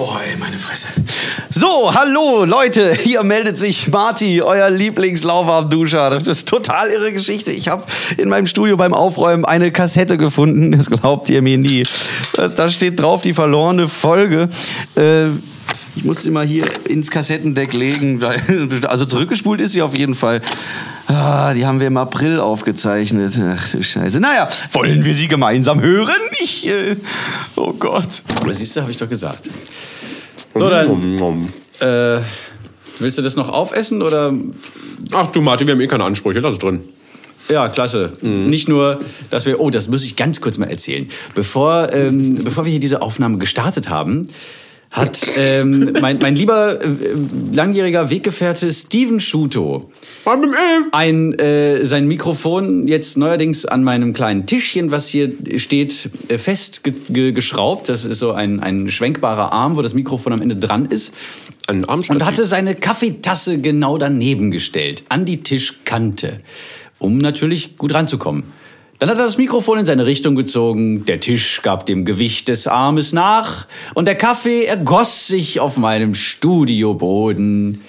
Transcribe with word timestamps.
Boah, 0.00 0.18
ey, 0.26 0.34
meine 0.38 0.56
Fresse. 0.56 0.86
So, 1.50 1.94
hallo 1.94 2.46
Leute, 2.46 2.94
hier 2.94 3.22
meldet 3.22 3.58
sich 3.58 3.88
Marty, 3.88 4.40
euer 4.40 4.70
Lieblingslaufarmduscher. 4.70 6.08
Das 6.08 6.26
ist 6.26 6.48
total 6.48 6.88
irre 6.88 7.12
Geschichte. 7.12 7.52
Ich 7.52 7.68
habe 7.68 7.84
in 8.16 8.30
meinem 8.30 8.46
Studio 8.46 8.78
beim 8.78 8.94
Aufräumen 8.94 9.44
eine 9.44 9.70
Kassette 9.70 10.16
gefunden. 10.16 10.70
Das 10.70 10.88
glaubt 10.88 11.28
ihr 11.28 11.42
mir 11.42 11.58
nie. 11.58 11.82
Da 12.32 12.70
steht 12.70 12.98
drauf 12.98 13.20
die 13.20 13.34
verlorene 13.34 13.88
Folge. 13.88 14.48
Äh, 14.96 15.26
ich 16.00 16.06
muss 16.06 16.22
sie 16.22 16.30
mal 16.30 16.46
hier 16.46 16.64
ins 16.88 17.10
Kassettendeck 17.10 17.74
legen. 17.74 18.22
Also 18.88 19.04
zurückgespult 19.04 19.60
ist 19.60 19.72
sie 19.72 19.82
auf 19.82 19.94
jeden 19.94 20.14
Fall. 20.14 20.40
Ah, 21.08 21.52
die 21.52 21.66
haben 21.66 21.78
wir 21.78 21.88
im 21.88 21.98
April 21.98 22.40
aufgezeichnet. 22.40 23.34
Ach 23.38 23.70
du 23.70 23.82
Scheiße. 23.82 24.18
Naja, 24.18 24.48
wollen 24.72 25.04
wir 25.04 25.14
sie 25.14 25.28
gemeinsam 25.28 25.82
hören? 25.82 26.22
Ich, 26.40 26.66
äh, 26.66 26.96
oh 27.56 27.74
Gott. 27.74 28.22
Aber 28.40 28.50
siehst 28.54 28.74
du, 28.76 28.80
habe 28.80 28.90
ich 28.90 28.96
doch 28.96 29.10
gesagt. 29.10 29.50
So, 30.54 30.70
dann. 30.70 31.50
Äh, 31.80 32.20
willst 32.98 33.18
du 33.18 33.22
das 33.22 33.36
noch 33.36 33.50
aufessen 33.50 34.00
oder? 34.00 34.32
Ach 35.12 35.26
du 35.26 35.42
Martin, 35.42 35.66
wir 35.66 35.74
haben 35.74 35.82
eh 35.82 35.86
keine 35.86 36.04
Ansprüche, 36.04 36.40
lass 36.40 36.54
es 36.54 36.58
drin. 36.60 36.80
Ja, 37.50 37.68
klasse. 37.68 38.14
Mhm. 38.22 38.48
Nicht 38.48 38.70
nur, 38.70 39.00
dass 39.28 39.44
wir, 39.44 39.60
oh, 39.60 39.68
das 39.68 39.88
muss 39.88 40.02
ich 40.04 40.16
ganz 40.16 40.40
kurz 40.40 40.56
mal 40.56 40.70
erzählen. 40.70 41.06
Bevor, 41.34 41.92
ähm, 41.92 42.42
bevor 42.42 42.64
wir 42.64 42.70
hier 42.70 42.80
diese 42.80 43.02
Aufnahme 43.02 43.36
gestartet 43.36 43.90
haben, 43.90 44.26
hat 44.90 45.30
ähm, 45.36 45.92
mein, 46.00 46.18
mein 46.18 46.34
lieber 46.34 46.82
äh, 46.82 46.88
langjähriger 47.52 48.10
Weggefährte 48.10 48.72
Steven 48.72 49.20
Schuto 49.20 49.88
ein, 50.92 51.38
äh, 51.38 51.84
sein 51.84 52.08
Mikrofon 52.08 52.88
jetzt 52.88 53.16
neuerdings 53.16 53.66
an 53.66 53.84
meinem 53.84 54.12
kleinen 54.12 54.46
Tischchen, 54.46 54.90
was 54.90 55.06
hier 55.06 55.32
steht, 55.58 56.10
äh, 56.28 56.38
festgeschraubt. 56.38 57.88
Das 57.88 58.04
ist 58.04 58.18
so 58.18 58.32
ein, 58.32 58.58
ein 58.60 58.90
schwenkbarer 58.90 59.52
Arm, 59.52 59.76
wo 59.76 59.82
das 59.82 59.94
Mikrofon 59.94 60.32
am 60.32 60.42
Ende 60.42 60.56
dran 60.56 60.86
ist. 60.86 61.14
Ein 61.68 61.84
Armstativ. 61.84 62.20
Und 62.20 62.26
hatte 62.26 62.44
seine 62.44 62.74
Kaffeetasse 62.74 63.58
genau 63.58 63.96
daneben 63.96 64.50
gestellt, 64.50 65.04
an 65.08 65.24
die 65.24 65.42
Tischkante, 65.42 66.38
um 66.98 67.18
natürlich 67.18 67.78
gut 67.78 67.94
ranzukommen. 67.94 68.44
Dann 69.00 69.08
hat 69.08 69.16
er 69.16 69.24
das 69.24 69.38
Mikrofon 69.38 69.78
in 69.78 69.86
seine 69.86 70.04
Richtung 70.04 70.34
gezogen, 70.34 71.06
der 71.06 71.20
Tisch 71.20 71.62
gab 71.62 71.86
dem 71.86 72.04
Gewicht 72.04 72.48
des 72.48 72.66
Armes 72.66 73.14
nach 73.14 73.66
und 73.94 74.04
der 74.04 74.14
Kaffee 74.14 74.66
ergoss 74.66 75.26
sich 75.26 75.58
auf 75.58 75.78
meinem 75.78 76.14
Studioboden. 76.14 77.80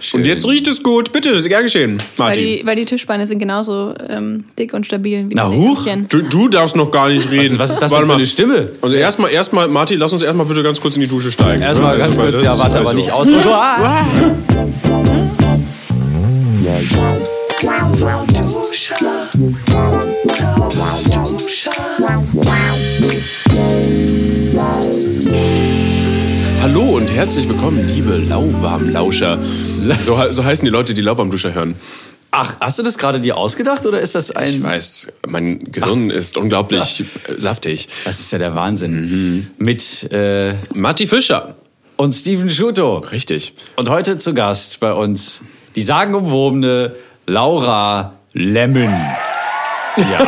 Schön. 0.00 0.20
Und 0.20 0.26
jetzt 0.26 0.46
riecht 0.48 0.66
es 0.68 0.82
gut. 0.82 1.12
Bitte, 1.12 1.38
sehr 1.42 1.50
gern 1.50 1.64
geschehen, 1.64 2.02
Martin. 2.16 2.38
Weil 2.38 2.46
die, 2.46 2.66
weil 2.66 2.76
die 2.76 2.86
Tischbeine 2.86 3.26
sind 3.26 3.40
genauso 3.40 3.92
ähm, 4.08 4.44
dick 4.58 4.72
und 4.72 4.86
stabil 4.86 5.26
wie 5.28 5.34
Na 5.34 5.50
huch, 5.50 5.86
du, 6.08 6.22
du 6.22 6.48
darfst 6.48 6.74
noch 6.74 6.90
gar 6.90 7.10
nicht 7.10 7.30
reden. 7.30 7.58
Was, 7.58 7.68
was 7.68 7.70
ist 7.72 7.82
das 7.82 7.92
denn 7.92 8.06
für 8.06 8.14
eine 8.14 8.26
Stimme? 8.26 8.70
Also 8.80 8.96
erstmal, 8.96 9.32
erstmal, 9.32 9.68
Martin, 9.68 9.98
lass 9.98 10.14
uns 10.14 10.22
erstmal 10.22 10.46
bitte 10.46 10.62
ganz 10.62 10.80
kurz 10.80 10.94
in 10.94 11.02
die 11.02 11.08
Dusche 11.08 11.30
steigen. 11.30 11.60
Erstmal 11.60 11.98
ganz 11.98 12.16
kurz, 12.16 12.40
ja, 12.40 12.58
warte, 12.58 12.78
aber 12.78 12.94
nicht 12.94 13.12
aus. 13.12 13.28
Ah! 13.46 14.16
Hallo 26.60 26.96
und 26.96 27.06
herzlich 27.06 27.48
willkommen, 27.48 27.88
liebe 27.94 28.16
Lauwarmlauscher. 28.16 29.38
So, 30.02 30.20
so 30.32 30.44
heißen 30.44 30.64
die 30.64 30.72
Leute, 30.72 30.92
die 30.92 31.02
Lauwarmduscher 31.02 31.54
hören. 31.54 31.76
Ach, 32.32 32.56
hast 32.60 32.80
du 32.80 32.82
das 32.82 32.98
gerade 32.98 33.20
dir 33.20 33.36
ausgedacht 33.36 33.86
oder 33.86 34.00
ist 34.00 34.16
das 34.16 34.32
ein. 34.32 34.56
Ich 34.56 34.62
weiß, 34.62 35.12
mein 35.28 35.60
Gehirn 35.60 36.10
Ach. 36.10 36.16
ist 36.16 36.36
unglaublich 36.36 37.04
Ach. 37.28 37.34
saftig. 37.36 37.88
Das 38.04 38.18
ist 38.18 38.32
ja 38.32 38.38
der 38.38 38.56
Wahnsinn. 38.56 39.02
Mhm. 39.02 39.46
Mit 39.58 40.10
äh, 40.10 40.54
Matti 40.74 41.06
Fischer 41.06 41.54
und 41.96 42.12
Steven 42.12 42.50
Schuto. 42.50 42.98
Richtig. 42.98 43.54
Und 43.76 43.88
heute 43.88 44.16
zu 44.16 44.34
Gast 44.34 44.80
bei 44.80 44.92
uns 44.92 45.42
die 45.76 45.82
sagenumwobene 45.82 46.96
Laura 47.26 48.14
Lemon. 48.32 48.94
Ja. 49.98 50.26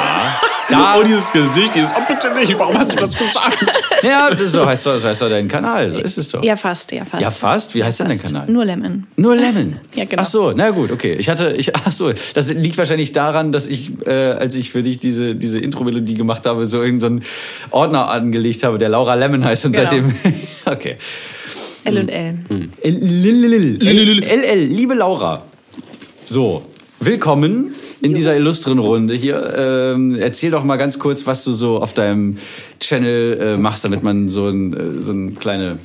Da. 0.71 0.97
Oh, 0.99 1.03
dieses 1.03 1.33
Gesicht, 1.33 1.75
dieses, 1.75 1.91
oh 1.91 2.03
bitte 2.07 2.33
nicht, 2.33 2.57
warum 2.59 2.79
hast 2.79 2.93
du 2.93 2.97
das 2.97 3.17
gesagt? 3.17 3.59
ja, 4.03 4.31
so 4.37 4.65
heißt, 4.65 4.85
so 4.85 5.03
heißt 5.03 5.21
doch 5.21 5.29
dein 5.29 5.49
Kanal, 5.49 5.91
so 5.91 5.99
ist 5.99 6.17
es 6.17 6.29
doch. 6.29 6.45
Ja, 6.45 6.57
fast, 6.57 6.93
ja, 6.93 7.05
fast. 7.05 7.23
Ja, 7.23 7.31
fast? 7.31 7.75
Wie 7.75 7.83
heißt 7.83 8.01
denn 8.01 8.09
dein 8.09 8.21
Kanal? 8.21 8.49
Nur 8.49 8.65
Lemon. 8.65 9.07
Nur 9.17 9.35
Lemon? 9.35 9.81
ja, 9.95 10.05
genau. 10.05 10.23
Ach 10.23 10.27
so, 10.27 10.53
na 10.53 10.71
gut, 10.71 10.93
okay. 10.93 11.15
Ich 11.15 11.29
hatte, 11.29 11.55
ich, 11.57 11.75
ach 11.75 11.91
so, 11.91 12.13
das 12.35 12.49
liegt 12.49 12.79
wahrscheinlich 12.79 13.13
daran, 13.13 13.51
dass 13.51 13.67
ich, 13.67 13.93
äh, 14.07 14.11
als 14.11 14.55
ich 14.55 14.71
für 14.71 14.83
dich 14.85 15.01
diese, 15.01 15.35
diese 15.35 15.59
Intro-Melodie 15.59 16.15
gemacht 16.15 16.47
habe, 16.47 16.67
so 16.67 16.81
irgendeinen 16.81 17.23
so 17.23 17.29
Ordner 17.77 18.09
angelegt 18.09 18.63
habe, 18.63 18.79
der 18.79 18.91
Laura 18.91 19.15
Lemon 19.15 19.45
heißt 19.45 19.67
und 19.67 19.73
genau. 19.73 19.91
seitdem, 19.91 20.15
okay. 20.67 20.97
L 21.85 21.99
und 21.99 22.09
L. 22.11 22.39
L, 22.83 24.23
L, 24.23 24.45
L, 24.45 24.65
liebe 24.67 24.95
Laura. 24.95 25.43
So, 26.25 26.65
willkommen 27.01 27.75
in 28.03 28.15
dieser 28.15 28.37
illustren 28.37 28.79
Runde 28.79 29.15
hier. 29.15 29.55
Ähm, 29.57 30.17
erzähl 30.19 30.51
doch 30.51 30.65
mal 30.65 30.77
ganz 30.77 30.99
kurz, 30.99 31.27
was 31.27 31.45
du 31.45 31.53
so 31.53 31.81
auf 31.81 31.93
deinem 31.93 32.37
Channel 32.81 33.39
äh, 33.41 33.57
machst, 33.57 33.85
damit 33.85 34.03
man 34.03 34.29
so 34.29 34.49
ein, 34.49 34.73
äh, 34.73 34.99
so 34.99 35.13
ein 35.13 35.35
kleine 35.35 35.79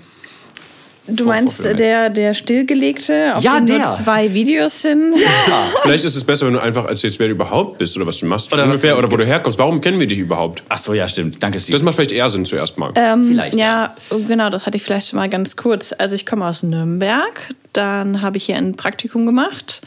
Du 1.08 1.26
meinst 1.26 1.64
der, 1.64 2.10
der 2.10 2.34
stillgelegte, 2.34 3.36
auf 3.36 3.44
ja, 3.44 3.58
dem 3.58 3.68
der. 3.68 3.78
nur 3.78 3.96
zwei 3.96 4.34
Videos 4.34 4.82
sind? 4.82 5.16
Ja. 5.16 5.28
Vielleicht 5.84 6.04
ist 6.04 6.16
es 6.16 6.24
besser, 6.24 6.48
wenn 6.48 6.54
du 6.54 6.60
einfach 6.60 6.86
erzählst, 6.86 7.20
wer 7.20 7.28
du 7.28 7.34
überhaupt 7.34 7.78
bist 7.78 7.96
oder 7.96 8.08
was 8.08 8.18
du 8.18 8.26
machst 8.26 8.52
oder 8.52 8.64
ungefähr 8.64 8.98
oder 8.98 9.12
wo 9.12 9.18
du 9.18 9.24
herkommst. 9.24 9.60
Warum 9.60 9.82
kennen 9.82 10.00
wir 10.00 10.08
dich 10.08 10.18
überhaupt? 10.18 10.64
Ach 10.68 10.80
so, 10.80 10.96
ja, 10.96 11.08
stimmt. 11.08 11.44
Danke, 11.44 11.60
Steve. 11.60 11.74
Das 11.74 11.84
macht 11.84 11.96
vielleicht 11.96 12.12
eher 12.12 12.28
Sinn 12.30 12.46
zuerst 12.46 12.80
mal. 12.80 12.92
Ähm, 12.96 13.28
vielleicht. 13.28 13.56
Ja, 13.56 13.94
ja, 14.10 14.18
genau, 14.28 14.50
das 14.50 14.66
hatte 14.66 14.78
ich 14.78 14.84
vielleicht 14.84 15.14
mal 15.14 15.30
ganz 15.30 15.56
kurz. 15.56 15.94
Also 15.96 16.16
ich 16.16 16.26
komme 16.26 16.48
aus 16.48 16.64
Nürnberg, 16.64 17.50
dann 17.72 18.24
habe 18.24 18.38
ich 18.38 18.46
hier 18.46 18.56
ein 18.56 18.76
Praktikum 18.76 19.28
gemacht 19.28 19.82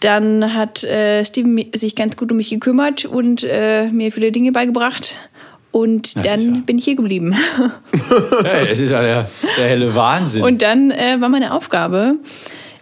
dann 0.00 0.54
hat 0.54 0.82
äh, 0.84 1.24
Steven 1.24 1.66
sich 1.74 1.94
ganz 1.94 2.16
gut 2.16 2.30
um 2.30 2.38
mich 2.38 2.50
gekümmert 2.50 3.04
und 3.04 3.44
äh, 3.44 3.88
mir 3.90 4.12
viele 4.12 4.32
Dinge 4.32 4.52
beigebracht. 4.52 5.30
Und 5.72 6.16
das 6.16 6.24
dann 6.24 6.54
ja. 6.54 6.60
bin 6.66 6.78
ich 6.78 6.84
hier 6.84 6.96
geblieben. 6.96 7.34
hey, 8.42 8.68
es 8.68 8.80
ist 8.80 8.90
ja 8.90 9.02
der, 9.02 9.30
der, 9.56 9.68
helle 9.68 9.94
Wahnsinn. 9.94 10.42
Und 10.42 10.62
dann 10.62 10.90
äh, 10.90 11.20
war 11.20 11.28
meine 11.28 11.54
Aufgabe, 11.54 12.16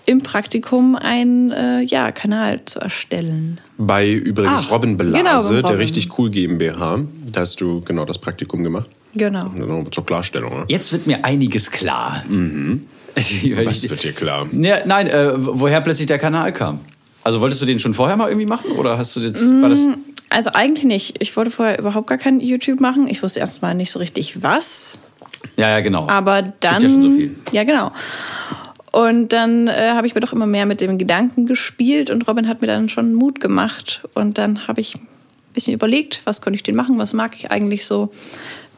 im 0.06 0.22
Praktikum 0.22 0.96
einen 0.96 1.50
äh, 1.50 1.82
ja, 1.82 2.12
Kanal 2.12 2.64
zu 2.64 2.80
erstellen. 2.80 3.60
Bei 3.76 4.10
übrigens 4.10 4.68
Ach, 4.68 4.72
Robin 4.72 4.96
Belase, 4.96 5.22
genau, 5.22 5.42
Robin. 5.42 5.62
der 5.62 5.78
richtig 5.78 6.18
cool 6.18 6.30
GmbH. 6.30 7.00
Da 7.30 7.40
hast 7.42 7.60
du 7.60 7.82
genau 7.82 8.06
das 8.06 8.16
Praktikum 8.16 8.64
gemacht. 8.64 8.88
Genau. 9.14 9.50
Zur 9.90 10.06
Klarstellung. 10.06 10.60
Ne? 10.60 10.64
Jetzt 10.68 10.92
wird 10.92 11.06
mir 11.06 11.24
einiges 11.26 11.70
klar. 11.70 12.24
Mhm. 12.26 12.86
Was 13.16 13.88
wird 13.88 14.02
dir 14.02 14.12
klar? 14.12 14.46
Ja, 14.52 14.78
nein, 14.86 15.08
äh, 15.08 15.32
woher 15.36 15.80
plötzlich 15.82 16.06
der 16.06 16.18
Kanal 16.18 16.52
kam. 16.52 16.80
Also 17.24 17.40
wolltest 17.40 17.60
du 17.60 17.66
den 17.66 17.78
schon 17.78 17.94
vorher 17.94 18.16
mal 18.16 18.28
irgendwie 18.28 18.46
machen 18.46 18.72
oder 18.72 18.98
hast 18.98 19.14
du 19.16 19.20
jetzt 19.20 19.50
war 19.60 19.68
das 19.68 19.86
mm, 19.86 19.94
Also 20.30 20.50
eigentlich 20.54 20.84
nicht. 20.84 21.16
Ich 21.20 21.36
wollte 21.36 21.50
vorher 21.50 21.78
überhaupt 21.78 22.06
gar 22.06 22.18
kein 22.18 22.40
YouTube 22.40 22.80
machen. 22.80 23.08
Ich 23.08 23.22
wusste 23.22 23.40
erstmal 23.40 23.74
nicht 23.74 23.90
so 23.90 23.98
richtig 23.98 24.42
was. 24.42 25.00
Ja, 25.56 25.68
ja, 25.68 25.80
genau. 25.80 26.08
Aber 26.08 26.42
dann 26.42 26.80
Gibt 26.80 26.82
ja 26.82 26.88
schon 26.88 27.02
so 27.02 27.10
viel. 27.10 27.36
Ja, 27.52 27.64
genau. 27.64 27.92
Und 28.92 29.32
dann 29.32 29.68
äh, 29.68 29.90
habe 29.94 30.06
ich 30.06 30.14
mir 30.14 30.20
doch 30.20 30.32
immer 30.32 30.46
mehr 30.46 30.66
mit 30.66 30.80
dem 30.80 30.96
Gedanken 30.96 31.46
gespielt 31.46 32.10
und 32.10 32.26
Robin 32.26 32.48
hat 32.48 32.62
mir 32.62 32.66
dann 32.66 32.88
schon 32.88 33.14
Mut 33.14 33.40
gemacht 33.40 34.02
und 34.14 34.38
dann 34.38 34.66
habe 34.66 34.80
ich 34.80 34.96
ein 34.96 35.06
bisschen 35.52 35.74
überlegt, 35.74 36.22
was 36.24 36.40
könnte 36.40 36.56
ich 36.56 36.62
denn 36.62 36.74
machen, 36.74 36.98
was 36.98 37.12
mag 37.12 37.34
ich 37.36 37.50
eigentlich 37.50 37.84
so. 37.84 38.10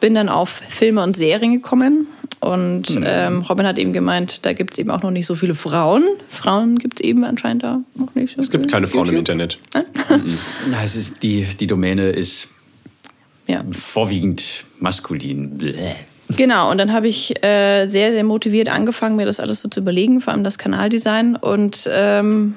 Bin 0.00 0.14
dann 0.14 0.28
auf 0.28 0.48
Filme 0.48 1.02
und 1.02 1.16
Serien 1.16 1.52
gekommen 1.52 2.08
und 2.40 2.96
mhm. 2.96 3.04
ähm, 3.06 3.42
Robin 3.42 3.66
hat 3.66 3.78
eben 3.78 3.92
gemeint, 3.92 4.46
da 4.46 4.54
gibt 4.54 4.72
es 4.72 4.78
eben 4.78 4.90
auch 4.90 5.02
noch 5.02 5.10
nicht 5.10 5.26
so 5.26 5.34
viele 5.34 5.54
Frauen. 5.54 6.04
Frauen 6.28 6.78
gibt 6.78 7.00
es 7.00 7.04
eben 7.04 7.24
anscheinend 7.24 7.62
da 7.62 7.80
noch 7.94 8.14
nicht 8.14 8.36
so 8.36 8.42
Es 8.42 8.50
gibt 8.50 8.70
keine 8.70 8.86
Frauen 8.86 9.06
YouTube. 9.06 9.14
im 9.14 9.18
Internet. 9.18 9.58
Mhm. 9.74 10.38
Na, 10.70 10.82
es 10.82 10.96
ist, 10.96 11.22
die, 11.22 11.44
die 11.44 11.66
Domäne 11.66 12.08
ist 12.08 12.48
ja. 13.46 13.62
vorwiegend 13.70 14.64
maskulin. 14.78 15.58
Bläh. 15.58 15.94
Genau, 16.36 16.70
und 16.70 16.78
dann 16.78 16.92
habe 16.92 17.08
ich 17.08 17.44
äh, 17.44 17.86
sehr, 17.88 18.12
sehr 18.12 18.24
motiviert 18.24 18.68
angefangen, 18.68 19.16
mir 19.16 19.26
das 19.26 19.40
alles 19.40 19.60
so 19.60 19.68
zu 19.68 19.80
überlegen, 19.80 20.20
vor 20.20 20.32
allem 20.32 20.44
das 20.44 20.58
Kanaldesign. 20.58 21.36
Und 21.36 21.90
ähm, 21.92 22.54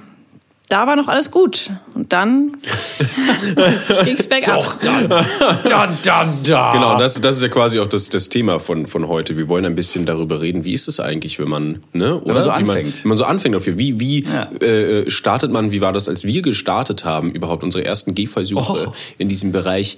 da 0.69 0.87
war 0.87 0.95
noch 0.95 1.07
alles 1.07 1.29
gut. 1.29 1.69
Und 1.93 2.13
dann 2.13 2.53
ging 4.05 4.15
es 4.17 4.27
bergab. 4.27 4.55
Doch, 4.55 4.75
dann, 4.79 5.09
dann, 5.09 5.97
dann, 6.03 6.43
dann. 6.43 6.73
Genau, 6.73 6.97
das, 6.97 7.21
das 7.21 7.37
ist 7.37 7.43
ja 7.43 7.49
quasi 7.49 7.79
auch 7.79 7.87
das, 7.87 8.09
das 8.09 8.29
Thema 8.29 8.59
von, 8.59 8.87
von 8.87 9.07
heute. 9.07 9.37
Wir 9.37 9.49
wollen 9.49 9.65
ein 9.65 9.75
bisschen 9.75 10.05
darüber 10.05 10.41
reden, 10.41 10.63
wie 10.63 10.73
ist 10.73 10.87
es 10.87 10.99
eigentlich, 10.99 11.39
wenn 11.39 11.49
man, 11.49 11.83
ne, 11.91 12.15
oder? 12.15 12.25
Wenn 12.25 12.33
man 12.33 12.43
so 12.43 12.49
anfängt. 12.49 12.85
Man, 12.85 13.03
wenn 13.03 13.09
man 13.09 13.17
so 13.17 13.23
anfängt 13.25 13.55
dafür. 13.55 13.77
Wie, 13.77 13.99
wie 13.99 14.23
ja. 14.23 14.51
äh, 14.65 15.09
startet 15.09 15.51
man, 15.51 15.71
wie 15.71 15.81
war 15.81 15.93
das, 15.93 16.07
als 16.07 16.23
wir 16.23 16.41
gestartet 16.41 17.05
haben, 17.05 17.31
überhaupt 17.31 17.63
unsere 17.63 17.85
ersten 17.85 18.15
Gehversuche 18.15 18.87
oh. 18.87 18.93
in 19.17 19.29
diesem 19.29 19.51
Bereich? 19.51 19.97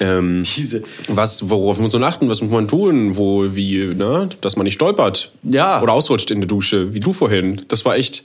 Ähm, 0.00 0.42
Diese. 0.56 0.82
Was, 1.08 1.50
worauf 1.50 1.78
muss 1.78 1.92
man 1.92 2.02
achten? 2.02 2.28
Was 2.28 2.40
muss 2.40 2.50
man 2.50 2.66
tun? 2.66 3.16
Wo, 3.16 3.54
wie, 3.54 3.94
ne? 3.94 4.28
Dass 4.40 4.56
man 4.56 4.64
nicht 4.64 4.74
stolpert. 4.74 5.30
Ja. 5.42 5.80
Oder 5.82 5.92
ausrutscht 5.92 6.30
in 6.30 6.40
der 6.40 6.48
Dusche, 6.48 6.94
wie 6.94 7.00
du 7.00 7.12
vorhin. 7.12 7.62
Das 7.68 7.84
war 7.84 7.96
echt, 7.96 8.24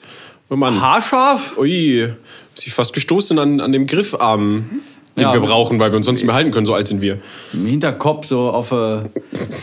Oh 0.49 0.55
Mann. 0.55 0.79
Haarscharf? 0.81 1.57
Ui, 1.57 2.09
sich 2.53 2.73
fast 2.73 2.93
gestoßen 2.93 3.37
an, 3.39 3.59
an 3.61 3.71
dem 3.71 3.87
Griffarm. 3.87 4.81
Den 5.17 5.23
Ja. 5.23 5.33
wir 5.33 5.39
brauchen, 5.39 5.79
weil 5.79 5.91
wir 5.91 5.97
uns 5.97 6.05
sonst 6.05 6.19
nicht 6.19 6.25
mehr 6.27 6.35
halten 6.35 6.51
können, 6.51 6.65
so 6.65 6.73
alt 6.73 6.87
sind 6.87 7.01
wir. 7.01 7.19
Im 7.53 7.65
Hinterkopf 7.65 8.25
so 8.27 8.49
auf, 8.51 8.71
äh, 8.71 8.99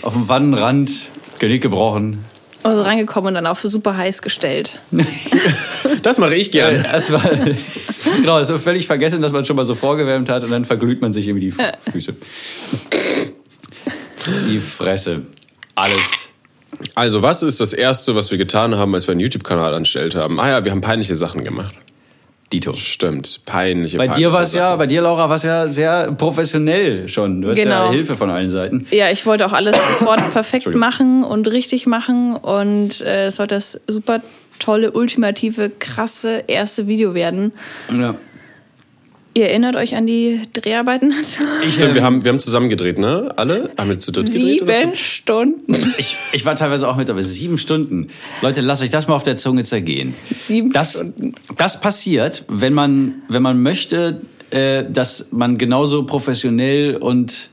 auf 0.02 0.14
dem 0.14 0.29
Wannenrand, 0.29 0.90
Genick 1.38 1.62
gebrochen. 1.62 2.25
Also 2.64 2.82
reingekommen 2.82 3.29
und 3.29 3.34
dann 3.34 3.46
auch 3.46 3.56
für 3.56 3.69
super 3.69 3.96
heiß 3.96 4.23
gestellt. 4.23 4.79
Das 6.02 6.19
mache 6.19 6.34
ich 6.34 6.50
gerne. 6.50 6.84
Es 6.93 7.12
war, 7.12 7.23
genau, 8.17 8.38
es 8.40 8.49
ist 8.49 8.62
völlig 8.64 8.87
vergessen, 8.88 9.23
dass 9.23 9.31
man 9.31 9.44
schon 9.44 9.55
mal 9.55 9.64
so 9.64 9.75
vorgewärmt 9.76 10.29
hat 10.29 10.43
und 10.43 10.50
dann 10.50 10.64
verglüht 10.64 11.00
man 11.00 11.12
sich 11.12 11.29
irgendwie 11.29 11.50
die 11.50 11.55
Füße. 11.93 12.14
Die 14.49 14.58
Fresse. 14.58 15.23
Alles. 15.76 16.21
Also, 16.94 17.22
was 17.22 17.42
ist 17.42 17.60
das 17.60 17.72
Erste, 17.72 18.14
was 18.14 18.30
wir 18.30 18.38
getan 18.38 18.76
haben, 18.76 18.94
als 18.94 19.06
wir 19.06 19.12
einen 19.12 19.20
YouTube-Kanal 19.20 19.74
angestellt 19.74 20.14
haben? 20.14 20.40
Ah 20.40 20.48
ja, 20.48 20.64
wir 20.64 20.72
haben 20.72 20.80
peinliche 20.80 21.16
Sachen 21.16 21.44
gemacht. 21.44 21.74
Dito. 22.52 22.74
Stimmt, 22.74 23.40
peinliche 23.46 23.96
Bei 23.96 24.06
peinliche 24.08 24.28
dir 24.28 24.32
war 24.32 24.42
es 24.42 24.52
ja, 24.52 24.69
Sachen. 24.69 24.78
bei 24.78 24.86
dir, 24.86 25.00
Laura, 25.00 25.28
war 25.30 25.36
es 25.36 25.42
ja 25.42 25.69
sehr 25.69 26.12
professionell 26.12 27.08
schon. 27.08 27.40
Du 27.40 27.48
hast 27.48 27.56
ja 27.56 27.64
Genau. 27.64 27.90
Hilfe 27.90 28.14
von 28.14 28.28
allen 28.28 28.50
Seiten. 28.50 28.86
Ja, 28.90 29.10
ich 29.10 29.24
wollte 29.24 29.46
auch 29.46 29.54
alles 29.54 29.74
sofort 29.98 30.30
perfekt 30.32 30.66
machen 30.74 31.24
und 31.24 31.50
richtig 31.50 31.86
machen 31.86 32.36
und 32.36 33.00
äh, 33.00 33.26
es 33.26 33.36
sollte 33.36 33.54
das 33.54 33.80
super 33.88 34.20
tolle, 34.58 34.92
ultimative, 34.92 35.70
krasse 35.70 36.44
erste 36.46 36.86
Video 36.86 37.14
werden. 37.14 37.52
Ja. 37.90 38.16
Ihr 39.34 39.49
erinnert 39.49 39.76
euch 39.76 39.96
an 39.96 40.06
die 40.06 40.40
Dreharbeiten? 40.52 41.12
Ich, 41.67 41.75
Stimmt, 41.75 41.90
ähm, 41.90 41.94
wir 41.94 42.02
haben, 42.02 42.25
wir 42.25 42.31
haben 42.31 42.40
zusammen 42.40 42.69
gedreht, 42.69 42.99
ne? 42.99 43.32
Alle? 43.37 43.70
Haben 43.79 43.90
wir 43.90 43.99
zu 43.99 44.12
dritt 44.12 44.32
gedreht? 44.32 44.62
Oder 44.62 44.76
Sieben? 44.76 44.96
Stunden. 44.96 45.94
ich, 45.96 46.17
ich 46.32 46.44
war 46.44 46.55
teilweise 46.55 46.88
auch 46.88 46.96
mit, 46.96 47.08
aber 47.08 47.23
sieben 47.23 47.56
Stunden. 47.56 48.08
Leute, 48.43 48.61
lasst 48.61 48.82
euch 48.82 48.90
das 48.90 49.08
mal 49.08 49.14
auf 49.14 49.23
der 49.23 49.37
Zunge 49.37 49.64
zergehen. 49.64 50.14
Sieben 50.49 50.73
das, 50.73 50.96
Stunden. 50.96 51.34
das 51.56 51.81
passiert, 51.81 52.44
wenn 52.49 52.75
man, 52.75 53.23
wenn 53.29 53.43
man 53.43 53.62
möchte, 53.62 54.20
äh, 54.50 54.84
dass 54.84 55.29
man 55.31 55.56
genauso 55.56 56.05
professionell 56.05 56.96
und 56.96 57.49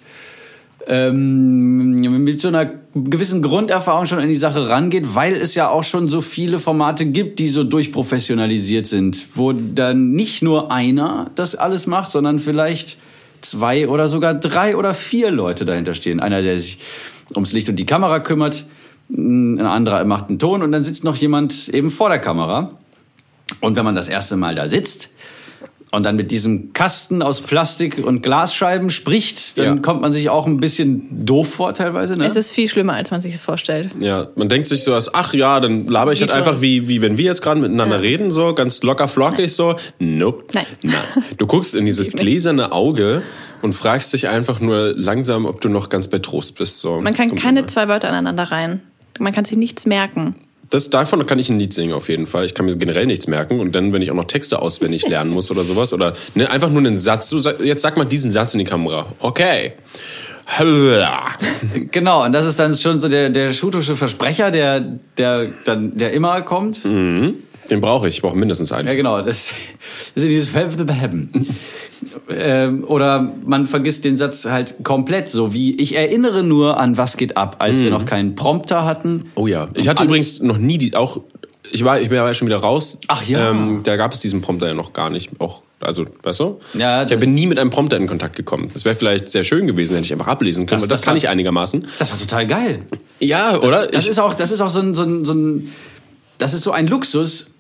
ähm, 0.90 2.24
mit 2.24 2.42
so 2.42 2.48
einer 2.48 2.70
gewissen 2.96 3.42
Grunderfahrung 3.42 4.08
schon 4.08 4.20
an 4.20 4.28
die 4.28 4.36
Sache 4.36 4.70
rangeht, 4.70 5.16
weil 5.16 5.34
es 5.34 5.54
ja 5.56 5.70
auch 5.70 5.84
schon 5.84 6.08
so 6.08 6.22
viele 6.22 6.60
Formate 6.60 7.06
gibt, 7.06 7.40
die 7.40 7.48
so 7.48 7.64
durchprofessionalisiert 7.64 8.88
sind, 8.88 9.28
wo 9.36 9.54
dann 9.54 10.12
nicht 10.12 10.42
nur 10.42 10.72
einer 10.72 11.30
das 11.36 11.56
alles 11.56 11.86
macht, 11.86 12.10
sondern 12.12 12.40
vielleicht 12.40 12.98
zwei 13.42 13.88
oder 13.88 14.08
sogar 14.08 14.34
drei 14.34 14.76
oder 14.76 14.94
vier 14.94 15.32
Leute 15.32 15.64
dahinter 15.64 15.94
stehen. 15.94 16.20
Einer, 16.20 16.42
der 16.42 16.58
sich 16.58 16.80
ums 17.36 17.54
Licht 17.54 17.70
und 17.70 17.76
die 17.76 17.86
Kamera 17.86 18.20
kümmert, 18.20 18.66
ein 19.10 19.62
anderer 19.62 20.04
macht 20.06 20.30
einen 20.30 20.40
Ton 20.40 20.62
und 20.64 20.72
dann 20.72 20.84
sitzt 20.84 21.04
noch 21.04 21.16
jemand 21.16 21.70
eben 21.70 21.90
vor 21.90 22.10
der 22.10 22.20
Kamera. 22.20 22.74
Und 23.62 23.76
wenn 23.76 23.86
man 23.86 23.96
das 23.96 24.10
erste 24.10 24.38
Mal 24.38 24.56
da 24.56 24.68
sitzt 24.68 25.10
und 25.92 26.06
dann 26.06 26.16
mit 26.16 26.30
diesem 26.30 26.72
Kasten 26.74 27.24
aus 27.24 27.42
Plastik 27.42 27.98
und 28.06 28.22
Glasscheiben 28.22 28.90
spricht, 28.92 29.58
dann 29.58 29.66
Ja. 29.66 29.76
kommt 29.78 30.02
man 30.02 30.12
sich 30.12 30.30
auch 30.30 30.46
ein 30.46 30.58
bisschen 30.58 31.26
doof 31.26 31.50
vor 31.52 31.74
teilweise. 31.74 32.14
Ne? 32.14 32.26
Es 32.28 32.36
ist 32.36 32.52
viel 32.52 32.70
schlimmer, 32.70 32.94
als 32.94 33.10
man 33.10 33.22
sich 33.22 33.34
das 33.34 33.42
vorstellt. 33.42 33.90
Ja, 34.00 34.28
man 34.36 34.50
denkt 34.50 34.68
sich 34.68 34.84
so, 34.84 34.94
als, 34.94 35.12
ach 35.14 35.34
ja, 35.34 35.60
dann 35.60 35.88
laber 35.88 36.12
ich 36.14 36.20
Geht 36.20 36.32
halt 36.32 36.44
schon. 36.44 36.48
einfach, 36.50 36.62
wie, 36.62 36.88
wie 36.88 37.02
wenn 37.02 37.18
wir 37.18 37.26
jetzt 37.26 37.42
gerade 37.42 37.60
miteinander 37.60 38.02
reden, 38.04 38.30
so 38.30 38.54
ganz 38.54 38.84
locker 38.84 39.08
flockig 39.08 39.52
so. 39.54 39.76
Nope. 39.98 40.44
Nein. 40.54 40.66
Na. 40.84 40.94
Du 41.38 41.48
guckst 41.48 41.74
in 41.74 41.86
dieses 41.86 42.12
gläserne 42.14 42.72
Auge 42.72 43.24
und 43.64 43.74
fragst 43.74 44.14
dich 44.14 44.28
einfach 44.28 44.60
nur 44.60 44.94
langsam, 44.96 45.46
ob 45.48 45.60
du 45.62 45.70
noch 45.70 45.90
ganz 45.90 46.08
bei 46.08 46.20
Trost 46.20 46.56
bist. 46.56 46.80
So. 46.80 47.02
Man 47.02 47.14
kann 47.16 47.34
keine 47.36 47.60
immer. 47.62 47.68
zwei 47.68 47.88
Wörter 47.88 48.10
aneinander 48.10 48.44
rein. 48.44 48.82
Man 49.18 49.34
kann 49.34 49.44
sich 49.44 49.58
nichts 49.58 49.86
merken. 49.88 50.36
Das, 50.70 50.90
davon 50.90 51.26
kann 51.26 51.40
ich 51.40 51.50
ein 51.50 51.60
Lied 51.60 51.74
singen 51.74 51.94
auf 51.94 52.10
jeden 52.10 52.28
Fall. 52.28 52.46
Ich 52.46 52.54
kann 52.54 52.66
mir 52.66 52.76
generell 52.78 53.06
nichts 53.06 53.28
merken. 53.28 53.60
Und 53.60 53.74
dann, 53.74 53.92
wenn 53.92 54.02
ich 54.02 54.12
auch 54.12 54.16
noch 54.16 54.26
Texte 54.26 54.62
auswendig 54.62 55.08
lernen 55.08 55.32
muss 55.32 55.50
oder 55.52 55.64
sowas, 55.64 55.94
oder 55.94 56.14
ne, 56.36 56.50
einfach 56.50 56.70
nur 56.70 56.80
einen 56.80 56.98
Satz. 56.98 57.30
Sag, 57.30 57.60
jetzt 57.62 57.82
sag 57.82 57.98
mal 57.98 58.06
diesen 58.06 58.30
Satz 58.30 58.54
in 58.54 58.60
die 58.60 58.66
Kamera. 58.66 59.08
Okay. 59.20 59.74
Genau, 61.92 62.26
und 62.26 62.34
das 62.34 62.46
ist 62.46 62.60
dann 62.60 62.74
schon 62.74 62.98
so 62.98 63.08
der, 63.08 63.30
der 63.30 63.54
schutische 63.54 63.96
Versprecher, 63.96 64.50
der, 64.50 64.80
der, 65.18 65.50
dann, 65.64 65.98
der 65.98 66.14
immer 66.14 66.42
kommt. 66.42 66.84
Den 67.70 67.82
brauche 67.82 68.08
ich. 68.08 68.16
Ich 68.16 68.22
brauche 68.22 68.36
mindestens 68.36 68.72
einen. 68.72 68.88
Ja, 68.88 68.96
genau. 68.96 69.22
Das, 69.22 69.54
das 70.16 70.24
ist 70.24 70.30
dieses 70.30 70.48
ähm, 72.30 72.84
Oder 72.86 73.32
man 73.46 73.66
vergisst 73.66 74.06
den 74.06 74.18
Satz 74.18 74.46
halt 74.46 74.76
komplett, 74.84 75.30
so 75.30 75.54
wie 75.54 75.76
ich 75.82 75.96
erinnere 75.96 76.44
nur 76.44 76.80
an 76.80 76.98
was 76.98 77.18
geht 77.18 77.38
ab, 77.38 77.58
als 77.60 77.80
wir 77.80 77.90
noch 77.92 78.06
keinen 78.06 78.36
Prompter 78.36 78.86
hatten. 78.86 79.26
Oh 79.36 79.48
ja. 79.48 79.68
Ich 79.76 79.88
hatte 79.88 80.04
übrigens 80.04 80.42
noch 80.42 80.58
nie 80.58 80.78
die, 80.78 80.96
auch, 80.96 81.22
ich 81.72 81.84
war, 81.84 82.00
ich 82.02 82.10
bin 82.10 82.18
ja 82.18 82.34
schon 82.34 82.48
wieder 82.48 82.58
raus. 82.60 82.98
Ach 83.08 83.24
ja. 83.26 83.52
Ähm, 83.52 83.82
da 83.84 83.96
gab 83.96 84.14
es 84.14 84.20
diesen 84.20 84.42
Prompter 84.42 84.68
ja 84.68 84.74
noch 84.74 84.94
gar 84.94 85.10
nicht. 85.10 85.30
Auch, 85.40 85.62
also, 85.82 86.06
weißt 86.24 86.40
du? 86.42 86.60
Ja, 86.74 87.04
ich 87.10 87.18
bin 87.18 87.34
nie 87.34 87.48
mit 87.48 87.58
einem 87.60 87.70
Prompter 87.70 87.98
in 87.98 88.08
Kontakt 88.08 88.36
gekommen. 88.36 88.70
Das 88.74 88.86
wäre 88.86 88.96
vielleicht 88.96 89.30
sehr 89.30 89.44
schön 89.44 89.66
gewesen, 89.68 89.94
hätte 89.94 90.06
ich 90.06 90.14
einfach 90.14 90.28
ablesen 90.28 90.66
können. 90.66 90.82
Das- 90.82 90.90
das, 90.90 91.00
das 91.00 91.06
kann 91.06 91.14
war- 91.14 91.18
ich 91.18 91.30
einigermaßen. 91.30 91.88
Das 92.00 92.12
war 92.12 92.18
total 92.18 92.48
geil. 92.48 92.84
Ja, 93.20 93.54
Das, 93.54 93.64
oder? 93.64 93.88
Das 93.88 94.04
ich, 94.06 94.10
ist 94.12 94.20
auch, 94.20 94.34
das 94.34 94.52
ist 94.52 94.62
auch 94.62 94.70
so 94.70 94.80
ein, 94.82 94.94
so 94.96 95.04
ein, 95.04 95.24
so 95.26 95.34
ein, 95.34 95.70
das 96.38 96.54
ist 96.54 96.64
so 96.64 96.72
ein 96.72 96.88
Luxus, 96.88 97.52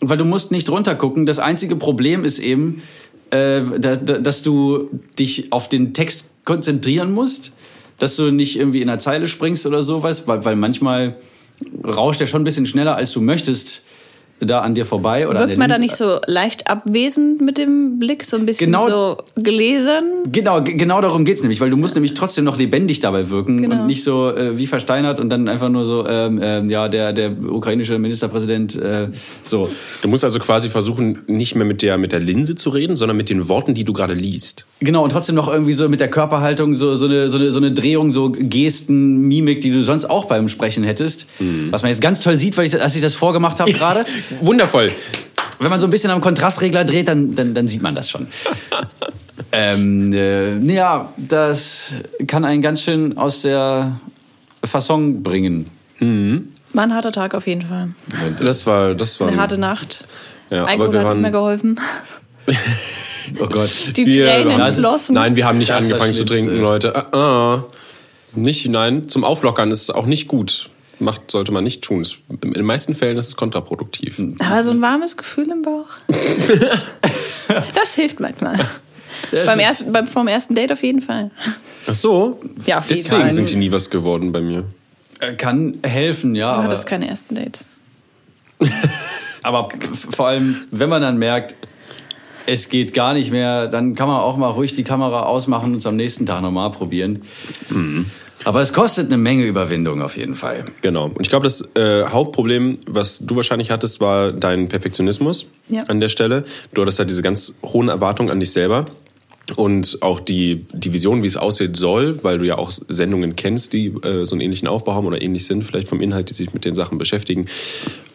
weil 0.00 0.16
du 0.16 0.24
musst 0.24 0.50
nicht 0.52 0.70
runtergucken. 0.70 1.26
Das 1.26 1.38
einzige 1.40 1.74
Problem 1.76 2.24
ist 2.24 2.38
eben, 2.38 2.82
äh, 3.30 3.60
da, 3.78 3.96
da, 3.96 4.18
dass 4.18 4.42
du 4.42 4.90
dich 5.18 5.52
auf 5.52 5.68
den 5.68 5.94
Text 5.94 6.26
konzentrieren 6.44 7.12
musst, 7.12 7.52
dass 7.98 8.16
du 8.16 8.30
nicht 8.30 8.58
irgendwie 8.58 8.80
in 8.80 8.88
der 8.88 8.98
Zeile 8.98 9.28
springst 9.28 9.66
oder 9.66 9.82
sowas, 9.82 10.26
weil, 10.26 10.44
weil 10.44 10.56
manchmal 10.56 11.16
rauscht 11.84 12.20
er 12.20 12.26
schon 12.26 12.42
ein 12.42 12.44
bisschen 12.44 12.66
schneller, 12.66 12.96
als 12.96 13.12
du 13.12 13.20
möchtest, 13.20 13.84
da 14.40 14.60
an 14.60 14.74
dir 14.74 14.86
vorbei. 14.86 15.26
Oder 15.28 15.40
an 15.40 15.48
Wirkt 15.48 15.50
der 15.52 15.58
man 15.58 15.68
da 15.70 15.78
nicht 15.78 15.96
so 15.96 16.18
leicht 16.26 16.70
abwesend 16.70 17.40
mit 17.40 17.58
dem 17.58 17.98
Blick, 17.98 18.24
so 18.24 18.36
ein 18.36 18.46
bisschen 18.46 18.66
Genau. 18.72 18.88
so 18.88 19.16
gläsern? 19.42 20.04
Genau, 20.30 20.62
genau 20.62 21.00
darum 21.00 21.24
geht's 21.24 21.42
nämlich, 21.42 21.60
weil 21.60 21.70
du 21.70 21.76
musst 21.76 21.94
nämlich 21.94 22.14
trotzdem 22.14 22.44
noch 22.44 22.56
lebendig 22.58 23.00
dabei 23.00 23.30
wirken 23.30 23.62
Genau. 23.62 23.80
und 23.80 23.86
nicht 23.86 24.04
so 24.04 24.30
äh, 24.34 24.56
wie 24.58 24.66
versteinert 24.66 25.18
und 25.20 25.28
dann 25.30 25.48
einfach 25.48 25.68
nur 25.68 25.84
so, 25.84 26.06
ähm, 26.06 26.40
ähm, 26.42 26.70
ja, 26.70 26.88
der, 26.88 27.12
der 27.12 27.32
ukrainische 27.50 27.98
Ministerpräsident, 27.98 28.76
äh, 28.76 29.08
so. 29.44 29.68
du 30.02 30.08
musst 30.08 30.24
also 30.24 30.38
quasi 30.38 30.68
versuchen, 30.68 31.18
nicht 31.26 31.54
mehr 31.54 31.66
mit 31.66 31.82
der, 31.82 31.98
mit 31.98 32.12
der 32.12 32.20
Linse 32.20 32.54
zu 32.54 32.70
reden, 32.70 32.96
sondern 32.96 33.16
mit 33.16 33.30
den 33.30 33.48
Worten, 33.48 33.74
die 33.74 33.84
du 33.84 33.92
gerade 33.92 34.14
liest. 34.14 34.66
Genau, 34.80 35.02
und 35.04 35.10
trotzdem 35.10 35.34
noch 35.34 35.48
irgendwie 35.48 35.72
so 35.72 35.88
mit 35.88 36.00
der 36.00 36.08
Körperhaltung 36.08 36.74
so, 36.74 36.94
so, 36.94 37.06
eine, 37.06 37.28
so, 37.28 37.38
eine, 37.38 37.50
so 37.50 37.58
eine 37.58 37.72
Drehung, 37.72 38.10
so 38.10 38.30
Gesten, 38.30 39.18
Mimik, 39.28 39.60
die 39.60 39.70
du 39.70 39.82
sonst 39.82 40.04
auch 40.08 40.26
beim 40.26 40.48
Sprechen 40.48 40.84
hättest. 40.84 41.26
Was 41.70 41.82
man 41.82 41.90
jetzt 41.90 42.00
ganz 42.00 42.20
toll 42.20 42.36
sieht, 42.38 42.56
weil 42.56 42.66
ich, 42.66 42.80
als 42.80 42.94
ich 42.96 43.02
das 43.02 43.14
vorgemacht 43.14 43.60
habe 43.60 43.72
gerade. 43.78 44.04
Wundervoll. 44.40 44.90
Wenn 45.60 45.70
man 45.70 45.80
so 45.80 45.86
ein 45.86 45.90
bisschen 45.90 46.10
am 46.10 46.20
Kontrastregler 46.20 46.84
dreht, 46.84 47.08
dann, 47.08 47.34
dann, 47.34 47.52
dann 47.54 47.66
sieht 47.66 47.82
man 47.82 47.94
das 47.94 48.10
schon. 48.10 48.26
ähm, 49.52 50.12
äh, 50.12 50.58
ja, 50.72 51.12
das 51.16 51.94
kann 52.26 52.44
einen 52.44 52.62
ganz 52.62 52.82
schön 52.82 53.16
aus 53.18 53.42
der 53.42 53.98
Fasson 54.64 55.22
bringen. 55.22 55.66
War 56.00 56.82
ein 56.84 56.94
harter 56.94 57.10
Tag 57.12 57.34
auf 57.34 57.46
jeden 57.46 57.62
Fall. 57.62 57.88
Das 58.40 58.66
war, 58.66 58.94
das 58.94 59.18
war. 59.20 59.28
Eine 59.28 59.38
harte 59.38 59.58
Nacht. 59.58 60.06
Ja, 60.50 60.62
aber 60.62 60.68
Alkohol 60.70 60.92
wir 60.92 60.98
hat 61.00 61.06
waren- 61.06 61.16
nicht 61.18 61.22
mehr 61.22 61.30
geholfen. 61.32 61.80
Oh 63.38 63.46
Gott. 63.46 63.68
Die 63.94 64.06
Wir- 64.06 64.24
Tränen 64.26 64.56
das 64.58 64.74
ist- 64.76 64.80
flossen. 64.80 65.14
Nein, 65.14 65.36
wir 65.36 65.44
haben 65.44 65.58
nicht 65.58 65.68
Das 65.70 65.84
angefangen 65.84 66.14
zu 66.14 66.24
trinken, 66.24 66.62
Leute. 66.62 66.96
Ah, 66.96 67.16
ah. 67.56 67.64
Nicht, 68.34 68.66
nein, 68.68 69.06
zum 69.08 69.22
Auflockern 69.22 69.70
ist 69.70 69.90
auch 69.94 70.06
nicht 70.06 70.28
gut. 70.28 70.70
Macht, 71.00 71.30
sollte 71.30 71.52
man 71.52 71.64
nicht 71.64 71.82
tun. 71.82 72.06
In 72.42 72.52
den 72.52 72.64
meisten 72.64 72.94
Fällen 72.94 73.16
ist 73.18 73.28
es 73.28 73.36
kontraproduktiv. 73.36 74.20
Aber 74.40 74.64
so 74.64 74.70
ein 74.70 74.80
warmes 74.80 75.16
Gefühl 75.16 75.50
im 75.50 75.62
Bauch. 75.62 75.88
das 77.74 77.94
hilft 77.94 78.20
manchmal. 78.20 78.58
Das 79.30 79.46
beim 79.46 79.58
ersten, 79.58 79.92
beim, 79.92 80.06
vom 80.06 80.28
ersten 80.28 80.54
Date 80.54 80.72
auf 80.72 80.82
jeden 80.82 81.00
Fall. 81.00 81.30
Ach 81.86 81.94
so? 81.94 82.40
Ja, 82.66 82.78
auf 82.78 82.88
jeden 82.88 83.02
Deswegen 83.02 83.22
Fall. 83.22 83.30
sind 83.30 83.50
die 83.50 83.56
nie 83.56 83.72
was 83.72 83.90
geworden 83.90 84.32
bei 84.32 84.40
mir. 84.40 84.64
Äh, 85.20 85.34
Kann 85.34 85.78
helfen, 85.84 86.34
ja. 86.34 86.54
Du 86.56 86.62
hattest 86.62 86.86
keine 86.86 87.08
ersten 87.08 87.34
Dates. 87.34 87.66
aber 89.42 89.68
vor 89.92 90.28
allem, 90.28 90.66
wenn 90.70 90.88
man 90.88 91.02
dann 91.02 91.18
merkt, 91.18 91.54
es 92.46 92.68
geht 92.68 92.94
gar 92.94 93.12
nicht 93.12 93.30
mehr, 93.30 93.66
dann 93.66 93.94
kann 93.94 94.08
man 94.08 94.20
auch 94.20 94.36
mal 94.36 94.48
ruhig 94.48 94.74
die 94.74 94.84
Kamera 94.84 95.24
ausmachen 95.24 95.72
und 95.72 95.78
es 95.78 95.86
am 95.86 95.96
nächsten 95.96 96.24
Tag 96.24 96.40
nochmal 96.40 96.70
probieren. 96.70 97.22
Aber 98.44 98.60
es 98.60 98.72
kostet 98.72 99.06
eine 99.06 99.18
Menge 99.18 99.44
Überwindung 99.44 100.00
auf 100.02 100.16
jeden 100.16 100.34
Fall. 100.34 100.64
Genau. 100.82 101.06
Und 101.06 101.20
ich 101.22 101.28
glaube, 101.28 101.44
das 101.44 101.60
äh, 101.74 102.04
Hauptproblem, 102.04 102.78
was 102.88 103.18
du 103.18 103.36
wahrscheinlich 103.36 103.70
hattest, 103.70 104.00
war 104.00 104.32
dein 104.32 104.68
Perfektionismus 104.68 105.46
Ja. 105.68 105.82
an 105.88 106.00
der 106.00 106.08
Stelle. 106.08 106.44
Du 106.74 106.82
hattest 106.82 106.98
halt 106.98 107.10
diese 107.10 107.22
ganz 107.22 107.54
hohen 107.64 107.88
Erwartungen 107.88 108.30
an 108.30 108.40
dich 108.40 108.52
selber. 108.52 108.86
Und 109.56 109.98
auch 110.02 110.20
die, 110.20 110.66
die 110.72 110.92
Vision, 110.92 111.22
wie 111.22 111.26
es 111.26 111.36
aussehen 111.36 111.74
soll, 111.74 112.22
weil 112.22 112.38
du 112.38 112.46
ja 112.46 112.58
auch 112.58 112.70
Sendungen 112.70 113.34
kennst, 113.34 113.72
die 113.72 113.86
äh, 113.86 114.24
so 114.26 114.34
einen 114.34 114.42
ähnlichen 114.42 114.68
Aufbau 114.68 114.94
haben 114.94 115.06
oder 115.06 115.22
ähnlich 115.22 115.46
sind, 115.46 115.64
vielleicht 115.64 115.88
vom 115.88 116.00
Inhalt, 116.00 116.30
die 116.30 116.34
sich 116.34 116.52
mit 116.52 116.64
den 116.64 116.74
Sachen 116.74 116.98
beschäftigen. 116.98 117.46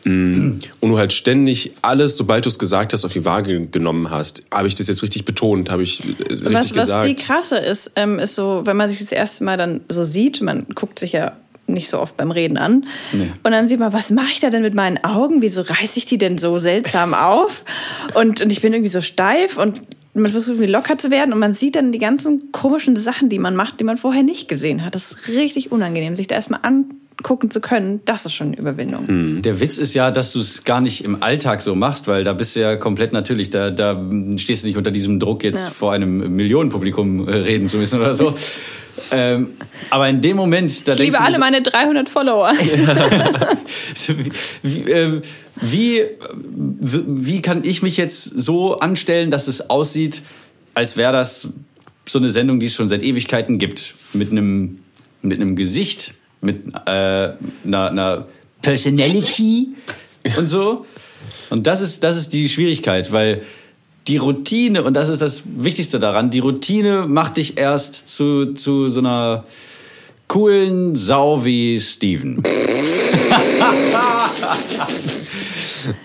Mm. 0.03 0.59
Und 0.79 0.89
du 0.89 0.97
halt 0.97 1.11
ständig 1.11 1.71
alles, 1.81 2.17
sobald 2.17 2.45
du 2.45 2.49
es 2.49 2.59
gesagt 2.59 2.93
hast, 2.93 3.03
auf 3.03 3.13
die 3.13 3.25
Waage 3.25 3.65
genommen 3.67 4.11
hast. 4.11 4.45
Habe 4.51 4.67
ich 4.67 4.75
das 4.75 4.87
jetzt 4.87 5.01
richtig 5.01 5.25
betont? 5.25 5.71
Habe 5.71 5.83
ich 5.83 6.03
äh, 6.03 6.23
richtig 6.33 6.53
Was, 6.53 6.53
was 6.53 6.73
gesagt? 6.73 7.05
viel 7.05 7.15
krasser 7.15 7.63
ist, 7.63 7.93
ähm, 7.95 8.19
ist 8.19 8.35
so, 8.35 8.61
wenn 8.65 8.77
man 8.77 8.89
sich 8.89 8.99
das 8.99 9.11
erste 9.11 9.43
Mal 9.43 9.57
dann 9.57 9.81
so 9.89 10.03
sieht, 10.03 10.41
man 10.41 10.67
guckt 10.75 10.99
sich 10.99 11.13
ja 11.13 11.33
nicht 11.65 11.89
so 11.89 11.99
oft 11.99 12.17
beim 12.17 12.31
Reden 12.31 12.57
an. 12.57 12.85
Nee. 13.13 13.31
Und 13.43 13.51
dann 13.51 13.67
sieht 13.67 13.79
man, 13.79 13.93
was 13.93 14.09
mache 14.09 14.31
ich 14.31 14.39
da 14.39 14.49
denn 14.49 14.61
mit 14.61 14.73
meinen 14.73 15.03
Augen? 15.03 15.41
Wieso 15.41 15.61
reiße 15.61 15.97
ich 15.97 16.05
die 16.05 16.17
denn 16.17 16.37
so 16.37 16.59
seltsam 16.59 17.13
auf? 17.13 17.63
Und, 18.13 18.41
und 18.41 18.51
ich 18.51 18.61
bin 18.61 18.73
irgendwie 18.73 18.91
so 18.91 19.01
steif 19.01 19.57
und 19.57 19.81
man 20.21 20.31
versucht 20.31 20.57
irgendwie 20.57 20.71
locker 20.71 20.97
zu 20.97 21.09
werden 21.11 21.33
und 21.33 21.39
man 21.39 21.55
sieht 21.55 21.75
dann 21.75 21.91
die 21.91 21.99
ganzen 21.99 22.51
komischen 22.51 22.95
Sachen, 22.95 23.29
die 23.29 23.39
man 23.39 23.55
macht, 23.55 23.79
die 23.79 23.83
man 23.83 23.97
vorher 23.97 24.23
nicht 24.23 24.47
gesehen 24.47 24.85
hat. 24.85 24.95
Das 24.95 25.11
ist 25.11 25.27
richtig 25.29 25.71
unangenehm, 25.71 26.15
sich 26.15 26.27
da 26.27 26.35
erstmal 26.35 26.59
angucken 26.63 27.49
zu 27.49 27.61
können. 27.61 28.01
Das 28.05 28.25
ist 28.25 28.33
schon 28.33 28.47
eine 28.47 28.57
Überwindung. 28.57 29.07
Hm. 29.07 29.41
Der 29.41 29.59
Witz 29.59 29.77
ist 29.77 29.95
ja, 29.95 30.11
dass 30.11 30.31
du 30.31 30.39
es 30.39 30.63
gar 30.63 30.81
nicht 30.81 31.03
im 31.03 31.23
Alltag 31.23 31.61
so 31.63 31.73
machst, 31.73 32.07
weil 32.07 32.23
da 32.23 32.33
bist 32.33 32.55
du 32.55 32.61
ja 32.61 32.75
komplett 32.75 33.11
natürlich, 33.11 33.49
da, 33.49 33.71
da 33.71 33.99
stehst 34.37 34.63
du 34.63 34.67
nicht 34.67 34.77
unter 34.77 34.91
diesem 34.91 35.19
Druck, 35.19 35.43
jetzt 35.43 35.67
ja. 35.67 35.73
vor 35.73 35.93
einem 35.93 36.35
Millionenpublikum 36.35 37.27
äh, 37.27 37.31
reden 37.31 37.67
zu 37.67 37.77
müssen 37.77 37.99
oder 37.99 38.13
so. 38.13 38.35
ähm, 39.11 39.53
aber 39.89 40.09
in 40.09 40.21
dem 40.21 40.37
Moment, 40.37 40.87
da 40.87 40.93
ich 40.93 40.99
liebe 40.99 41.19
alle 41.19 41.35
so, 41.35 41.39
meine 41.39 41.61
300 41.61 42.07
Follower. 42.09 42.51
wie, 44.63 44.91
äh, 44.91 45.21
wie, 45.55 46.01
wie 46.81 47.41
kann 47.41 47.63
ich 47.63 47.81
mich 47.81 47.97
jetzt 47.97 48.23
so 48.23 48.77
anstellen, 48.77 49.31
dass 49.31 49.47
es 49.47 49.69
aussieht, 49.69 50.21
als 50.73 50.97
wäre 50.97 51.13
das 51.13 51.49
so 52.05 52.19
eine 52.19 52.29
Sendung, 52.29 52.59
die 52.59 52.67
es 52.67 52.75
schon 52.75 52.87
seit 52.87 53.03
Ewigkeiten 53.03 53.57
gibt, 53.57 53.95
mit 54.13 54.31
einem 54.31 54.79
mit 55.23 55.39
einem 55.39 55.55
Gesicht, 55.55 56.13
mit 56.41 56.67
äh, 56.85 56.89
einer, 56.89 57.37
einer 57.65 58.27
Personality 58.61 59.69
und 60.37 60.47
so. 60.47 60.85
Und 61.49 61.65
das 61.65 61.81
ist, 61.81 62.03
das 62.03 62.17
ist 62.17 62.33
die 62.33 62.49
Schwierigkeit, 62.49 63.11
weil 63.11 63.43
die 64.07 64.17
Routine, 64.17 64.83
und 64.83 64.93
das 64.95 65.09
ist 65.09 65.21
das 65.21 65.43
Wichtigste 65.45 65.99
daran, 65.99 66.29
die 66.29 66.39
Routine 66.39 67.05
macht 67.07 67.37
dich 67.37 67.57
erst 67.57 68.09
zu, 68.09 68.53
zu 68.53 68.89
so 68.89 68.99
einer 68.99 69.43
coolen 70.27 70.95
Sau 70.95 71.45
wie 71.45 71.79
Steven. 71.79 72.43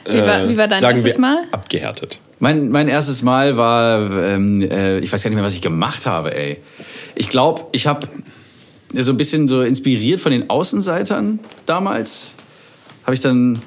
wie, 0.05 0.19
war, 0.19 0.49
wie 0.49 0.57
war 0.57 0.69
dein 0.69 0.81
Sagen 0.81 0.99
erstes 0.99 1.15
wir 1.15 1.21
Mal? 1.21 1.45
Abgehärtet. 1.51 2.21
Mein, 2.39 2.71
mein 2.71 2.89
erstes 2.89 3.23
Mal 3.23 3.57
war, 3.57 4.11
ähm, 4.23 4.63
äh, 4.63 4.99
ich 4.99 5.13
weiß 5.13 5.23
gar 5.23 5.31
nicht 5.31 5.37
mehr, 5.37 5.45
was 5.45 5.55
ich 5.55 5.63
gemacht 5.63 6.07
habe, 6.07 6.37
ey. 6.37 6.59
Ich 7.15 7.29
glaube, 7.29 7.67
ich 7.73 7.87
habe 7.87 8.07
so 8.93 9.13
ein 9.13 9.17
bisschen 9.17 9.49
so 9.49 9.63
inspiriert 9.63 10.21
von 10.21 10.33
den 10.33 10.49
Außenseitern 10.49 11.41
damals, 11.67 12.35
habe 13.05 13.15
ich 13.15 13.21
dann, 13.21 13.61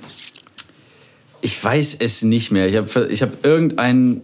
ich 1.41 1.63
weiß 1.63 1.97
es 1.99 2.23
nicht 2.23 2.51
mehr. 2.51 2.67
Ich 2.67 2.75
habe 2.75 3.07
ich 3.09 3.21
hab 3.21 3.45
irgendeinen 3.45 4.21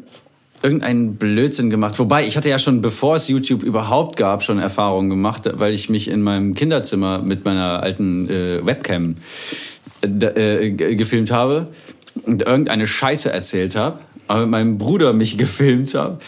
irgendeinen 0.63 1.15
Blödsinn 1.15 1.69
gemacht. 1.69 1.99
Wobei, 1.99 2.25
ich 2.25 2.35
hatte 2.35 2.49
ja 2.49 2.57
schon, 2.57 2.81
bevor 2.81 3.15
es 3.15 3.27
YouTube 3.27 3.61
überhaupt 3.61 4.17
gab, 4.17 4.43
schon 4.43 4.59
Erfahrungen 4.59 5.09
gemacht, 5.09 5.49
weil 5.53 5.73
ich 5.73 5.89
mich 5.89 6.09
in 6.09 6.21
meinem 6.21 6.55
Kinderzimmer 6.55 7.19
mit 7.19 7.45
meiner 7.45 7.83
alten 7.83 8.27
äh, 8.29 8.65
Webcam 8.65 9.15
äh, 10.03 10.67
äh 10.67 10.95
gefilmt 10.95 11.31
habe 11.31 11.67
und 12.25 12.41
irgendeine 12.41 12.87
Scheiße 12.87 13.31
erzählt 13.31 13.75
habe, 13.75 13.99
aber 14.27 14.41
mit 14.41 14.49
meinem 14.49 14.77
Bruder 14.77 15.13
mich 15.13 15.37
gefilmt 15.37 15.93
habe, 15.93 16.19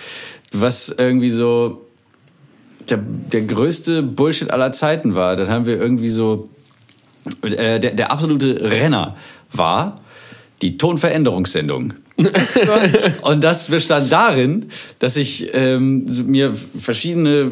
was 0.54 0.90
irgendwie 0.96 1.32
so 1.32 1.88
der, 2.88 2.98
der 2.98 3.42
größte 3.42 4.04
Bullshit 4.04 4.52
aller 4.52 4.72
Zeiten 4.72 5.16
war. 5.16 5.36
Dann 5.36 5.50
haben 5.50 5.66
wir 5.66 5.80
irgendwie 5.80 6.10
so, 6.10 6.50
äh, 7.42 7.80
der, 7.80 7.92
der 7.92 8.12
absolute 8.12 8.70
Renner 8.70 9.16
war 9.52 10.02
die 10.62 10.78
Tonveränderungssendung. 10.78 11.94
und 13.22 13.44
das 13.44 13.68
bestand 13.68 14.12
darin, 14.12 14.66
dass 15.00 15.18
ich 15.18 15.54
ähm, 15.54 16.06
mir 16.26 16.54
verschiedene 16.54 17.52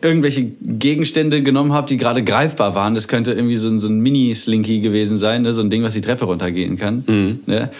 irgendwelche 0.00 0.44
Gegenstände 0.44 1.42
genommen 1.42 1.72
habe, 1.72 1.88
die 1.88 1.96
gerade 1.96 2.22
greifbar 2.22 2.74
waren. 2.74 2.94
Das 2.94 3.08
könnte 3.08 3.32
irgendwie 3.32 3.56
so 3.56 3.68
ein, 3.68 3.80
so 3.80 3.88
ein 3.88 3.98
Mini-Slinky 4.00 4.80
gewesen 4.80 5.16
sein, 5.16 5.42
ne? 5.42 5.52
so 5.52 5.60
ein 5.60 5.70
Ding, 5.70 5.82
was 5.82 5.94
die 5.94 6.00
Treppe 6.00 6.24
runtergehen 6.26 6.76
kann. 6.78 7.04
Mhm. 7.06 7.40
Ne? 7.46 7.70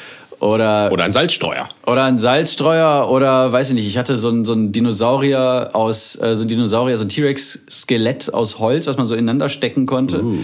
Oder, 0.40 0.90
oder 0.90 1.04
ein 1.04 1.12
Salzstreuer. 1.12 1.68
Oder 1.86 2.02
ein 2.02 2.18
Salzstreuer 2.18 3.08
oder 3.08 3.52
weiß 3.52 3.68
ich 3.68 3.74
nicht, 3.76 3.86
ich 3.86 3.96
hatte 3.96 4.16
so 4.16 4.28
ein, 4.28 4.44
so 4.44 4.54
ein 4.54 4.72
Dinosaurier 4.72 5.70
aus, 5.72 6.20
äh, 6.20 6.34
so 6.34 6.44
ein 6.44 6.48
Dinosaurier, 6.48 6.96
so 6.96 7.04
ein 7.04 7.08
T-Rex-Skelett 7.08 8.34
aus 8.34 8.58
Holz, 8.58 8.88
was 8.88 8.96
man 8.96 9.06
so 9.06 9.14
ineinander 9.14 9.48
stecken 9.48 9.86
konnte. 9.86 10.24
Uh. 10.24 10.36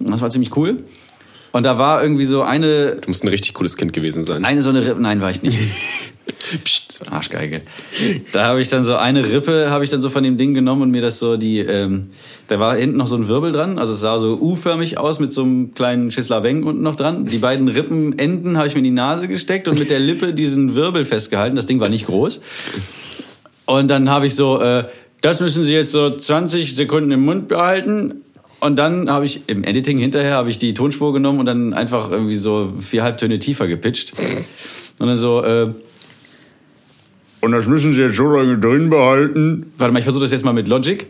Das 0.00 0.20
war 0.20 0.28
ziemlich 0.28 0.54
cool. 0.58 0.82
Und 1.52 1.64
da 1.66 1.78
war 1.78 2.02
irgendwie 2.02 2.24
so 2.24 2.42
eine. 2.42 2.96
Du 2.96 3.08
musst 3.08 3.24
ein 3.24 3.28
richtig 3.28 3.54
cooles 3.54 3.76
Kind 3.76 3.92
gewesen 3.92 4.24
sein. 4.24 4.44
Eine 4.44 4.62
so 4.62 4.70
eine 4.70 4.86
Rippe. 4.86 5.00
Nein, 5.00 5.20
war 5.20 5.30
ich 5.30 5.42
nicht. 5.42 5.58
Psst, 6.64 7.00
war 7.00 7.08
eine 7.08 7.16
Arschgeige. 7.16 7.60
Da 8.32 8.46
habe 8.46 8.60
ich 8.60 8.68
dann 8.68 8.84
so 8.84 8.96
eine 8.96 9.30
Rippe, 9.30 9.70
habe 9.70 9.82
ich 9.82 9.90
dann 9.90 10.00
so 10.00 10.10
von 10.10 10.22
dem 10.22 10.36
Ding 10.36 10.54
genommen 10.54 10.82
und 10.82 10.90
mir 10.90 11.02
das 11.02 11.18
so 11.18 11.36
die. 11.36 11.58
Ähm, 11.58 12.10
da 12.46 12.60
war 12.60 12.76
hinten 12.76 12.96
noch 12.96 13.08
so 13.08 13.16
ein 13.16 13.26
Wirbel 13.28 13.52
dran. 13.52 13.78
Also 13.78 13.92
es 13.92 14.00
sah 14.00 14.18
so 14.18 14.38
U-förmig 14.40 14.98
aus 14.98 15.18
mit 15.18 15.32
so 15.32 15.42
einem 15.42 15.74
kleinen 15.74 16.10
Schisslaweng 16.10 16.62
unten 16.62 16.82
noch 16.82 16.94
dran. 16.94 17.24
Die 17.24 17.38
beiden 17.38 17.68
Rippenenden 17.68 18.56
habe 18.56 18.68
ich 18.68 18.74
mir 18.74 18.78
in 18.78 18.84
die 18.84 18.90
Nase 18.90 19.26
gesteckt 19.26 19.66
und 19.66 19.78
mit 19.78 19.90
der 19.90 19.98
Lippe 19.98 20.32
diesen 20.34 20.76
Wirbel 20.76 21.04
festgehalten. 21.04 21.56
Das 21.56 21.66
Ding 21.66 21.80
war 21.80 21.88
nicht 21.88 22.06
groß. 22.06 22.40
Und 23.66 23.88
dann 23.90 24.08
habe 24.08 24.26
ich 24.26 24.34
so. 24.34 24.60
Äh, 24.60 24.84
das 25.20 25.40
müssen 25.40 25.64
Sie 25.64 25.74
jetzt 25.74 25.92
so 25.92 26.16
20 26.16 26.74
Sekunden 26.74 27.10
im 27.10 27.24
Mund 27.26 27.48
behalten 27.48 28.22
und 28.60 28.78
dann 28.78 29.10
habe 29.10 29.24
ich 29.24 29.48
im 29.48 29.64
Editing 29.64 29.98
hinterher 29.98 30.34
habe 30.34 30.50
ich 30.50 30.58
die 30.58 30.74
Tonspur 30.74 31.12
genommen 31.12 31.40
und 31.40 31.46
dann 31.46 31.72
einfach 31.72 32.10
irgendwie 32.10 32.34
so 32.34 32.72
vier 32.78 33.02
Halbtöne 33.02 33.38
tiefer 33.38 33.66
gepitcht. 33.66 34.12
Und 34.98 35.06
dann 35.06 35.16
so, 35.16 35.42
äh, 35.42 35.72
und 37.40 37.52
das 37.52 37.66
müssen 37.66 37.94
Sie 37.94 38.02
jetzt 38.02 38.16
so 38.16 38.24
lange 38.24 38.58
drin 38.58 38.90
behalten. 38.90 39.72
Warte 39.78 39.92
mal, 39.92 39.98
ich 39.98 40.04
versuche 40.04 40.24
das 40.24 40.32
jetzt 40.32 40.44
mal 40.44 40.52
mit 40.52 40.68
Logic. 40.68 41.06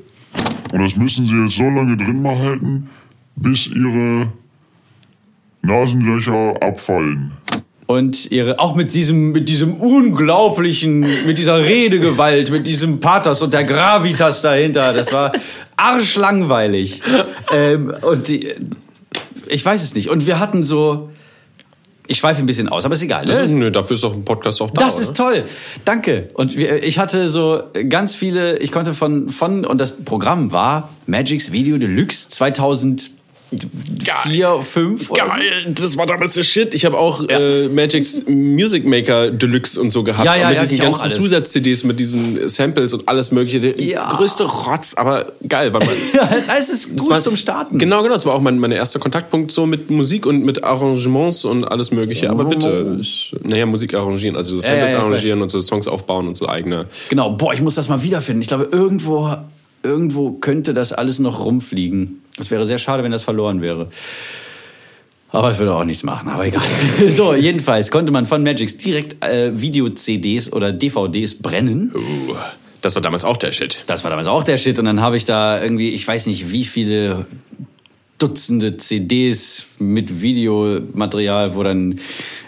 Und 0.72 0.80
das 0.80 0.96
müssen 0.96 1.26
Sie 1.26 1.34
jetzt 1.34 1.56
so 1.56 1.64
lange 1.64 1.96
drin 1.96 2.22
behalten, 2.22 2.88
bis 3.34 3.66
Ihre 3.66 4.32
Nasenlöcher 5.62 6.54
abfallen 6.62 7.32
und 7.90 8.30
ihre 8.30 8.60
auch 8.60 8.76
mit 8.76 8.94
diesem 8.94 9.32
mit 9.32 9.48
diesem 9.48 9.74
unglaublichen 9.74 11.00
mit 11.26 11.38
dieser 11.38 11.64
Redegewalt 11.64 12.52
mit 12.52 12.68
diesem 12.68 13.00
Pathos 13.00 13.42
und 13.42 13.52
der 13.52 13.64
Gravitas 13.64 14.42
dahinter 14.42 14.92
das 14.92 15.12
war 15.12 15.32
arschlangweilig 15.80 17.02
ähm, 17.52 17.94
und 18.02 18.28
die, 18.28 18.52
ich 19.48 19.64
weiß 19.64 19.82
es 19.82 19.94
nicht 19.94 20.10
und 20.10 20.26
wir 20.26 20.38
hatten 20.38 20.62
so 20.62 21.10
ich 22.10 22.18
schweife 22.18 22.40
ein 22.40 22.46
bisschen 22.46 22.68
aus, 22.68 22.84
aber 22.84 22.94
ist 22.94 23.02
egal. 23.02 23.24
Ne? 23.24 23.34
Ist, 23.34 23.50
nö, 23.50 23.70
dafür 23.70 23.94
ist 23.94 24.02
doch 24.02 24.12
ein 24.12 24.24
Podcast 24.24 24.60
auch 24.60 24.72
da. 24.72 24.82
Das 24.82 24.98
ist 24.98 25.16
toll. 25.16 25.44
Danke. 25.84 26.28
Und 26.34 26.56
wir, 26.56 26.82
ich 26.82 26.98
hatte 26.98 27.28
so 27.28 27.62
ganz 27.88 28.16
viele, 28.16 28.58
ich 28.58 28.72
konnte 28.72 28.94
von, 28.94 29.28
von, 29.28 29.64
und 29.64 29.80
das 29.80 29.96
Programm 29.98 30.50
war 30.50 30.88
Magic's 31.06 31.52
Video 31.52 31.78
Deluxe 31.78 32.28
2000 32.28 33.12
vier, 34.22 34.62
fünf 34.62 35.10
Geil, 35.10 35.28
so. 35.64 35.70
das 35.72 35.96
war 35.96 36.06
damals 36.06 36.34
der 36.34 36.42
Shit. 36.42 36.74
Ich 36.74 36.84
habe 36.84 36.98
auch 36.98 37.28
ja. 37.28 37.38
äh, 37.38 37.68
Magic's 37.68 38.22
Music 38.28 38.86
Maker 38.86 39.30
Deluxe 39.30 39.80
und 39.80 39.90
so 39.90 40.02
gehabt. 40.04 40.24
Ja, 40.24 40.36
ja, 40.36 40.48
mit 40.48 40.58
ja, 40.58 40.64
diesen 40.64 40.78
ganzen 40.78 41.10
Zusatz-CDs, 41.10 41.84
mit 41.84 41.98
diesen 41.98 42.48
Samples 42.48 42.92
und 42.94 43.08
alles 43.08 43.32
mögliche. 43.32 43.60
Der 43.60 43.80
ja. 43.80 44.08
größte 44.08 44.44
Rotz, 44.44 44.94
aber 44.94 45.32
geil. 45.46 45.72
Weil 45.72 45.80
man, 45.80 45.94
ja, 46.14 46.56
es 46.58 46.68
ist 46.68 46.96
gut 46.96 47.10
war, 47.10 47.20
zum 47.20 47.36
Starten. 47.36 47.78
Genau, 47.78 48.02
genau. 48.02 48.14
Das 48.14 48.26
war 48.26 48.34
auch 48.34 48.40
mein, 48.40 48.58
mein 48.58 48.72
erster 48.72 48.98
Kontaktpunkt 48.98 49.50
so 49.50 49.66
mit 49.66 49.90
Musik 49.90 50.26
und 50.26 50.44
mit 50.44 50.62
Arrangements 50.62 51.44
und 51.44 51.64
alles 51.64 51.90
mögliche. 51.90 52.30
Aber 52.30 52.44
bitte, 52.44 52.96
ich, 53.00 53.34
naja, 53.42 53.66
Musik 53.66 53.94
arrangieren, 53.94 54.36
also 54.36 54.56
so 54.56 54.60
Samples 54.60 54.94
arrangieren 54.94 55.42
und 55.42 55.50
so 55.50 55.60
Songs 55.60 55.88
aufbauen 55.88 56.28
und 56.28 56.36
so 56.36 56.48
eigene. 56.48 56.86
Genau, 57.08 57.30
boah, 57.30 57.52
ich 57.52 57.62
muss 57.62 57.74
das 57.74 57.88
mal 57.88 58.02
wiederfinden. 58.02 58.42
Ich 58.42 58.48
glaube, 58.48 58.68
irgendwo 58.70 59.36
irgendwo 59.82 60.32
könnte 60.32 60.74
das 60.74 60.92
alles 60.92 61.18
noch 61.18 61.44
rumfliegen. 61.44 62.22
Es 62.38 62.50
wäre 62.50 62.64
sehr 62.64 62.78
schade, 62.78 63.02
wenn 63.02 63.12
das 63.12 63.22
verloren 63.22 63.62
wäre. 63.62 63.88
Aber 65.32 65.50
es 65.50 65.58
würde 65.58 65.74
auch 65.74 65.84
nichts 65.84 66.02
machen, 66.02 66.28
aber 66.28 66.46
egal. 66.46 66.62
so, 67.08 67.34
jedenfalls 67.34 67.90
konnte 67.90 68.12
man 68.12 68.26
von 68.26 68.42
Magix 68.42 68.76
direkt 68.78 69.24
äh, 69.24 69.52
Video-CDs 69.60 70.52
oder 70.52 70.72
DVDs 70.72 71.36
brennen. 71.36 71.92
Uh, 71.94 72.34
das 72.80 72.96
war 72.96 73.02
damals 73.02 73.24
auch 73.24 73.36
der 73.36 73.52
Shit. 73.52 73.84
Das 73.86 74.02
war 74.02 74.10
damals 74.10 74.26
auch 74.26 74.42
der 74.42 74.56
Shit. 74.56 74.78
Und 74.78 74.86
dann 74.86 75.00
habe 75.00 75.16
ich 75.16 75.24
da 75.24 75.62
irgendwie, 75.62 75.90
ich 75.90 76.06
weiß 76.06 76.26
nicht, 76.26 76.50
wie 76.50 76.64
viele 76.64 77.26
Dutzende 78.18 78.76
CDs 78.76 79.66
mit 79.78 80.20
Videomaterial, 80.20 81.54
wo 81.54 81.62
dann 81.62 82.00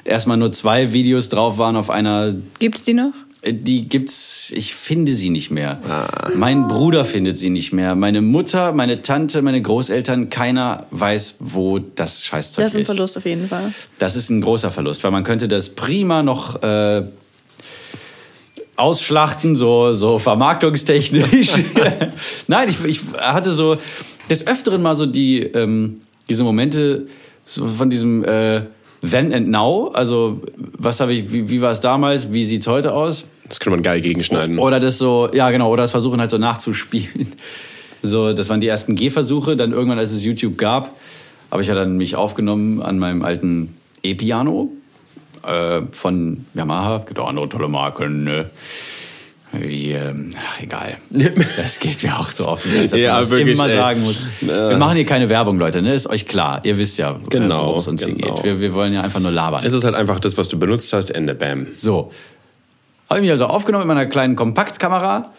erstmal 0.04 0.36
nur 0.36 0.52
zwei 0.52 0.92
Videos 0.92 1.28
drauf 1.28 1.58
waren 1.58 1.76
auf 1.76 1.88
einer. 1.88 2.34
Gibt's 2.58 2.84
die 2.84 2.94
noch? 2.94 3.12
Die 3.44 3.88
gibt's, 3.88 4.52
ich 4.54 4.74
finde 4.74 5.14
sie 5.14 5.28
nicht 5.28 5.50
mehr. 5.50 5.80
Ah. 5.88 6.30
Mein 6.34 6.68
Bruder 6.68 7.04
findet 7.04 7.36
sie 7.36 7.50
nicht 7.50 7.72
mehr. 7.72 7.96
Meine 7.96 8.20
Mutter, 8.20 8.72
meine 8.72 9.02
Tante, 9.02 9.42
meine 9.42 9.60
Großeltern, 9.60 10.30
keiner 10.30 10.86
weiß, 10.92 11.36
wo 11.40 11.80
das 11.80 12.24
Scheißzeug 12.24 12.66
ist. 12.66 12.74
Das 12.74 12.80
ist 12.80 12.88
ein 12.90 12.94
Verlust 12.94 13.18
auf 13.18 13.24
jeden 13.24 13.48
Fall. 13.48 13.74
Das 13.98 14.14
ist 14.14 14.30
ein 14.30 14.42
großer 14.42 14.70
Verlust, 14.70 15.02
weil 15.02 15.10
man 15.10 15.24
könnte 15.24 15.48
das 15.48 15.70
prima 15.70 16.22
noch 16.22 16.62
äh, 16.62 17.02
ausschlachten, 18.76 19.56
so, 19.56 19.92
so 19.92 20.18
vermarktungstechnisch. 20.18 21.52
Nein, 22.46 22.68
ich, 22.68 22.84
ich 22.84 23.00
hatte 23.18 23.52
so 23.52 23.76
des 24.30 24.46
Öfteren 24.46 24.82
mal 24.82 24.94
so 24.94 25.06
die, 25.06 25.40
ähm, 25.42 26.02
diese 26.28 26.44
Momente 26.44 27.06
so 27.44 27.66
von 27.66 27.90
diesem 27.90 28.24
äh, 28.24 28.62
Then 29.02 29.32
and 29.32 29.48
Now, 29.48 29.90
also 29.94 30.40
was 30.78 31.00
habe 31.00 31.12
ich, 31.12 31.32
wie, 31.32 31.48
wie 31.48 31.60
war 31.60 31.72
es 31.72 31.80
damals, 31.80 32.32
wie 32.32 32.44
sieht 32.44 32.62
es 32.62 32.68
heute 32.68 32.92
aus? 32.94 33.26
Das 33.48 33.58
könnte 33.58 33.76
man 33.76 33.82
geil 33.82 34.00
gegenschneiden. 34.00 34.58
Oder 34.58 34.78
das 34.78 34.98
so, 34.98 35.28
ja 35.32 35.50
genau, 35.50 35.70
oder 35.70 35.82
das 35.82 35.90
Versuchen 35.90 36.20
halt 36.20 36.30
so 36.30 36.38
nachzuspielen. 36.38 37.26
So, 38.04 38.32
das 38.32 38.48
waren 38.48 38.60
die 38.60 38.66
ersten 38.66 38.96
Gehversuche. 38.96 39.54
Dann 39.54 39.72
irgendwann, 39.72 40.00
als 40.00 40.10
es 40.10 40.24
YouTube 40.24 40.58
gab, 40.58 40.90
habe 41.52 41.62
ich 41.62 41.68
ja 41.68 41.76
dann 41.76 41.96
mich 41.96 42.16
aufgenommen 42.16 42.82
an 42.82 42.98
meinem 42.98 43.22
alten 43.22 43.76
E-Piano 44.02 44.72
äh, 45.46 45.82
von 45.92 46.44
Yamaha. 46.54 47.04
Gibt 47.06 47.20
auch 47.20 47.28
andere 47.28 47.48
tolle 47.48 47.68
Marken. 47.68 48.24
Ne? 48.24 48.50
Wie, 49.52 49.92
ähm, 49.92 50.30
ach, 50.36 50.62
egal. 50.62 50.96
Das 51.56 51.78
geht 51.78 52.02
mir 52.02 52.18
auch 52.18 52.30
so 52.30 52.48
offen, 52.48 52.70
dass 52.74 52.92
Ja, 52.98 53.12
man 53.12 53.20
das 53.20 53.30
wirklich, 53.30 53.54
immer 53.56 53.68
ey. 53.68 53.74
sagen 53.74 54.02
muss. 54.02 54.22
Wir 54.40 54.76
machen 54.78 54.96
hier 54.96 55.04
keine 55.04 55.28
Werbung, 55.28 55.58
Leute, 55.58 55.82
ne? 55.82 55.92
Ist 55.92 56.08
euch 56.08 56.26
klar. 56.26 56.60
Ihr 56.64 56.78
wisst 56.78 56.98
ja, 56.98 57.12
äh, 57.12 57.16
Genau, 57.28 57.66
worum 57.66 57.78
es 57.78 57.86
uns 57.88 58.06
genau. 58.06 58.16
hier 58.16 58.34
geht. 58.34 58.44
Wir, 58.44 58.60
wir 58.60 58.74
wollen 58.74 58.92
ja 58.94 59.02
einfach 59.02 59.20
nur 59.20 59.30
labern. 59.30 59.64
Es 59.64 59.74
ist 59.74 59.84
halt 59.84 59.94
einfach 59.94 60.20
das, 60.20 60.38
was 60.38 60.48
du 60.48 60.58
benutzt 60.58 60.92
hast, 60.92 61.10
Ende, 61.10 61.34
bam. 61.34 61.66
So. 61.76 62.10
Habe 63.10 63.20
ich 63.20 63.22
mich 63.22 63.30
also 63.30 63.46
aufgenommen 63.46 63.86
mit 63.86 63.94
meiner 63.94 64.06
kleinen 64.08 64.36
Kompaktkamera, 64.36 65.30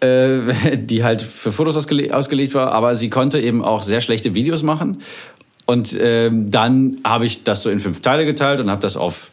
äh, 0.00 0.76
die 0.76 1.02
halt 1.02 1.20
für 1.22 1.50
Fotos 1.50 1.76
ausgele 1.76 2.14
ausgelegt 2.14 2.54
war, 2.54 2.72
aber 2.72 2.94
sie 2.94 3.10
konnte 3.10 3.40
eben 3.40 3.64
auch 3.64 3.82
sehr 3.82 4.00
schlechte 4.00 4.34
Videos 4.34 4.62
machen. 4.62 5.02
Und 5.66 5.96
ähm, 6.00 6.50
dann 6.50 6.98
habe 7.04 7.26
ich 7.26 7.44
das 7.44 7.62
so 7.62 7.70
in 7.70 7.80
fünf 7.80 8.00
Teile 8.00 8.26
geteilt 8.26 8.60
und 8.60 8.70
habe 8.70 8.80
das 8.80 8.96
auf 8.96 9.30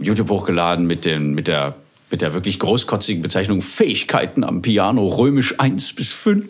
YouTube 0.00 0.30
hochgeladen 0.30 0.86
mit, 0.86 1.04
den, 1.04 1.34
mit, 1.34 1.48
der, 1.48 1.74
mit 2.10 2.22
der 2.22 2.34
wirklich 2.34 2.58
großkotzigen 2.58 3.22
Bezeichnung 3.22 3.62
Fähigkeiten 3.62 4.44
am 4.44 4.62
Piano 4.62 5.06
römisch 5.06 5.58
1 5.58 5.94
bis 5.94 6.12
5. 6.12 6.48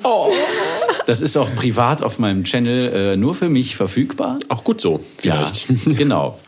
Das 1.06 1.22
ist 1.22 1.36
auch 1.36 1.54
privat 1.54 2.02
auf 2.02 2.18
meinem 2.18 2.44
Channel 2.44 2.92
äh, 2.92 3.16
nur 3.16 3.34
für 3.34 3.48
mich 3.48 3.76
verfügbar. 3.76 4.38
Auch 4.48 4.64
gut 4.64 4.80
so, 4.80 5.00
vielleicht. 5.18 5.68
Ja, 5.68 5.92
genau. 5.96 6.38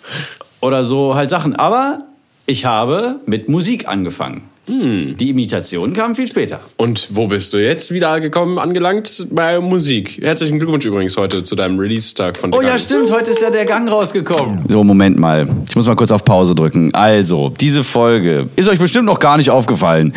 Oder 0.60 0.84
so 0.84 1.14
halt 1.14 1.30
Sachen. 1.30 1.56
Aber 1.56 2.00
ich 2.46 2.64
habe 2.64 3.20
mit 3.26 3.48
Musik 3.48 3.88
angefangen. 3.88 4.42
Hm. 4.68 5.16
Die 5.16 5.30
Imitation 5.30 5.94
kam 5.94 6.14
viel 6.14 6.28
später. 6.28 6.60
Und 6.76 7.08
wo 7.10 7.26
bist 7.26 7.52
du 7.54 7.56
jetzt 7.58 7.90
wieder 7.92 8.20
gekommen, 8.20 8.58
angelangt? 8.58 9.26
Bei 9.30 9.60
Musik. 9.60 10.20
Herzlichen 10.22 10.58
Glückwunsch 10.58 10.84
übrigens 10.84 11.16
heute 11.16 11.42
zu 11.42 11.56
deinem 11.56 11.78
Release-Tag 11.78 12.36
von 12.36 12.52
Oh 12.52 12.58
der 12.60 12.64
ja, 12.68 12.68
Gang. 12.76 12.80
stimmt, 12.80 13.10
heute 13.10 13.30
ist 13.30 13.40
ja 13.40 13.48
der 13.50 13.64
Gang 13.64 13.90
rausgekommen. 13.90 14.64
So, 14.68 14.84
Moment 14.84 15.18
mal. 15.18 15.48
Ich 15.68 15.74
muss 15.74 15.86
mal 15.86 15.96
kurz 15.96 16.10
auf 16.12 16.22
Pause 16.22 16.54
drücken. 16.54 16.92
Also, 16.92 17.48
diese 17.58 17.82
Folge 17.82 18.48
ist 18.56 18.68
euch 18.68 18.78
bestimmt 18.78 19.06
noch 19.06 19.20
gar 19.20 19.38
nicht 19.38 19.48
aufgefallen. 19.50 20.12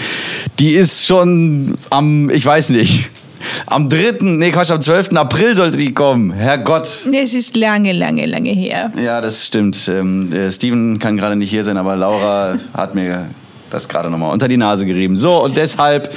Die 0.60 0.72
ist 0.74 1.05
schon 1.08 1.77
am, 1.89 2.29
ich 2.29 2.46
weiß 2.46 2.72
nicht, 2.72 3.10
am 3.67 3.88
3., 3.89 4.17
nee, 4.22 4.51
Quatsch, 4.51 4.72
am 4.72 4.81
12. 4.81 5.13
April 5.13 5.55
sollte 5.55 5.77
die 5.77 5.93
kommen. 5.93 6.31
Herrgott. 6.31 7.05
Es 7.13 7.34
ist 7.34 7.55
lange, 7.55 7.93
lange, 7.93 8.25
lange 8.25 8.51
her. 8.51 8.91
Ja, 9.01 9.22
das 9.22 9.46
stimmt. 9.46 9.89
Ähm, 9.91 10.29
Steven 10.51 11.00
kann 11.00 11.15
gerade 11.15 11.38
nicht 11.38 11.50
hier 11.50 11.63
sein, 11.63 11.77
aber 11.77 11.96
Laura 11.96 12.58
hat 12.74 12.96
mir 12.96 13.29
das 13.72 13.90
gerade 13.90 14.10
nochmal 14.10 14.32
unter 14.32 14.48
die 14.48 14.58
Nase 14.58 14.86
gerieben. 14.86 15.18
So, 15.18 15.44
und 15.44 15.58
deshalb, 15.58 16.13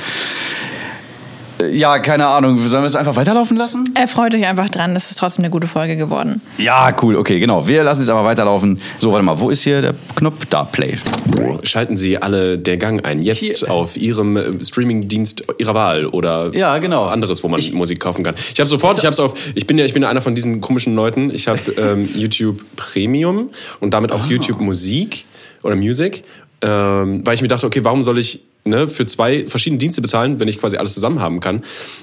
äh, 1.60 1.70
ja, 1.74 1.98
keine 2.00 2.26
Ahnung, 2.26 2.58
sollen 2.58 2.82
wir 2.82 2.88
es 2.88 2.96
einfach 2.96 3.16
weiterlaufen 3.16 3.56
lassen? 3.56 3.84
Erfreut 3.94 4.34
euch 4.34 4.44
einfach 4.46 4.68
dran, 4.68 4.94
es 4.96 5.10
ist 5.10 5.18
trotzdem 5.18 5.44
eine 5.44 5.50
gute 5.52 5.68
Folge 5.68 5.96
geworden. 5.96 6.40
Ja, 6.58 6.94
cool, 7.02 7.16
okay, 7.16 7.38
genau. 7.38 7.68
Wir 7.68 7.84
lassen 7.84 8.02
es 8.02 8.08
aber 8.08 8.24
weiterlaufen. 8.24 8.80
So, 8.98 9.12
warte 9.12 9.24
mal, 9.24 9.38
wo 9.38 9.50
ist 9.50 9.62
hier 9.62 9.80
der 9.80 9.94
Knopf? 10.16 10.46
Da, 10.46 10.64
Play. 10.64 10.96
Schalten 11.62 11.96
Sie 11.96 12.18
alle 12.18 12.58
der 12.58 12.76
Gang 12.76 13.04
ein. 13.04 13.22
Jetzt 13.22 13.40
Hier. 13.40 13.70
auf 13.70 13.96
Ihrem 13.96 14.36
äh, 14.36 14.64
Streamingdienst 14.64 15.44
Ihrer 15.58 15.74
Wahl 15.74 16.06
oder 16.06 16.54
Ja, 16.54 16.76
genau. 16.78 17.04
anderes, 17.04 17.42
wo 17.44 17.48
man 17.48 17.60
Musik 17.72 18.00
kaufen 18.00 18.24
kann. 18.24 18.34
Ich 18.52 18.60
habe 18.60 18.68
sofort, 18.68 18.98
ich 18.98 19.04
habe 19.04 19.22
auf, 19.22 19.34
ich 19.54 19.66
bin 19.66 19.78
ja, 19.78 19.84
ich 19.84 19.92
bin 19.92 20.02
ja 20.02 20.08
einer 20.08 20.20
von 20.20 20.34
diesen 20.34 20.60
komischen 20.60 20.94
Leuten. 20.94 21.30
Ich 21.32 21.48
habe 21.48 21.60
ähm, 21.78 22.08
YouTube 22.14 22.62
Premium 22.76 23.50
und 23.80 23.94
damit 23.94 24.12
auch 24.12 24.26
YouTube 24.26 24.60
Musik 24.60 25.24
oder 25.62 25.76
Music, 25.76 26.24
ähm, 26.64 27.24
weil 27.26 27.34
ich 27.34 27.42
mir 27.42 27.48
dachte, 27.48 27.66
okay, 27.66 27.84
warum 27.84 28.02
soll 28.02 28.18
ich 28.18 28.40
ne, 28.64 28.88
für 28.88 29.04
zwei 29.06 29.44
verschiedene 29.46 29.78
Dienste 29.78 30.00
bezahlen, 30.00 30.40
wenn 30.40 30.48
ich 30.48 30.58
quasi 30.58 30.76
alles 30.78 30.94
zusammen 30.94 31.20
haben 31.20 31.40
kann? 31.40 31.56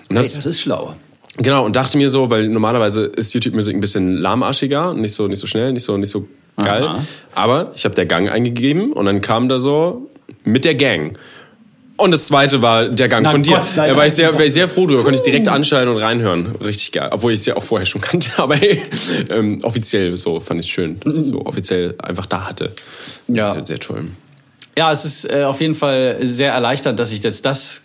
Und 0.10 0.16
Hey, 0.16 0.24
das 0.24 0.46
ist 0.46 0.62
schlau. 0.62 0.96
Genau, 1.38 1.66
und 1.66 1.76
dachte 1.76 1.98
mir 1.98 2.10
so, 2.10 2.30
weil 2.30 2.48
normalerweise 2.48 3.06
ist 3.06 3.34
YouTube-Musik 3.34 3.74
ein 3.76 3.80
bisschen 3.80 4.18
lahmarschiger, 4.18 4.94
nicht 4.94 5.14
so, 5.14 5.28
nicht 5.28 5.40
so 5.40 5.48
schnell, 5.48 5.72
nicht 5.74 5.84
so, 5.84 5.98
nicht 5.98 6.10
so 6.10 6.28
geil. 6.58 6.84
Aha. 6.84 7.04
Aber 7.34 7.72
ich 7.76 7.86
habe 7.86 7.96
der 7.96 8.06
Gang 8.06 8.30
eingegeben 8.30 8.92
und 8.94 9.06
dann 9.06 9.22
kam 9.22 9.50
da 9.50 9.58
so 9.58 10.10
mit 10.44 10.66
der 10.66 10.76
Gang. 10.76 11.18
Und 11.98 12.12
das 12.12 12.28
zweite 12.28 12.62
war 12.62 12.90
der 12.90 13.08
Gang 13.08 13.24
Na 13.24 13.32
von 13.32 13.44
dir. 13.44 13.62
Da 13.76 13.96
war 13.96 14.06
ich 14.08 14.14
sehr, 14.14 14.34
war 14.34 14.44
ich 14.44 14.54
sehr 14.54 14.68
froh 14.68 14.88
drüber, 14.88 15.04
konnte 15.04 15.18
ich 15.18 15.24
direkt 15.24 15.48
anschalten 15.48 15.94
und 15.96 16.02
reinhören. 16.02 16.56
Richtig 16.62 16.92
geil. 16.92 17.10
Obwohl 17.12 17.32
ich 17.32 17.40
es 17.42 17.46
ja 17.46 17.56
auch 17.56 17.64
vorher 17.64 17.86
schon 17.86 18.02
kannte, 18.02 18.30
aber 18.38 18.56
hey, 18.56 18.82
ähm, 19.30 19.60
offiziell 19.64 20.18
so 20.18 20.40
fand 20.40 20.60
ich 20.60 20.72
schön, 20.72 21.00
dass 21.00 21.16
es 21.16 21.28
so 21.28 21.46
offiziell 21.46 21.96
einfach 22.00 22.26
da 22.26 22.48
hatte. 22.48 22.72
Das 23.28 23.38
Ja. 23.38 23.48
ist 23.50 23.56
halt 23.56 23.68
sehr 23.68 23.80
toll. 23.80 24.06
Ja, 24.78 24.92
es 24.92 25.06
ist 25.06 25.32
äh, 25.32 25.44
auf 25.44 25.60
jeden 25.60 25.76
Fall 25.76 26.18
sehr 26.22 26.54
erleichternd, 26.54 27.00
dass 27.00 27.12
ich 27.12 27.24
jetzt 27.24 27.46
das 27.46 27.84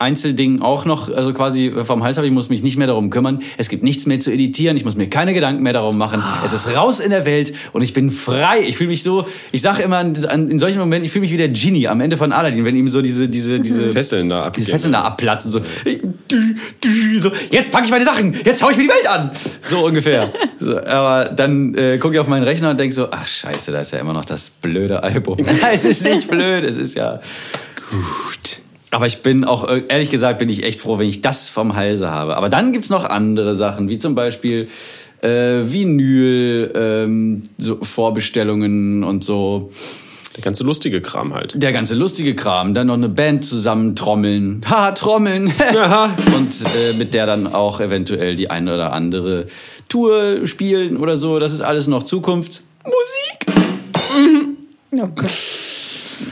Einzelding 0.00 0.62
auch 0.62 0.84
noch, 0.84 1.08
also 1.08 1.32
quasi 1.32 1.72
vom 1.84 2.02
Hals 2.02 2.16
habe. 2.16 2.26
Ich 2.26 2.32
muss 2.32 2.48
mich 2.48 2.62
nicht 2.62 2.76
mehr 2.76 2.86
darum 2.86 3.10
kümmern. 3.10 3.40
Es 3.58 3.68
gibt 3.68 3.82
nichts 3.82 4.06
mehr 4.06 4.18
zu 4.20 4.32
editieren. 4.32 4.76
Ich 4.76 4.84
muss 4.84 4.96
mir 4.96 5.08
keine 5.08 5.34
Gedanken 5.34 5.62
mehr 5.62 5.72
darum 5.72 5.98
machen. 5.98 6.22
Es 6.44 6.52
ist 6.52 6.74
raus 6.74 7.00
in 7.00 7.10
der 7.10 7.26
Welt 7.26 7.52
und 7.72 7.82
ich 7.82 7.92
bin 7.92 8.10
frei. 8.10 8.62
Ich 8.66 8.76
fühle 8.76 8.90
mich 8.90 9.02
so, 9.02 9.26
ich 9.52 9.62
sage 9.62 9.82
immer 9.82 10.00
in 10.00 10.58
solchen 10.58 10.78
Momenten, 10.78 11.04
ich 11.04 11.12
fühle 11.12 11.22
mich 11.22 11.32
wie 11.32 11.36
der 11.36 11.50
Genie 11.50 11.88
am 11.88 12.00
Ende 12.00 12.16
von 12.16 12.32
Aladdin, 12.32 12.64
wenn 12.64 12.76
ihm 12.76 12.88
so 12.88 13.02
diese, 13.02 13.28
diese, 13.28 13.60
diese 13.60 13.90
Fesseln 13.90 14.28
da 14.30 14.50
diese. 14.50 14.70
Fesseln 14.70 14.92
da 14.92 15.02
abplatzen. 15.02 15.50
So, 15.50 15.60
so 17.18 17.32
jetzt 17.50 17.72
packe 17.72 17.84
ich 17.84 17.90
meine 17.90 18.04
Sachen, 18.04 18.34
jetzt 18.44 18.62
hau 18.62 18.70
ich 18.70 18.76
mir 18.76 18.84
die 18.84 18.88
Welt 18.88 19.08
an. 19.08 19.30
So 19.60 19.86
ungefähr. 19.86 20.30
So, 20.62 20.78
aber 20.78 21.30
dann 21.30 21.74
äh, 21.74 21.96
gucke 21.96 22.12
ich 22.12 22.20
auf 22.20 22.28
meinen 22.28 22.42
Rechner 22.42 22.70
und 22.70 22.78
denke 22.78 22.94
so, 22.94 23.08
ach 23.10 23.26
scheiße, 23.26 23.72
da 23.72 23.80
ist 23.80 23.92
ja 23.94 23.98
immer 23.98 24.12
noch 24.12 24.26
das 24.26 24.50
blöde 24.50 25.02
Album. 25.02 25.38
es 25.72 25.86
ist 25.86 26.04
nicht 26.04 26.28
blöd, 26.28 26.64
es 26.64 26.76
ist 26.76 26.96
ja 26.96 27.18
gut. 27.88 28.59
Aber 28.90 29.06
ich 29.06 29.22
bin 29.22 29.44
auch, 29.44 29.68
äh, 29.68 29.84
ehrlich 29.88 30.10
gesagt, 30.10 30.38
bin 30.38 30.48
ich 30.48 30.64
echt 30.64 30.80
froh, 30.80 30.98
wenn 30.98 31.08
ich 31.08 31.22
das 31.22 31.48
vom 31.48 31.76
Halse 31.76 32.10
habe. 32.10 32.36
Aber 32.36 32.48
dann 32.48 32.72
gibt's 32.72 32.90
noch 32.90 33.04
andere 33.04 33.54
Sachen, 33.54 33.88
wie 33.88 33.98
zum 33.98 34.14
Beispiel 34.14 34.68
äh, 35.22 35.28
Vinyl, 35.64 36.72
ähm, 36.74 37.42
so 37.56 37.78
Vorbestellungen 37.82 39.04
und 39.04 39.22
so. 39.22 39.70
Der 40.36 40.44
ganze 40.44 40.64
lustige 40.64 41.00
Kram 41.00 41.34
halt. 41.34 41.60
Der 41.60 41.72
ganze 41.72 41.94
lustige 41.94 42.34
Kram, 42.34 42.72
dann 42.72 42.86
noch 42.86 42.94
eine 42.94 43.08
Band 43.08 43.44
zusammen 43.44 43.96
trommeln. 43.96 44.62
Haha, 44.64 44.92
trommeln. 44.92 45.46
Und 46.36 46.54
äh, 46.62 46.92
mit 46.96 47.14
der 47.14 47.26
dann 47.26 47.48
auch 47.48 47.80
eventuell 47.80 48.36
die 48.36 48.48
eine 48.48 48.74
oder 48.74 48.92
andere 48.92 49.46
Tour 49.88 50.46
spielen 50.46 50.96
oder 50.96 51.16
so. 51.16 51.40
Das 51.40 51.52
ist 51.52 51.62
alles 51.62 51.88
noch 51.88 52.04
Zukunftsmusik. 52.04 53.46
Oh 54.92 55.08
Gott. 55.16 55.30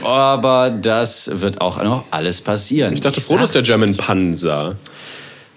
Aber 0.03 0.69
das 0.69 1.29
wird 1.41 1.61
auch 1.61 1.81
noch 1.83 2.05
alles 2.11 2.41
passieren. 2.41 2.93
Ich 2.93 3.01
dachte, 3.01 3.21
froh, 3.21 3.37
dass 3.37 3.51
der. 3.51 3.63
German 3.63 3.95
Panzer. 3.95 4.75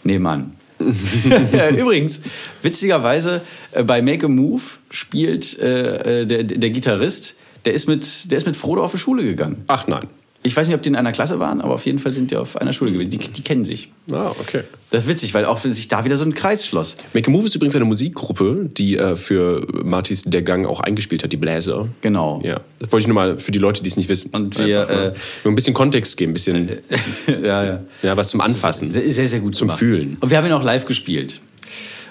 Nebenan. 0.04 0.56
Übrigens, 1.76 2.22
witzigerweise, 2.62 3.40
äh, 3.72 3.84
bei 3.84 4.02
Make 4.02 4.26
a 4.26 4.28
Move 4.28 4.62
spielt 4.90 5.58
äh, 5.58 6.22
äh, 6.22 6.26
der, 6.26 6.44
der 6.44 6.70
Gitarrist, 6.70 7.36
der 7.64 7.74
ist, 7.74 7.86
mit, 7.86 8.30
der 8.30 8.38
ist 8.38 8.46
mit 8.46 8.56
Frodo 8.56 8.82
auf 8.82 8.90
die 8.90 8.98
Schule 8.98 9.22
gegangen. 9.22 9.64
Ach 9.68 9.86
nein. 9.86 10.08
Ich 10.44 10.56
weiß 10.56 10.66
nicht, 10.66 10.74
ob 10.74 10.82
die 10.82 10.88
in 10.88 10.96
einer 10.96 11.12
Klasse 11.12 11.38
waren, 11.38 11.60
aber 11.60 11.74
auf 11.74 11.86
jeden 11.86 12.00
Fall 12.00 12.12
sind 12.12 12.32
die 12.32 12.36
auf 12.36 12.56
einer 12.56 12.72
Schule 12.72 12.90
gewesen. 12.90 13.10
Die, 13.10 13.18
die 13.18 13.42
kennen 13.42 13.64
sich. 13.64 13.92
Ah, 14.10 14.32
okay. 14.40 14.62
Das 14.90 15.04
ist 15.04 15.08
witzig, 15.08 15.34
weil 15.34 15.44
auch 15.44 15.58
sich 15.58 15.86
da 15.86 16.04
wieder 16.04 16.16
so 16.16 16.24
ein 16.24 16.34
Kreis 16.34 16.66
schloss. 16.66 16.96
Make 17.14 17.30
a 17.30 17.30
Move 17.30 17.44
ist 17.44 17.54
übrigens 17.54 17.76
eine 17.76 17.84
Musikgruppe, 17.84 18.68
die 18.70 18.96
äh, 18.96 19.14
für 19.14 19.64
Martis 19.84 20.24
Der 20.24 20.42
Gang 20.42 20.66
auch 20.66 20.80
eingespielt 20.80 21.22
hat, 21.22 21.32
die 21.32 21.36
Bläser. 21.36 21.88
Genau. 22.00 22.40
Ja, 22.44 22.60
das 22.80 22.90
wollte 22.90 23.02
ich 23.02 23.06
nur 23.06 23.14
mal 23.14 23.38
für 23.38 23.52
die 23.52 23.60
Leute, 23.60 23.82
die 23.82 23.88
es 23.88 23.96
nicht 23.96 24.08
wissen. 24.08 24.30
Und 24.32 24.58
wir, 24.58 24.88
äh, 24.88 25.12
nur 25.44 25.52
ein 25.52 25.54
bisschen 25.54 25.74
Kontext 25.74 26.16
geben, 26.16 26.32
ein 26.32 26.34
bisschen 26.34 26.68
ja, 27.26 27.64
ja. 27.64 27.80
ja, 28.02 28.16
was 28.16 28.28
zum 28.28 28.40
Anfassen. 28.40 28.90
Sehr, 28.90 29.26
sehr, 29.28 29.40
gut 29.40 29.54
Zum 29.54 29.68
gemacht. 29.68 29.78
Fühlen. 29.78 30.16
Und 30.20 30.30
wir 30.30 30.38
haben 30.38 30.46
ihn 30.46 30.52
auch 30.52 30.64
live 30.64 30.86
gespielt. 30.86 31.40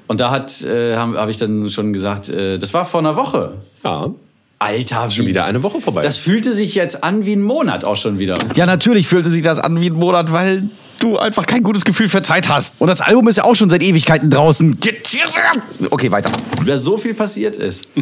Und 0.08 0.20
da 0.20 0.32
hat, 0.32 0.62
äh, 0.63 0.96
habe 0.96 1.17
hab 1.17 1.30
ich 1.30 1.38
dann 1.38 1.70
schon 1.70 1.91
gesagt, 1.91 2.30
äh, 2.30 2.58
das 2.58 2.74
war 2.74 2.86
vor 2.86 3.02
einer 3.02 3.15
Woche. 3.15 3.58
Ja, 3.84 4.13
Alter, 4.62 5.10
schon 5.12 5.26
wie- 5.26 5.30
wieder 5.30 5.45
eine 5.45 5.63
Woche 5.63 5.82
vorbei. 5.82 6.02
Das 6.04 6.17
fühlte 6.17 6.54
sich 6.54 6.76
jetzt 6.76 7.04
an 7.04 7.26
wie 7.26 7.34
ein 7.34 7.41
Monat 7.41 7.84
auch 7.84 7.95
schon 7.95 8.19
wieder. 8.19 8.36
Ja, 8.56 8.65
natürlich 8.65 9.08
fühlte 9.08 9.30
sich 9.30 9.41
das 9.43 9.60
an 9.60 9.80
wie 9.82 9.88
ein 9.89 9.93
Monat, 9.93 10.32
weil 10.32 10.69
du 11.00 11.17
einfach 11.17 11.45
kein 11.47 11.63
gutes 11.63 11.84
Gefühl 11.84 12.10
für 12.10 12.21
Zeit 12.21 12.47
hast. 12.47 12.76
Und 12.80 12.88
das 12.88 13.02
Album 13.02 13.28
ist 13.28 13.38
ja 13.38 13.43
auch 13.43 13.56
schon 13.56 13.69
seit 13.69 13.82
Ewigkeiten 13.82 14.30
draußen. 14.30 14.78
Okay, 15.89 16.12
weiter. 16.12 16.32
Da 16.65 16.78
so 16.78 16.97
viel 16.97 17.13
passiert 17.13 17.56
ist. 17.56 17.88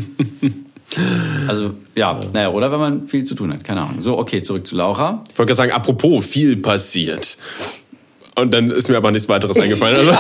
Also, 1.47 1.75
ja, 1.95 2.19
naja, 2.33 2.49
oder 2.49 2.71
wenn 2.71 2.79
man 2.79 3.07
viel 3.07 3.23
zu 3.23 3.35
tun 3.35 3.53
hat, 3.53 3.63
keine 3.63 3.81
Ahnung. 3.81 4.01
So, 4.01 4.17
okay, 4.17 4.41
zurück 4.41 4.65
zu 4.65 4.75
Laura. 4.75 5.23
ich 5.31 5.37
wollte 5.37 5.49
gerade 5.49 5.55
sagen, 5.57 5.71
apropos, 5.71 6.25
viel 6.25 6.57
passiert. 6.57 7.37
Und 8.39 8.53
dann 8.53 8.71
ist 8.71 8.89
mir 8.89 8.97
aber 8.97 9.11
nichts 9.11 9.29
weiteres 9.29 9.57
eingefallen. 9.59 9.97
Also, 9.97 10.17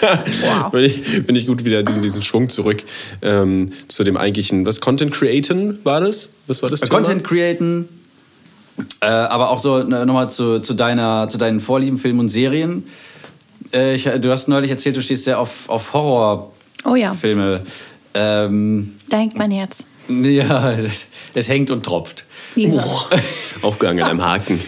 Finde 0.70 0.86
ich, 0.86 1.02
find 1.02 1.36
ich 1.36 1.46
gut 1.46 1.64
wieder 1.64 1.82
diesen, 1.82 2.02
diesen 2.02 2.22
Schwung 2.22 2.48
zurück 2.48 2.82
ähm, 3.22 3.70
zu 3.88 4.04
dem 4.04 4.16
eigentlichen, 4.16 4.66
was, 4.66 4.80
Content 4.80 5.12
Createn 5.12 5.78
war 5.84 6.00
das? 6.00 6.30
Was 6.46 6.62
war 6.62 6.70
das 6.70 6.80
Thema? 6.80 6.94
Content 6.94 7.24
createn, 7.24 7.88
äh, 9.00 9.06
aber 9.06 9.50
auch 9.50 9.58
so 9.58 9.82
nochmal 9.82 10.30
zu, 10.30 10.60
zu, 10.60 10.74
deiner, 10.74 11.28
zu 11.28 11.38
deinen 11.38 11.60
Vorlieben, 11.60 11.98
Filmen 11.98 12.20
und 12.20 12.28
Serien. 12.28 12.84
Äh, 13.72 13.94
ich, 13.94 14.04
du 14.04 14.30
hast 14.30 14.48
neulich 14.48 14.70
erzählt, 14.70 14.96
du 14.96 15.02
stehst 15.02 15.24
sehr 15.24 15.38
auf, 15.38 15.68
auf 15.68 15.92
Horrorfilme. 15.92 16.50
Oh 16.84 16.94
ja, 16.94 17.14
Ähm, 18.14 18.94
da 19.08 19.18
hängt 19.18 19.36
mein 19.36 19.50
Herz. 19.50 19.84
ja, 20.08 20.76
das, 20.76 21.08
das 21.34 21.48
hängt 21.48 21.70
und 21.70 21.84
tropft. 21.84 22.24
Ja. 22.56 22.82
Aufgegangen 23.62 24.02
am 24.02 24.24
Haken. 24.24 24.60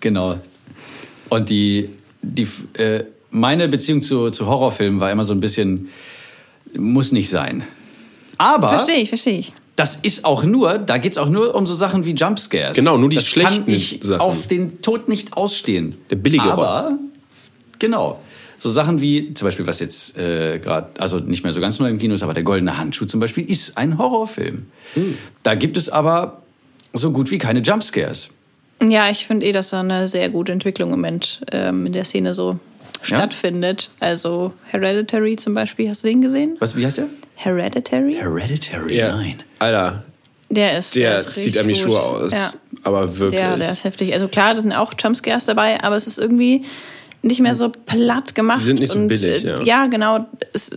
Genau. 0.00 0.38
Und 1.28 1.50
die, 1.50 1.90
die, 2.22 2.46
äh, 2.74 3.04
meine 3.30 3.68
Beziehung 3.68 4.02
zu, 4.02 4.30
zu 4.30 4.46
Horrorfilmen 4.46 5.00
war 5.00 5.10
immer 5.10 5.24
so 5.24 5.32
ein 5.32 5.40
bisschen, 5.40 5.88
muss 6.76 7.12
nicht 7.12 7.30
sein. 7.30 7.64
Aber 8.38 8.70
Verstehe 8.70 8.96
ich, 8.96 9.08
verstehe 9.10 9.38
ich. 9.38 9.52
das 9.76 9.96
ist 9.96 10.24
auch 10.24 10.44
nur, 10.44 10.78
da 10.78 10.98
geht's 10.98 11.18
auch 11.18 11.28
nur 11.28 11.54
um 11.54 11.66
so 11.66 11.74
Sachen 11.74 12.04
wie 12.06 12.12
Jumpscares. 12.12 12.76
Genau, 12.76 12.96
nur 12.96 13.10
die 13.10 13.16
das 13.16 13.26
schlechten 13.26 13.66
kann 13.66 13.74
ich 13.74 14.00
Sachen. 14.02 14.20
auf 14.20 14.46
den 14.46 14.80
Tod 14.80 15.08
nicht 15.08 15.36
ausstehen. 15.36 15.96
Der 16.10 16.16
billige 16.16 16.44
Aber, 16.44 16.88
Rotz. 16.88 16.92
Genau. 17.78 18.20
So 18.56 18.68
Sachen 18.68 19.00
wie, 19.00 19.32
zum 19.32 19.46
Beispiel, 19.48 19.66
was 19.66 19.80
jetzt 19.80 20.18
äh, 20.18 20.58
gerade, 20.58 20.90
also 21.00 21.18
nicht 21.18 21.42
mehr 21.44 21.52
so 21.52 21.60
ganz 21.60 21.78
neu 21.78 21.88
im 21.88 21.98
Kino 21.98 22.14
ist, 22.14 22.22
aber 22.22 22.34
der 22.34 22.42
Goldene 22.42 22.76
Handschuh 22.76 23.06
zum 23.06 23.18
Beispiel 23.20 23.48
ist 23.50 23.78
ein 23.78 23.96
Horrorfilm. 23.96 24.66
Hm. 24.94 25.16
Da 25.42 25.54
gibt 25.54 25.78
es 25.78 25.88
aber 25.88 26.42
so 26.92 27.10
gut 27.10 27.30
wie 27.30 27.38
keine 27.38 27.60
Jumpscares. 27.60 28.30
Ja, 28.86 29.10
ich 29.10 29.26
finde 29.26 29.46
eh, 29.46 29.52
dass 29.52 29.70
da 29.70 29.80
eine 29.80 30.08
sehr 30.08 30.28
gute 30.30 30.52
Entwicklung 30.52 30.90
im 30.90 30.96
Moment 30.96 31.40
ähm, 31.52 31.86
in 31.86 31.92
der 31.92 32.04
Szene 32.04 32.34
so 32.34 32.58
stattfindet. 33.02 33.90
Also 34.00 34.52
Hereditary 34.66 35.36
zum 35.36 35.54
Beispiel, 35.54 35.88
hast 35.88 36.02
du 36.04 36.08
den 36.08 36.20
gesehen? 36.22 36.56
Was, 36.60 36.76
wie 36.76 36.84
heißt 36.84 36.98
der? 36.98 37.06
Hereditary? 37.34 38.16
Hereditary, 38.16 38.96
Ja. 38.96 39.18
Alter, 39.58 40.04
Der 40.50 40.78
ist 40.78 40.94
der, 40.94 41.16
ist 41.16 41.34
zieht 41.36 41.56
einem 41.58 41.68
die. 41.68 41.74
Schuhe 41.74 42.00
aus. 42.00 42.32
Ja. 42.34 42.50
Aber 42.82 43.18
wirklich. 43.18 43.40
Der, 43.40 43.56
der 43.56 43.72
ist 43.72 43.84
heftig. 43.84 44.12
Also 44.12 44.28
klar, 44.28 44.54
da 44.54 44.60
sind 44.60 44.72
auch 44.72 44.92
Jumpscares 44.98 45.44
dabei, 45.46 45.82
aber 45.82 45.96
es 45.96 46.06
ist 46.06 46.18
irgendwie 46.18 46.64
nicht 47.22 47.40
mehr 47.40 47.54
so 47.54 47.70
platt 47.70 48.34
gemacht. 48.34 48.60
Die 48.60 48.64
sind 48.64 48.80
nicht 48.80 48.92
so 48.92 48.98
und, 48.98 49.08
billig, 49.08 49.44
äh, 49.44 49.48
ja. 49.48 49.62
Ja, 49.62 49.86
genau. 49.86 50.26
Es 50.52 50.70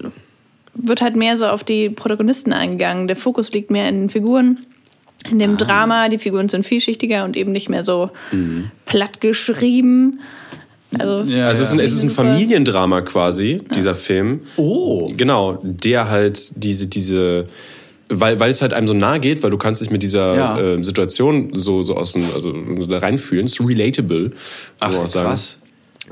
wird 0.73 1.01
halt 1.01 1.15
mehr 1.15 1.37
so 1.37 1.45
auf 1.47 1.63
die 1.63 1.89
Protagonisten 1.89 2.51
eingegangen. 2.53 3.07
Der 3.07 3.15
Fokus 3.15 3.51
liegt 3.53 3.71
mehr 3.71 3.87
in 3.89 4.01
den 4.03 4.09
Figuren, 4.09 4.59
in 5.29 5.37
Ah. 5.37 5.45
dem 5.45 5.57
Drama. 5.57 6.09
Die 6.09 6.17
Figuren 6.17 6.49
sind 6.49 6.65
vielschichtiger 6.65 7.23
und 7.25 7.35
eben 7.37 7.51
nicht 7.51 7.69
mehr 7.69 7.83
so 7.83 8.09
Mhm. 8.31 8.71
platt 8.85 9.21
geschrieben. 9.21 10.19
Also, 10.97 11.23
Ja, 11.31 11.47
Also 11.47 11.63
es 11.63 11.69
ist 11.69 11.73
ein, 11.73 11.79
es 11.79 11.93
ist 11.93 12.03
ein. 12.03 12.09
Familiendrama 12.11 13.01
quasi, 13.01 13.61
dieser 13.73 13.95
Film. 13.95 14.41
Oh. 14.57 15.11
Genau, 15.17 15.59
der 15.63 16.09
halt 16.09 16.51
diese, 16.63 16.85
diese, 16.87 17.47
weil, 18.09 18.39
weil 18.39 18.51
es 18.51 18.61
halt 18.61 18.73
einem 18.73 18.87
so 18.87 18.93
nahe 18.93 19.19
geht, 19.19 19.41
weil 19.41 19.49
du 19.49 19.57
kannst 19.57 19.81
dich 19.81 19.89
mit 19.89 20.03
dieser 20.03 20.35
Ja. 20.35 20.59
äh, 20.59 20.83
Situation 20.83 21.49
so, 21.55 21.81
so 21.81 21.95
aus 21.95 22.13
dem, 22.13 22.23
also 22.35 22.51
da 22.85 22.97
reinfühlen. 22.99 23.45
Es 23.45 23.53
ist 23.59 23.67
relatable. 23.67 24.33
Ach, 24.79 24.93
auch 24.93 25.07
sagen. 25.07 25.35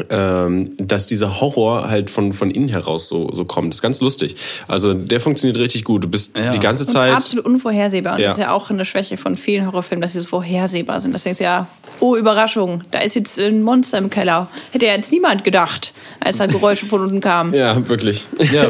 Ähm, 0.09 0.73
dass 0.77 1.07
dieser 1.07 1.41
Horror 1.41 1.89
halt 1.89 2.09
von, 2.09 2.31
von 2.31 2.49
innen 2.49 2.69
heraus 2.69 3.07
so, 3.09 3.29
so 3.33 3.43
kommt. 3.45 3.69
Das 3.73 3.77
ist 3.77 3.81
ganz 3.81 3.99
lustig. 4.01 4.35
Also 4.67 4.93
der 4.93 5.19
funktioniert 5.19 5.57
richtig 5.57 5.83
gut. 5.83 6.03
Du 6.03 6.07
bist 6.07 6.37
Ja. 6.37 6.51
die 6.51 6.59
ganze 6.59 6.85
Und 6.85 6.91
Zeit. 6.91 7.11
absolut 7.13 7.45
unvorhersehbar. 7.45 8.13
Und 8.15 8.19
Ja. 8.21 8.27
das 8.27 8.37
ist 8.37 8.41
ja 8.43 8.51
auch 8.53 8.69
eine 8.69 8.85
Schwäche 8.85 9.17
von 9.17 9.35
vielen 9.35 9.65
Horrorfilmen, 9.67 10.01
dass 10.01 10.13
sie 10.13 10.21
so 10.21 10.27
vorhersehbar 10.27 11.01
sind. 11.01 11.13
Das 11.13 11.23
denkst 11.23 11.39
du 11.39 11.43
ja, 11.43 11.67
oh 11.99 12.15
Überraschung, 12.15 12.83
da 12.91 12.99
ist 12.99 13.15
jetzt 13.15 13.37
ein 13.37 13.63
Monster 13.63 13.97
im 13.97 14.09
Keller. 14.09 14.47
Hätte 14.71 14.85
ja 14.85 14.93
jetzt 14.93 15.11
niemand 15.11 15.43
gedacht, 15.43 15.93
als 16.21 16.37
da 16.37 16.45
Geräusche 16.45 16.85
von 16.85 17.01
unten 17.01 17.19
kamen. 17.19 17.53
Ja, 17.61 17.87
wirklich. 17.89 18.27
Ja, 18.53 18.67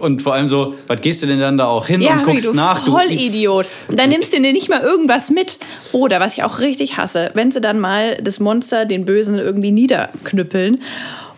und 0.00 0.22
vor 0.22 0.32
allem 0.34 0.46
so, 0.46 0.74
was 0.86 1.00
gehst 1.02 1.22
du 1.22 1.26
denn 1.26 1.38
dann 1.38 1.58
da 1.58 1.66
auch 1.66 1.86
hin 1.86 2.00
Ja, 2.00 2.14
und 2.14 2.24
guckst 2.24 2.48
du 2.48 2.54
nach? 2.54 2.84
Du, 2.84 2.92
Vollidiot. 2.92 3.66
Und 3.88 4.00
dann 4.00 4.08
nimmst 4.08 4.32
du 4.32 4.40
dir 4.40 4.52
nicht 4.52 4.68
mal 4.68 4.80
irgendwas 4.80 5.30
mit. 5.30 5.58
Oder, 5.92 6.18
was 6.18 6.32
ich 6.32 6.42
auch 6.44 6.60
richtig 6.60 6.96
hasse, 6.96 7.30
wenn 7.34 7.50
sie 7.52 7.60
dann 7.60 7.78
mal 7.78 8.16
das 8.22 8.40
Monster, 8.40 8.84
den 8.86 9.04
Bösen, 9.04 9.38
irgendwie 9.38 9.70
niederknüppeln. 9.70 10.61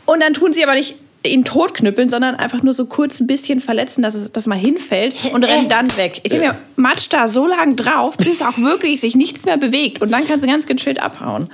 Und 0.07 0.21
dann 0.21 0.35
tun 0.35 0.53
sie 0.53 0.63
aber 0.63 0.75
nicht 0.75 0.97
ihn 1.27 1.45
totknüppeln, 1.45 2.09
sondern 2.09 2.35
einfach 2.35 2.63
nur 2.63 2.75
so 2.75 2.85
kurz 2.87 3.21
ein 3.21 3.27
bisschen 3.27 3.61
verletzen, 3.61 4.03
dass 4.03 4.15
es 4.15 4.31
das 4.33 4.47
mal 4.47 4.59
hinfällt 4.59 5.15
und 5.33 5.43
rennen 5.45 5.69
dann 5.69 5.97
weg. 5.97 6.21
Ich 6.23 6.31
denke 6.31 6.49
mir, 6.49 6.57
matsch 6.77 7.09
da 7.09 7.29
so 7.29 7.47
lang 7.47 7.77
drauf, 7.77 8.17
bis 8.17 8.43
auch 8.43 8.59
wirklich 8.59 9.01
sich 9.01 9.15
nichts 9.15 9.45
mehr 9.45 9.57
bewegt. 9.57 10.03
Und 10.03 10.13
dann 10.13 10.27
kannst 10.27 10.45
du 10.45 10.49
ganz 10.49 10.67
gechillt 10.67 11.03
abhauen. 11.03 11.49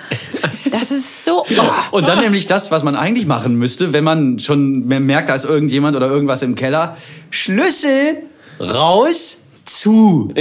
Das 0.71 0.91
ist 0.91 1.25
so... 1.25 1.45
Oh. 1.61 1.97
Und 1.99 2.09
dann 2.09 2.21
nämlich 2.21 2.47
das, 2.47 2.71
was 2.71 2.85
man 2.85 2.97
eigentlich 2.97 3.27
machen 3.27 3.55
müsste, 3.57 3.93
wenn 3.93 4.03
man 4.03 4.39
schon 4.39 4.87
merkt, 4.87 5.29
da 5.29 5.35
ist 5.35 5.45
irgendjemand 5.45 5.95
oder 5.95 6.09
irgendwas 6.09 6.41
im 6.43 6.55
Keller. 6.55 6.97
Schlüssel 7.29 8.23
raus 8.59 9.39
zu. 9.65 10.33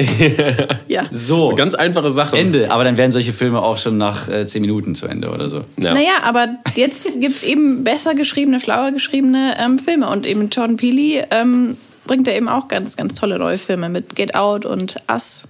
Ja. 0.88 1.05
So. 1.12 1.49
So 1.49 1.55
ganz 1.55 1.75
einfache 1.75 2.10
Sache. 2.10 2.38
Ende. 2.38 2.71
Aber 2.71 2.84
dann 2.84 2.97
wären 2.97 3.12
solche 3.12 3.32
Filme 3.32 3.62
auch 3.62 3.77
schon 3.77 3.97
nach 3.97 4.27
äh, 4.27 4.47
zehn 4.47 4.62
Minuten 4.62 4.95
zu 4.95 5.05
Ende 5.05 5.29
oder 5.29 5.47
so. 5.47 5.62
Ja. 5.77 5.93
Naja, 5.93 6.13
aber 6.23 6.47
jetzt 6.75 7.19
gibt 7.21 7.36
es 7.36 7.43
eben 7.43 7.84
besser 7.84 8.15
geschriebene, 8.15 8.60
schlauer 8.60 8.91
geschriebene 8.91 9.55
ähm, 9.60 9.77
Filme. 9.77 10.10
Und 10.10 10.25
eben 10.25 10.49
Jordan 10.49 10.77
Peele 10.77 11.27
ähm, 11.29 11.77
bringt 12.08 12.27
da 12.27 12.32
eben 12.32 12.49
auch 12.49 12.67
ganz, 12.67 12.97
ganz 12.97 13.13
tolle 13.15 13.38
neue 13.38 13.60
Filme 13.60 13.89
mit 13.89 14.15
Get 14.15 14.34
Out 14.34 14.65
und 14.65 14.95
Us. 15.12 15.47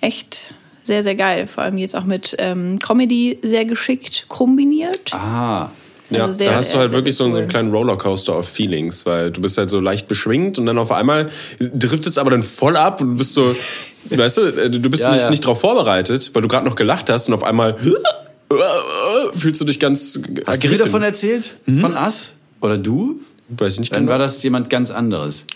Echt 0.00 0.54
sehr, 0.84 1.02
sehr 1.02 1.14
geil. 1.14 1.46
Vor 1.46 1.64
allem 1.64 1.78
jetzt 1.78 1.96
auch 1.96 2.04
mit 2.04 2.36
ähm, 2.38 2.78
Comedy 2.78 3.38
sehr 3.42 3.64
geschickt 3.64 4.26
kombiniert. 4.28 5.12
Ah. 5.14 5.70
Ja, 6.10 6.24
Also 6.24 6.34
sehr, 6.38 6.50
da 6.52 6.56
hast 6.56 6.72
du 6.72 6.78
halt 6.78 6.90
sehr, 6.90 6.98
wirklich 6.98 7.16
sehr 7.16 7.26
so, 7.26 7.32
so 7.32 7.36
einen 7.38 7.46
cool. 7.46 7.50
kleinen 7.50 7.70
Rollercoaster 7.70 8.38
of 8.38 8.48
Feelings, 8.48 9.04
weil 9.04 9.30
du 9.30 9.40
bist 9.42 9.58
halt 9.58 9.68
so 9.70 9.78
leicht 9.80 10.08
beschwingt 10.08 10.58
und 10.58 10.66
dann 10.66 10.78
auf 10.78 10.90
einmal 10.90 11.28
driftet 11.60 12.06
es 12.08 12.18
aber 12.18 12.30
dann 12.30 12.42
voll 12.42 12.76
ab 12.76 13.00
und 13.02 13.10
du 13.10 13.16
bist 13.16 13.34
so, 13.34 13.54
weißt 14.10 14.36
du, 14.38 14.42
äh, 14.42 14.70
du 14.70 14.88
bist 14.90 15.02
Ja, 15.02 15.12
nicht, 15.12 15.24
ja. 15.24 15.30
nicht 15.30 15.44
drauf 15.44 15.60
vorbereitet, 15.60 16.30
weil 16.32 16.42
du 16.42 16.48
gerade 16.48 16.64
noch 16.66 16.76
gelacht 16.76 17.10
hast 17.10 17.28
und 17.28 17.34
auf 17.34 17.44
einmal 17.44 17.76
fühlst 19.34 19.60
du 19.60 19.64
dich 19.64 19.78
ganz 19.80 20.20
Hast 20.46 20.64
du 20.64 20.68
mir 20.68 20.78
davon 20.78 21.02
erzählt? 21.02 21.56
Von 21.66 21.94
Us? 21.94 22.34
Oder 22.60 22.78
du? 22.78 23.20
Weiß 23.50 23.74
ich 23.74 23.80
nicht 23.80 23.92
Dann 23.92 24.00
genau. 24.02 24.12
war 24.12 24.18
das 24.18 24.42
jemand 24.42 24.70
ganz 24.70 24.90
anderes. 24.90 25.46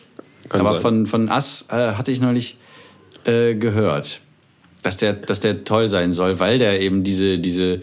Kann 0.49 0.61
Aber 0.61 0.75
sein. 0.75 0.83
von, 0.83 1.07
von 1.07 1.29
Us 1.31 1.67
äh, 1.71 1.93
hatte 1.93 2.11
ich 2.13 2.21
neulich 2.21 2.57
äh, 3.25 3.55
gehört, 3.55 4.21
dass 4.83 4.97
der, 4.97 5.13
dass 5.15 5.41
der 5.41 5.65
toll 5.65 5.89
sein 5.89 6.13
soll, 6.13 6.41
weil 6.41 6.59
der 6.59 6.81
eben 6.81 7.05
diese, 7.05 7.39
diese 7.39 7.65
äh, 7.75 7.81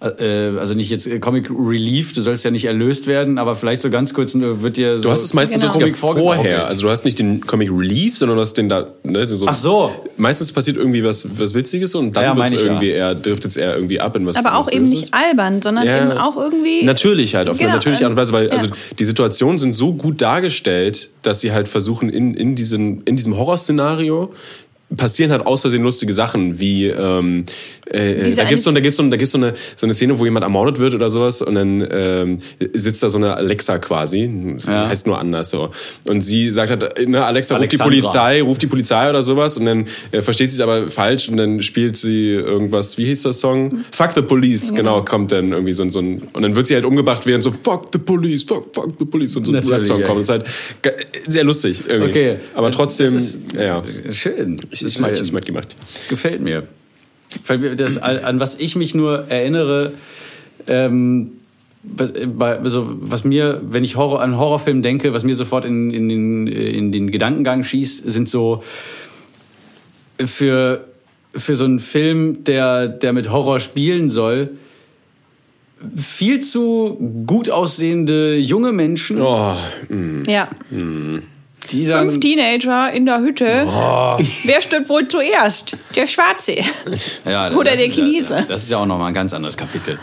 also 0.00 0.74
nicht 0.74 0.90
jetzt 0.90 1.06
äh, 1.06 1.18
Comic 1.18 1.48
Relief, 1.50 2.12
du 2.12 2.20
sollst 2.20 2.44
ja 2.44 2.50
nicht 2.50 2.66
erlöst 2.66 3.06
werden, 3.06 3.38
aber 3.38 3.56
vielleicht 3.56 3.80
so 3.80 3.88
ganz 3.90 4.12
kurz 4.12 4.34
äh, 4.34 4.62
wird 4.62 4.76
dir 4.76 4.98
so 4.98 5.04
Du 5.04 5.10
hast 5.10 5.22
es 5.22 5.32
meistens 5.34 5.60
Genau. 5.62 5.72
Comic 5.72 5.96
vorgegaukelt. 5.96 6.36
vorher. 6.36 6.66
Also 6.66 6.82
du 6.82 6.90
hast 6.90 7.04
nicht 7.04 7.18
den 7.18 7.46
Comic 7.46 7.70
Relief, 7.70 8.18
sondern 8.18 8.36
du 8.36 8.42
hast 8.42 8.54
den 8.54 8.68
da. 8.68 8.88
Ne, 9.02 9.26
so. 9.28 9.46
Ach 9.46 9.54
so. 9.54 9.90
Meistens 10.16 10.52
passiert 10.52 10.76
irgendwie 10.76 11.04
was, 11.04 11.26
was 11.38 11.54
Witziges 11.54 11.94
und 11.94 12.16
dann 12.16 12.24
Ja, 12.24 12.36
wird's 12.36 12.52
ich 12.52 12.60
ja. 12.60 12.66
irgendwie 12.66 12.90
eher, 12.90 13.14
driftet 13.14 13.52
es 13.52 13.56
eher 13.56 13.74
irgendwie 13.76 14.00
ab 14.00 14.14
in 14.16 14.26
was. 14.26 14.36
aber 14.36 14.56
auch 14.58 14.70
eben 14.70 14.84
Böses. 14.86 15.00
nicht 15.00 15.14
albern, 15.14 15.62
sondern 15.62 15.86
Ja. 15.86 16.02
eben 16.02 16.18
auch 16.18 16.36
irgendwie. 16.36 16.82
Natürlich 16.84 17.34
halt, 17.34 17.48
auf 17.48 17.56
Genau, 17.56 17.68
eine 17.70 17.76
natürliche 17.76 18.04
Art 18.04 18.10
und 18.10 18.16
Weise, 18.16 18.32
weil 18.32 18.46
ja. 18.46 18.52
also 18.52 18.68
die 18.98 19.04
Situationen 19.04 19.58
sind 19.58 19.72
so 19.74 19.94
gut 19.94 20.20
dargestellt, 20.20 21.08
dass 21.22 21.40
sie 21.40 21.52
halt 21.52 21.68
versuchen, 21.68 22.10
in, 22.10 22.34
in, 22.34 22.54
diesen, 22.56 23.02
in 23.04 23.16
diesem 23.16 23.36
Horrorszenario 23.36 24.34
passieren 24.96 25.32
halt 25.32 25.44
aus 25.46 25.62
Versehen 25.62 25.82
lustige 25.82 26.12
Sachen, 26.12 26.60
wie 26.60 26.86
ähm, 26.86 27.46
äh, 27.86 28.22
Diese 28.22 28.36
da 28.36 28.44
gibt's 28.44 28.64
so, 28.64 28.70
da 28.70 28.80
gibt's 28.80 28.96
so, 28.96 29.02
da 29.08 29.16
gibt's 29.16 29.32
so 29.32 29.38
eine 29.38 29.54
so 29.76 29.86
eine 29.86 29.94
Szene, 29.94 30.18
wo 30.20 30.24
jemand 30.24 30.44
ermordet 30.44 30.78
wird 30.78 30.94
oder 30.94 31.10
sowas 31.10 31.42
und 31.42 31.54
dann 31.56 31.86
ähm, 31.90 32.38
sitzt 32.74 33.02
da 33.02 33.08
so 33.08 33.18
eine 33.18 33.36
Alexa 33.36 33.78
quasi, 33.78 34.30
das 34.56 34.66
Ja. 34.66 34.88
heißt 34.88 35.06
nur 35.06 35.18
anders 35.18 35.50
so 35.50 35.70
und 36.04 36.20
sie 36.22 36.50
sagt 36.50 36.70
halt, 36.70 37.08
ne, 37.08 37.24
Alexa 37.24 37.56
ruft 37.56 37.72
die. 37.72 37.76
Polizei, 37.78 38.42
ruft 38.42 38.62
die 38.62 38.66
Polizei 38.68 39.10
oder 39.10 39.22
sowas 39.22 39.56
und 39.56 39.64
dann 39.66 39.86
äh, 40.12 40.20
versteht 40.22 40.50
sie 40.50 40.56
es 40.56 40.60
aber 40.60 40.88
falsch 40.88 41.28
und 41.28 41.38
dann 41.38 41.60
spielt 41.60 41.96
sie 41.96 42.30
irgendwas, 42.30 42.96
wie 42.96 43.06
hieß 43.06 43.22
der 43.22 43.32
Song? 43.32 43.84
Fuck 43.90 44.12
the 44.12 44.22
Police, 44.22 44.72
genau, 44.74 45.02
kommt 45.04 45.32
dann 45.32 45.50
irgendwie 45.52 45.72
so, 45.72 45.82
ein- 45.82 45.90
so 45.90 45.98
ein 46.00 46.22
und 46.32 46.42
dann 46.42 46.54
wird 46.56 46.66
sie 46.68 46.74
halt 46.74 46.84
umgebracht 46.84 47.26
während 47.26 47.42
so 47.42 47.50
Fuck 47.50 47.88
the 47.92 47.98
Police, 47.98 48.44
fuck, 48.44 48.68
fuck 48.74 48.94
the 48.98 49.04
Police 49.04 49.36
und 49.36 49.46
so 49.46 49.52
ein 49.52 49.64
Rap-Song 49.64 50.00
ja. 50.00 50.06
kommt. 50.06 50.20
Das 50.20 50.28
ist 50.28 50.30
halt 50.30 50.46
sehr 51.26 51.42
lustig 51.44 51.82
irgendwie. 51.88 52.10
Okay. 52.10 52.36
Aber 52.54 52.70
trotzdem, 52.70 53.18
ja, 53.58 53.82
Schön. 54.12 54.56
Ich, 54.82 54.82
ich, 54.82 54.98
mag, 54.98 55.18
ich 55.20 55.32
mag 55.32 55.44
gemacht. 55.44 55.74
Das 55.94 56.08
gefällt 56.08 56.40
mir. 56.40 56.66
Das, 57.76 57.98
an 57.98 58.38
was 58.38 58.58
ich 58.60 58.76
mich 58.76 58.94
nur 58.94 59.28
erinnere, 59.28 59.92
ähm, 60.66 61.32
was, 61.82 62.10
äh, 62.12 62.28
also, 62.38 62.86
was 63.00 63.24
mir, 63.24 63.60
wenn 63.68 63.84
ich 63.84 63.96
Horror, 63.96 64.20
an 64.22 64.38
Horrorfilm 64.38 64.82
denke, 64.82 65.12
was 65.12 65.24
mir 65.24 65.34
sofort 65.34 65.64
in, 65.64 65.90
in, 65.90 66.08
den, 66.08 66.46
äh, 66.46 66.70
in 66.70 66.92
den 66.92 67.10
Gedankengang 67.10 67.62
schießt, 67.62 68.10
sind 68.10 68.28
so 68.28 68.62
für, 70.24 70.84
für 71.34 71.54
so 71.54 71.64
einen 71.64 71.78
Film, 71.78 72.44
der, 72.44 72.88
der 72.88 73.12
mit 73.12 73.30
Horror 73.30 73.60
spielen 73.60 74.08
soll, 74.08 74.50
viel 75.94 76.40
zu 76.40 76.94
gut 77.26 77.50
aussehende 77.50 78.36
junge 78.36 78.72
Menschen, 78.72 79.20
Oh, 79.20 79.56
mh. 79.88 80.22
ja. 80.30 80.48
Die 81.72 81.86
dann 81.86 82.08
Fünf 82.10 82.20
Teenager 82.20 82.92
in 82.92 83.06
der 83.06 83.20
Hütte. 83.20 83.44
Wer 84.44 84.62
stirbt 84.62 84.88
wohl 84.88 85.08
zuerst? 85.08 85.76
Der 85.96 86.06
Schwarze. 86.06 86.56
Ja, 87.24 87.50
Oder 87.52 87.72
der 87.76 87.86
ist 87.86 87.96
ja- 87.96 88.04
Chinese. 88.04 88.44
das 88.48 88.64
ist 88.64 88.70
ja 88.70 88.78
auch 88.78 88.86
nochmal 88.86 89.08
ein 89.08 89.14
ganz 89.14 89.32
anderes 89.32 89.56
Kapitel. 89.56 89.98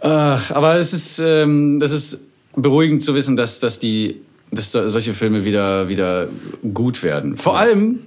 Ach, 0.00 0.50
aber 0.50 0.76
es 0.76 0.92
ist, 0.92 1.18
ähm, 1.20 1.78
das 1.78 1.92
ist 1.92 2.26
beruhigend 2.56 3.02
zu 3.02 3.14
wissen, 3.14 3.36
dass, 3.36 3.60
dass, 3.60 3.78
die, 3.78 4.20
dass 4.50 4.72
da 4.72 4.88
solche 4.88 5.14
Filme 5.14 5.44
wieder, 5.44 5.88
wieder 5.88 6.28
gut 6.74 7.02
werden. 7.02 7.36
Vor 7.36 7.58
allem, 7.58 8.00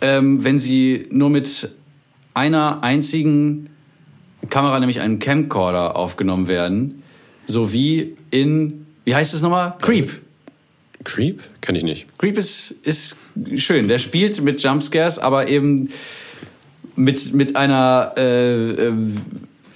ähm, 0.00 0.42
wenn 0.42 0.58
sie 0.58 1.06
nur 1.10 1.30
mit 1.30 1.68
einer 2.32 2.82
einzigen 2.82 3.70
Kamera, 4.50 4.78
nämlich 4.80 5.00
einem 5.00 5.18
Camcorder, 5.18 5.96
aufgenommen 5.96 6.48
werden. 6.48 7.02
So 7.46 7.72
wie 7.72 8.16
in, 8.30 8.86
wie 9.04 9.14
heißt 9.14 9.34
es 9.34 9.42
nochmal? 9.42 9.74
Creep. 9.80 10.20
Creep? 11.02 11.42
Kann 11.60 11.74
ich 11.74 11.82
nicht. 11.82 12.06
Creep 12.18 12.38
ist, 12.38 12.72
ist 12.82 13.16
schön. 13.56 13.88
Der 13.88 13.98
spielt 13.98 14.40
mit 14.40 14.62
Jumpscares, 14.62 15.18
aber 15.18 15.48
eben 15.48 15.90
mit, 16.96 17.34
mit 17.34 17.56
einer 17.56 18.12
äh, 18.16 18.70
äh, 18.70 18.94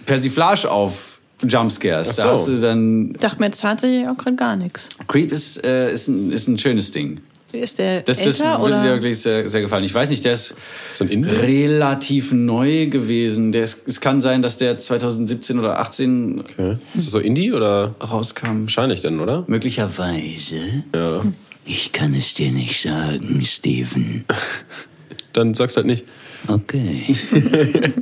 Persiflage 0.07 0.71
auf 0.71 1.21
Jumpscares. 1.43 2.11
Ach 2.11 2.15
so. 2.15 2.23
Da 2.23 2.31
hast 2.31 2.49
du 2.49 2.61
dann. 2.61 3.15
Sagt 3.19 3.41
mir 3.41 3.47
jetzt 3.47 3.61
tatsächlich 3.61 4.07
auch 4.09 4.17
gerade 4.17 4.37
gar 4.37 4.57
nichts. 4.57 4.89
Creep 5.09 5.33
ist, 5.33 5.65
äh, 5.65 5.93
ist, 5.93 6.09
ein, 6.09 6.33
ist 6.33 6.49
ein 6.49 6.59
schönes 6.59 6.91
Ding. 6.91 7.21
Ist 7.53 7.79
der 7.79 8.03
Das, 8.03 8.19
das 8.23 8.41
älter 8.41 8.61
würde 8.61 8.75
oder? 8.75 8.83
dir 8.83 8.91
wirklich 8.91 9.21
sehr, 9.21 9.49
sehr 9.49 9.63
gefallen. 9.63 9.83
Ich 9.85 9.95
weiß 9.95 10.11
nicht, 10.11 10.25
der 10.25 10.35
ist 10.35 10.55
So 10.93 11.05
ein 11.05 11.11
Indie? 11.11 11.31
relativ 11.31 12.31
neu 12.33 12.87
gewesen. 12.89 13.53
Der 13.53 13.65
ist, 13.65 13.83
es 13.87 14.01
kann 14.03 14.21
sein, 14.21 14.43
dass 14.43 14.59
der 14.59 14.77
2017 14.77 15.59
oder 15.59 15.79
18 15.81 16.41
Okay. 16.41 16.77
Ist 16.95 17.05
das 17.07 17.11
so 17.13 17.19
Indie 17.21 17.53
oder? 17.53 17.95
rauskam. 18.03 18.63
Wahrscheinlich 18.63 19.01
denn, 19.01 19.19
oder? 19.21 19.45
Möglicherweise. 19.47 20.57
Ja. 20.95 21.23
Ich 21.65 21.93
kann 21.93 22.15
es 22.15 22.35
dir 22.35 22.51
nicht 22.51 22.81
sagen, 22.83 23.43
Steven. 23.45 24.25
Dann 25.33 25.55
sag's 25.55 25.77
halt 25.77 25.87
nicht. 25.87 26.05
Okay. 26.49 27.05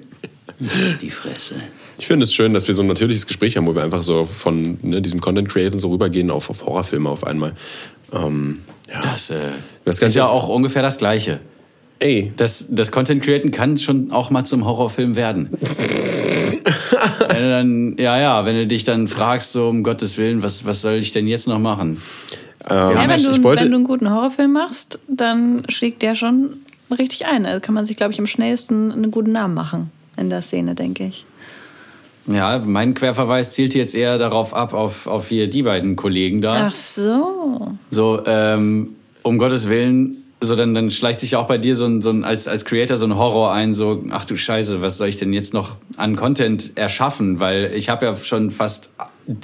Die 1.02 1.10
Fresse. 1.10 1.54
Ich 1.98 2.06
finde 2.06 2.24
es 2.24 2.32
schön, 2.34 2.54
dass 2.54 2.66
wir 2.66 2.74
so 2.74 2.82
ein 2.82 2.88
natürliches 2.88 3.26
Gespräch 3.26 3.56
haben, 3.56 3.66
wo 3.66 3.74
wir 3.74 3.82
einfach 3.82 4.02
so 4.02 4.24
von 4.24 4.78
ne, 4.82 5.02
diesem 5.02 5.20
Content 5.20 5.48
Creator 5.48 5.78
so 5.78 5.90
rübergehen 5.90 6.30
auf, 6.30 6.48
auf 6.48 6.64
Horrorfilme 6.64 7.08
auf 7.10 7.24
einmal. 7.24 7.52
Ähm, 8.12 8.60
ja. 8.92 9.00
Das, 9.02 9.30
äh, 9.30 9.36
Das 9.84 9.98
ist 10.00 10.14
ja 10.14 10.26
auch 10.26 10.48
ungefähr 10.48 10.82
das 10.82 10.98
Gleiche. 10.98 11.40
Ey, 11.98 12.32
Das, 12.36 12.66
das 12.70 12.92
Content 12.92 13.22
Createn 13.22 13.50
kann 13.50 13.78
schon 13.78 14.10
auch 14.10 14.30
mal 14.30 14.44
zum 14.44 14.64
Horrorfilm 14.66 15.16
werden. 15.16 15.48
wenn 17.28 17.42
du 17.42 17.50
dann, 17.50 17.96
ja, 17.98 18.18
ja, 18.18 18.44
wenn 18.44 18.56
du 18.56 18.66
dich 18.66 18.84
dann 18.84 19.08
fragst, 19.08 19.52
so 19.52 19.68
um 19.68 19.82
Gottes 19.82 20.18
Willen, 20.18 20.42
was, 20.42 20.64
was 20.66 20.82
soll 20.82 20.94
ich 20.96 21.12
denn 21.12 21.26
jetzt 21.26 21.48
noch 21.48 21.58
machen? 21.58 22.00
ja, 22.68 22.76
haben 22.94 23.08
wenn, 23.10 23.18
ja- 23.20 23.30
du, 23.30 23.36
ich 23.36 23.42
wollte- 23.42 23.64
wenn 23.64 23.70
du 23.70 23.76
einen 23.76 23.86
guten 23.86 24.10
Horrorfilm 24.10 24.52
machst, 24.52 24.98
dann 25.08 25.62
schlägt 25.68 26.02
der 26.02 26.14
schon 26.14 26.50
richtig 26.96 27.26
ein. 27.26 27.46
Also 27.46 27.60
kann 27.60 27.74
man 27.74 27.84
sich, 27.84 27.96
glaube 27.96 28.12
ich, 28.12 28.18
am 28.18 28.26
schnellsten 28.26 28.92
einen 28.92 29.10
guten 29.10 29.32
Namen 29.32 29.54
machen 29.54 29.90
in 30.16 30.30
der 30.30 30.42
Szene, 30.42 30.74
denke 30.74 31.04
ich. 31.06 31.24
Ja, 32.26 32.58
mein 32.64 32.94
Querverweis 32.94 33.52
zielt 33.52 33.74
jetzt 33.74 33.94
eher 33.94 34.18
darauf 34.18 34.54
ab, 34.54 34.74
auf, 34.74 35.06
auf 35.06 35.28
hier 35.28 35.48
die 35.48 35.62
beiden 35.62 35.96
Kollegen 35.96 36.40
da. 36.40 36.66
Ach 36.66 36.74
so. 36.74 37.72
So, 37.90 38.22
ähm, 38.26 38.96
um 39.22 39.38
Gottes 39.38 39.68
Willen, 39.68 40.16
so 40.40 40.54
dann, 40.54 40.74
dann 40.74 40.90
schleicht 40.90 41.20
sich 41.20 41.32
ja 41.32 41.38
auch 41.38 41.46
bei 41.46 41.58
dir 41.58 41.74
so 41.74 41.86
ein, 41.86 42.02
so 42.02 42.10
ein 42.10 42.24
als, 42.24 42.48
als 42.48 42.64
Creator 42.64 42.96
so 42.96 43.06
ein 43.06 43.16
Horror 43.16 43.52
ein, 43.52 43.72
so, 43.72 44.04
ach 44.10 44.24
du 44.24 44.36
Scheiße, 44.36 44.82
was 44.82 44.98
soll 44.98 45.08
ich 45.08 45.16
denn 45.16 45.32
jetzt 45.32 45.54
noch 45.54 45.76
an 45.96 46.16
Content 46.16 46.72
erschaffen? 46.76 47.40
Weil 47.40 47.72
ich 47.74 47.88
habe 47.88 48.06
ja 48.06 48.14
schon 48.14 48.50
fast 48.50 48.90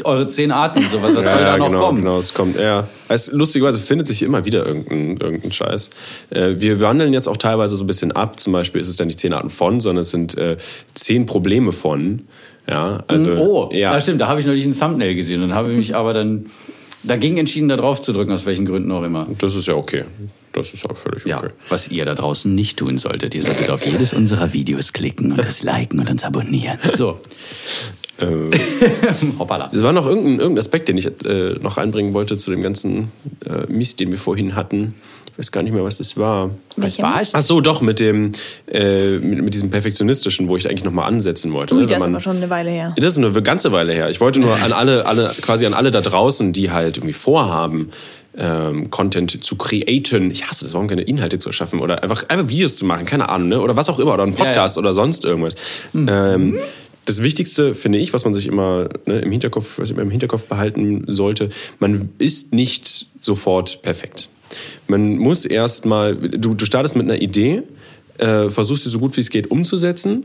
eure 0.04 0.28
zehn 0.28 0.52
Arten, 0.52 0.82
sowas, 0.90 1.14
was 1.14 1.24
ja, 1.24 1.32
soll 1.32 1.42
ja, 1.42 1.52
da 1.52 1.58
noch 1.58 1.66
genau, 1.68 1.80
kommen? 1.80 1.98
genau, 2.02 2.18
es 2.18 2.34
kommt, 2.34 2.58
ja. 2.58 2.86
Es, 3.08 3.32
lustigerweise 3.32 3.78
findet 3.78 4.06
sich 4.06 4.22
immer 4.22 4.44
wieder 4.44 4.66
irgendein, 4.66 5.16
irgendein 5.16 5.52
Scheiß. 5.52 5.90
Äh, 6.30 6.54
wir 6.58 6.80
wandeln 6.80 7.12
jetzt 7.12 7.26
auch 7.26 7.36
teilweise 7.36 7.76
so 7.76 7.84
ein 7.84 7.86
bisschen 7.86 8.12
ab. 8.12 8.38
Zum 8.38 8.52
Beispiel 8.52 8.80
ist 8.80 8.88
es 8.88 8.96
dann 8.96 9.06
nicht 9.06 9.18
zehn 9.18 9.32
Arten 9.32 9.50
von, 9.50 9.80
sondern 9.80 10.02
es 10.02 10.10
sind 10.10 10.36
äh, 10.38 10.56
zehn 10.94 11.26
Probleme 11.26 11.72
von. 11.72 12.26
Ja, 12.68 13.02
also, 13.08 13.36
Oh, 13.36 13.70
ja. 13.72 14.00
stimmt, 14.00 14.20
da 14.20 14.28
habe 14.28 14.40
ich 14.40 14.46
neulich 14.46 14.64
ein 14.64 14.78
Thumbnail 14.78 15.14
gesehen 15.14 15.42
und 15.42 15.54
habe 15.54 15.70
ich 15.70 15.76
mich 15.76 15.94
aber 15.96 16.12
dann 16.12 16.46
dagegen 17.02 17.36
entschieden, 17.38 17.68
da 17.68 17.76
drauf 17.76 18.00
zu 18.00 18.12
drücken, 18.12 18.32
aus 18.32 18.46
welchen 18.46 18.64
Gründen 18.64 18.90
auch 18.92 19.02
immer. 19.02 19.26
Das 19.38 19.56
ist 19.56 19.66
ja 19.66 19.74
okay. 19.74 20.04
Das 20.52 20.72
ist 20.72 20.88
auch 20.88 20.96
völlig 20.96 21.24
Ja, 21.24 21.38
okay. 21.38 21.48
was 21.70 21.88
ihr 21.88 22.04
da 22.04 22.14
draußen 22.14 22.54
nicht 22.54 22.78
tun 22.78 22.98
solltet, 22.98 23.34
ihr 23.34 23.42
solltet 23.42 23.70
auf 23.70 23.84
jedes 23.86 24.12
unserer 24.12 24.52
Videos 24.52 24.92
klicken 24.92 25.32
und 25.32 25.38
das 25.38 25.62
liken 25.62 25.98
und 25.98 26.10
uns 26.10 26.24
abonnieren. 26.24 26.78
So. 26.92 27.18
Hoppala. 29.38 29.70
Es 29.72 29.82
war 29.82 29.92
noch 29.92 30.06
irgendein, 30.06 30.38
irgendein 30.38 30.58
Aspekt, 30.58 30.88
den 30.88 30.96
ich 30.98 31.06
äh, 31.24 31.54
noch 31.60 31.76
einbringen 31.76 32.14
wollte 32.14 32.36
zu 32.36 32.50
dem 32.50 32.60
ganzen 32.60 33.10
äh, 33.46 33.66
Mist, 33.72 33.98
den 33.98 34.12
wir 34.12 34.18
vorhin 34.18 34.54
hatten. 34.54 34.94
Ich 35.32 35.38
weiß 35.38 35.50
gar 35.52 35.62
nicht 35.62 35.72
mehr, 35.72 35.82
was 35.82 35.98
das 35.98 36.16
war. 36.18 36.50
Was 36.76 36.98
war 37.00 37.20
es? 37.20 37.34
Ach 37.34 37.40
so, 37.42 37.60
doch, 37.60 37.80
mit 37.80 38.00
dem, 38.00 38.32
äh, 38.70 39.18
mit, 39.18 39.42
mit 39.42 39.54
diesem 39.54 39.70
Perfektionistischen, 39.70 40.48
wo 40.48 40.56
ich 40.56 40.68
eigentlich 40.68 40.84
nochmal 40.84 41.08
ansetzen 41.08 41.52
wollte. 41.54 41.74
Ui, 41.74 41.80
ne? 41.80 41.86
das 41.86 41.92
Wenn 41.92 41.96
ist 41.96 42.02
man- 42.04 42.14
aber 42.16 42.22
schon 42.22 42.36
eine 42.36 42.50
Weile 42.50 42.70
her. 42.70 42.94
Das 42.96 43.16
ist 43.16 43.24
eine 43.24 43.42
ganze 43.42 43.72
Weile 43.72 43.92
her. 43.94 44.10
Ich 44.10 44.20
wollte 44.20 44.40
nur 44.40 44.54
an 44.56 44.72
alle, 44.72 45.06
alle, 45.06 45.34
quasi 45.40 45.64
an 45.66 45.72
alle 45.74 45.90
da 45.90 46.02
draußen, 46.02 46.52
die 46.52 46.70
halt 46.70 46.98
irgendwie 46.98 47.14
vorhaben, 47.14 47.90
ähm, 48.36 48.90
Content 48.90 49.42
zu 49.42 49.56
createn. 49.56 50.30
Ich 50.30 50.48
hasse 50.48 50.64
das, 50.66 50.74
warum 50.74 50.88
keine 50.88 51.02
Inhalte 51.02 51.38
zu 51.38 51.48
erschaffen 51.48 51.80
oder 51.80 52.02
einfach, 52.02 52.24
einfach 52.28 52.48
Videos 52.48 52.76
zu 52.76 52.84
machen, 52.84 53.04
keine 53.06 53.28
Ahnung, 53.28 53.48
ne? 53.48 53.60
Oder 53.60 53.74
was 53.76 53.88
auch 53.88 53.98
immer, 53.98 54.14
oder 54.14 54.22
einen 54.24 54.32
Ja, 54.36 54.38
ja. 54.38 54.44
Podcast 54.50 54.76
oder 54.78 54.92
sonst 54.94 55.24
irgendwas. 55.24 55.54
Ähm, 55.94 56.58
das 57.04 57.22
Wichtigste, 57.22 57.74
finde 57.74 57.98
ich, 57.98 58.12
was 58.12 58.24
man 58.24 58.32
sich 58.32 58.46
immer 58.46 58.88
ne, 59.06 59.18
im 59.20 59.30
Hinterkopf, 59.32 59.78
was 59.78 59.90
immer 59.90 60.02
im 60.02 60.10
Hinterkopf 60.10 60.44
behalten 60.44 61.04
sollte, 61.08 61.48
man 61.78 62.10
ist 62.18 62.52
nicht 62.54 63.06
sofort 63.20 63.82
perfekt. 63.82 64.28
Man 64.88 65.18
muss 65.18 65.44
erstmal, 65.44 66.14
du, 66.16 66.54
du 66.54 66.64
startest 66.64 66.96
mit 66.96 67.08
einer 67.08 67.20
Idee, 67.20 67.62
äh, 68.18 68.50
versuchst 68.50 68.84
sie 68.84 68.90
so 68.90 68.98
gut 68.98 69.16
wie 69.16 69.20
es 69.20 69.30
geht 69.30 69.50
umzusetzen. 69.50 70.24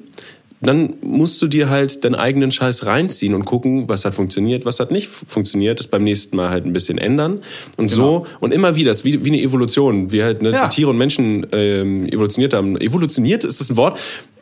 Dann 0.59 0.95
musst 1.01 1.39
du 1.41 1.47
dir 1.47 1.69
halt 1.69 2.03
deinen 2.03 2.15
eigenen 2.15 2.51
Scheiß 2.51 2.87
reinziehen 2.87 3.35
und 3.35 3.45
gucken, 3.45 3.87
was 3.89 4.05
hat 4.05 4.15
funktioniert, 4.15 4.65
was 4.65 4.79
hat 4.79 4.89
nicht 4.89 5.07
funktioniert, 5.07 5.79
das 5.79 5.87
beim 5.87 6.03
nächsten 6.03 6.35
Mal 6.35 6.49
halt 6.49 6.65
ein 6.65 6.73
bisschen 6.73 6.97
ändern. 6.97 7.41
Und 7.77 7.89
so, 7.89 8.25
und 8.39 8.55
immer 8.55 8.75
wieder, 8.75 8.89
das 8.89 8.99
ist 8.99 9.05
wie, 9.05 9.23
wie 9.23 9.29
eine 9.29 9.41
Evolution, 9.41 10.11
wie 10.11 10.23
halt 10.23 10.41
ne, 10.41 10.51
Ja. 10.51 10.67
Tiere 10.67 10.89
und 10.89 10.97
Menschen 10.97 11.45
ähm, 11.51 12.07
evolutioniert 12.07 12.55
haben. 12.55 12.75
Evolutioniert, 12.81 13.43
ist 13.43 13.59
das 13.59 13.69
ein 13.69 13.77
Wort? 13.77 13.99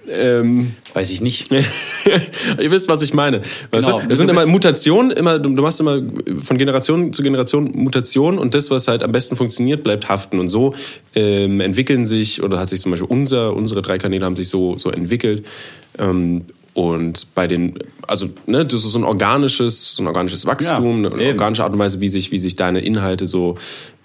Ähm, 0.09 0.73
Weiß 0.93 1.09
ich 1.11 1.21
nicht. 1.21 1.51
Ihr 2.61 2.71
wisst, 2.71 2.87
was 2.87 3.01
ich 3.01 3.13
meine. 3.13 3.41
Weißt 3.71 3.87
Genau. 3.87 4.01
Es 4.07 4.17
sind 4.17 4.29
immer 4.29 4.45
Mutationen, 4.45 5.11
immer, 5.11 5.39
du, 5.39 5.49
machst 5.61 5.79
immer 5.79 6.01
von 6.43 6.57
Generation 6.57 7.11
zu 7.13 7.23
Generation 7.23 7.71
Mutationen 7.73 8.39
und 8.39 8.53
das, 8.53 8.71
was 8.71 8.87
halt 8.87 9.03
am 9.03 9.11
besten 9.11 9.35
funktioniert, 9.35 9.83
bleibt 9.83 10.07
haften. 10.09 10.39
Und 10.39 10.47
so 10.47 10.75
ähm, 11.15 11.59
entwickeln 11.59 12.05
sich, 12.05 12.41
oder 12.43 12.59
hat 12.59 12.69
sich 12.69 12.81
zum 12.81 12.91
Beispiel 12.91 13.09
unser, 13.09 13.53
unsere 13.53 13.81
drei 13.81 13.97
Kanäle 13.97 14.25
haben 14.25 14.35
sich 14.35 14.49
so, 14.49 14.77
so 14.77 14.91
entwickelt. 14.91 15.45
Ähm, 15.97 16.45
und 16.73 17.33
bei 17.33 17.47
den, 17.47 17.79
also, 18.05 18.27
ne, 18.47 18.65
das 18.65 18.83
ist 18.83 18.91
so 18.91 18.99
ein 18.99 19.05
organisches, 19.05 19.95
so 19.95 20.03
ein 20.03 20.07
organisches 20.07 20.45
Wachstum, 20.45 21.05
Ja, 21.05 21.11
eine 21.11 21.27
organische 21.29 21.63
Art 21.63 21.71
und 21.71 21.79
Weise, 21.79 22.01
wie 22.01 22.09
sich, 22.09 22.31
wie 22.31 22.39
sich 22.39 22.57
deine 22.57 22.81
Inhalte 22.81 23.27
so, 23.27 23.57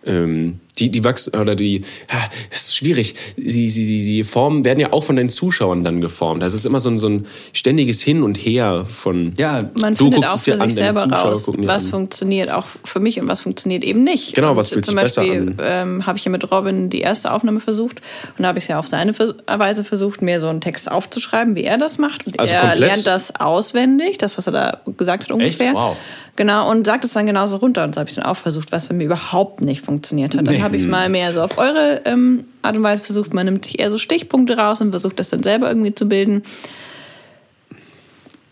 ähm, 0.04 0.60
die, 0.80 0.90
die 0.90 1.04
wachsen, 1.04 1.34
oder 1.36 1.54
die, 1.54 1.82
ha, 2.10 2.18
das 2.50 2.62
ist 2.68 2.76
schwierig. 2.76 3.14
Sie, 3.36 3.68
sie, 3.70 3.84
sie, 3.84 4.00
sie 4.02 4.24
formen, 4.24 4.64
werden 4.64 4.80
ja 4.80 4.92
auch 4.92 5.04
von 5.04 5.16
den 5.16 5.28
Zuschauern 5.28 5.84
dann 5.84 6.00
geformt. 6.00 6.42
Das 6.42 6.54
ist 6.54 6.64
immer 6.66 6.80
so 6.80 6.90
ein, 6.90 6.98
so 6.98 7.08
ein 7.08 7.26
ständiges 7.52 8.00
Hin 8.00 8.22
und 8.22 8.36
Her 8.36 8.84
von, 8.86 9.34
Ja, 9.38 9.70
Man 9.80 9.94
Du 9.94 10.04
findet 10.04 10.20
guckst 10.20 10.30
auch 10.32 10.36
es 10.36 10.42
dir 10.42 10.56
für 10.56 10.62
an, 10.62 10.68
sich 10.70 10.78
selber 10.78 11.04
raus, 11.04 11.50
was 11.56 11.84
an. 11.84 11.90
funktioniert 11.90 12.50
auch 12.50 12.66
für 12.84 13.00
mich 13.00 13.20
und 13.20 13.28
was 13.28 13.40
funktioniert 13.42 13.84
eben 13.84 14.02
nicht. 14.02 14.34
Genau, 14.34 14.52
und 14.52 14.56
was 14.56 14.70
fühlt 14.70 14.84
zum 14.84 14.94
sich 14.94 15.02
besser 15.02 15.20
Beispiel 15.22 15.40
an? 15.50 15.56
ähm, 15.60 16.06
habe 16.06 16.18
ich 16.18 16.24
ja 16.24 16.30
mit 16.30 16.50
Robin 16.50 16.90
die 16.90 17.00
erste 17.00 17.32
Aufnahme 17.32 17.60
versucht 17.60 18.00
und 18.36 18.42
da 18.42 18.48
habe 18.48 18.58
ich 18.58 18.64
es 18.64 18.68
ja 18.68 18.78
auf 18.78 18.86
seine 18.86 19.14
Weise 19.18 19.84
versucht, 19.84 20.22
mir 20.22 20.40
so 20.40 20.48
einen 20.48 20.60
Text 20.60 20.90
aufzuschreiben, 20.90 21.54
wie 21.54 21.64
er 21.64 21.78
das 21.78 21.98
macht. 21.98 22.26
Und 22.26 22.40
Also 22.40 22.52
er 22.54 22.60
komplett? 22.60 22.80
lernt 22.80 23.06
das 23.06 23.34
auswendig, 23.38 24.18
das, 24.18 24.38
was 24.38 24.46
er 24.46 24.52
da 24.52 24.80
gesagt 24.96 25.24
hat 25.24 25.30
ungefähr. 25.32 25.74
Wow. 25.74 25.96
Genau, 26.36 26.70
und 26.70 26.86
sagt 26.86 27.04
es 27.04 27.12
dann 27.12 27.26
genauso 27.26 27.56
runter. 27.56 27.84
Und 27.84 27.94
so 27.94 28.00
habe 28.00 28.08
ich 28.08 28.14
dann 28.16 28.24
auch 28.24 28.36
versucht, 28.36 28.72
was 28.72 28.86
bei 28.86 28.94
mir 28.94 29.04
überhaupt 29.04 29.60
nicht 29.60 29.82
funktioniert 29.82 30.34
hat. 30.34 30.46
Dann 30.46 30.54
Nee. 30.54 30.60
Habe 30.70 30.76
ich 30.76 30.84
es 30.84 30.88
mal 30.88 31.08
mehr 31.08 31.32
so 31.32 31.42
auf 31.42 31.58
eure 31.58 32.02
ähm, 32.04 32.44
Art 32.62 32.76
und 32.76 32.82
Weise 32.84 33.02
versucht. 33.02 33.34
Man 33.34 33.44
nimmt 33.46 33.78
eher 33.78 33.90
so 33.90 33.98
Stichpunkte 33.98 34.56
raus 34.56 34.80
und 34.80 34.90
versucht 34.90 35.18
das 35.18 35.30
dann 35.30 35.42
selber 35.42 35.68
irgendwie 35.68 35.94
zu 35.94 36.08
bilden. 36.08 36.42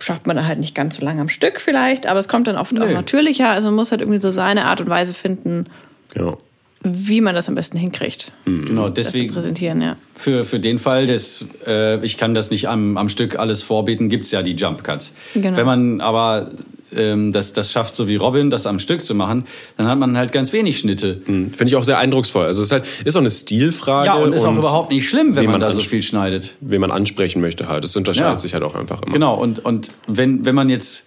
Schafft 0.01 0.27
man 0.27 0.37
da 0.37 0.45
halt 0.45 0.59
nicht 0.59 0.75
ganz 0.75 0.97
so 0.97 1.05
lange 1.05 1.21
am 1.21 1.29
Stück 1.29 1.61
vielleicht, 1.61 2.07
aber 2.07 2.21
es 2.21 2.29
kommt 2.29 2.47
dann 2.47 2.57
oft 2.57 2.73
auch 2.81 2.87
Nee. 2.87 2.93
natürlicher. 2.93 3.51
Also 3.51 3.69
man 3.69 3.75
muss 3.77 3.91
halt 3.91 4.01
irgendwie 4.01 4.21
so 4.21 4.31
seine 4.31 4.65
Art 4.67 4.81
und 4.81 4.89
Weise 4.89 5.13
finden, 5.15 5.67
genau. 6.13 6.39
wie 6.83 7.21
man 7.21 7.35
das 7.35 7.49
am 7.49 7.55
besten 7.57 7.79
hinkriegt, 7.79 8.33
Genau, 8.45 8.89
das 8.89 9.07
zu 9.07 9.13
deswegen 9.13 9.35
präsentieren, 9.35 9.81
ja. 9.81 9.97
für, 10.15 10.45
für 10.45 10.61
den 10.61 10.79
Fall, 10.79 11.07
dass 11.09 11.47
äh, 11.67 12.05
ich 12.05 12.17
kann 12.17 12.35
das 12.35 12.51
nicht 12.51 12.69
am, 12.69 12.97
am 12.97 13.09
Stück 13.09 13.39
alles 13.39 13.63
vorbeten, 13.63 14.09
gibt's 14.09 14.31
ja 14.31 14.43
die 14.43 14.53
Jump 14.55 14.85
Cuts. 14.85 15.15
Genau. 15.35 15.57
Wenn 15.57 15.67
man 15.67 16.01
aber 16.01 16.51
ähm, 16.99 17.33
das, 17.33 17.53
das 17.53 17.73
schafft, 17.73 17.97
so 17.97 18.09
wie 18.09 18.17
Robin, 18.17 18.51
das 18.51 18.67
am 18.67 18.79
Stück 18.79 19.05
zu 19.05 19.15
machen, 19.15 19.45
dann 19.77 19.87
hat 19.89 19.99
man 19.99 20.17
halt 20.17 20.33
ganz 20.33 20.53
wenig 20.53 20.79
Schnitte. 20.79 21.21
Finde 21.25 21.65
ich 21.67 21.77
auch 21.77 21.85
sehr 21.85 21.99
eindrucksvoll. 21.99 22.47
Also 22.47 22.61
es 22.61 22.67
ist 22.69 22.73
halt, 22.73 22.85
ist 23.05 23.17
auch 23.17 23.21
eine 23.21 23.31
Stilfrage. 23.31 24.07
Ja, 24.07 24.15
und 24.17 24.33
ist 24.33 24.45
auch 24.45 24.57
überhaupt 24.57 24.91
nicht 24.91 25.09
schlimm, 25.09 25.35
wenn 25.37 25.45
wen 25.45 25.51
man 25.51 25.61
man 25.61 25.69
da 25.69 25.71
so 25.71 25.81
viel 25.81 26.03
schneidet. 26.03 26.55
wen 26.61 26.81
man 26.81 26.91
ansprechen 26.91 27.41
möchte 27.41 27.69
halt. 27.69 27.85
Das 27.85 27.97
unterscheidet 27.97 28.33
Ja. 28.33 28.39
sich 28.39 28.55
halt 28.55 28.63
auch 28.65 28.75
einfach 28.75 29.03
immer. 29.03 29.13
Genau, 29.13 29.35
und, 29.37 29.65
und 29.65 29.89
wenn, 30.07 30.45
wenn 30.45 30.55
man 30.55 30.69
jetzt 30.69 31.07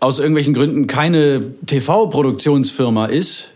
aus 0.00 0.18
irgendwelchen 0.18 0.52
Gründen 0.54 0.86
keine 0.86 1.42
TV-Produktionsfirma 1.66 3.06
ist 3.06 3.50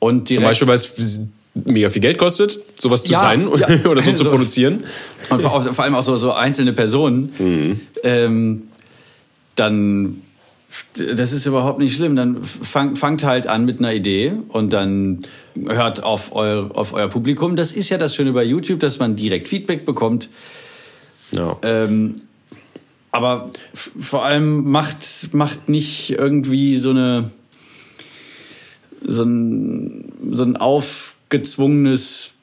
und 0.00 0.28
direkt 0.28 0.56
Zum 0.58 0.66
Beispiel, 0.66 0.68
weil 0.68 1.04
es 1.04 1.20
mega 1.64 1.88
viel 1.88 2.02
Geld 2.02 2.18
kostet, 2.18 2.58
sowas 2.76 3.04
zu 3.04 3.12
Ja, 3.12 3.20
sein 3.20 3.48
ja. 3.58 3.88
oder 3.88 4.02
so 4.02 4.10
zu 4.14 4.24
So. 4.24 4.30
produzieren. 4.30 4.82
Und 5.30 5.40
vor, 5.40 5.62
vor 5.62 5.84
allem 5.84 5.94
auch 5.94 6.02
so, 6.02 6.16
so 6.16 6.32
einzelne 6.32 6.72
Personen, 6.72 7.80
ähm, 8.02 8.62
dann 9.54 10.20
das 10.96 11.32
ist 11.32 11.46
überhaupt 11.46 11.78
nicht 11.78 11.94
schlimm. 11.94 12.16
Dann 12.16 12.42
fang, 12.42 12.96
fangt 12.96 13.24
halt 13.24 13.46
an 13.46 13.64
mit 13.64 13.78
einer 13.78 13.92
Idee 13.92 14.34
und 14.48 14.72
dann 14.72 15.22
hört 15.66 16.02
auf, 16.02 16.34
eu, 16.34 16.68
auf 16.68 16.92
euer 16.92 17.08
Publikum. 17.08 17.56
Das 17.56 17.72
ist 17.72 17.90
ja 17.90 17.98
das 17.98 18.14
Schöne 18.14 18.32
bei 18.32 18.44
YouTube, 18.44 18.80
dass 18.80 18.98
man 18.98 19.16
direkt 19.16 19.48
Feedback 19.48 19.84
bekommt. 19.84 20.28
Ja. 21.32 21.56
Ähm, 21.62 22.16
aber 23.10 23.50
vor 23.72 24.24
allem 24.24 24.70
macht, 24.70 25.32
macht 25.32 25.68
nicht 25.68 26.10
irgendwie 26.10 26.76
so 26.76 26.90
eine 26.90 27.30
so 29.06 29.22
ein, 29.22 30.12
so 30.30 30.44
ein 30.44 30.56
aufgezwungenes 30.56 32.33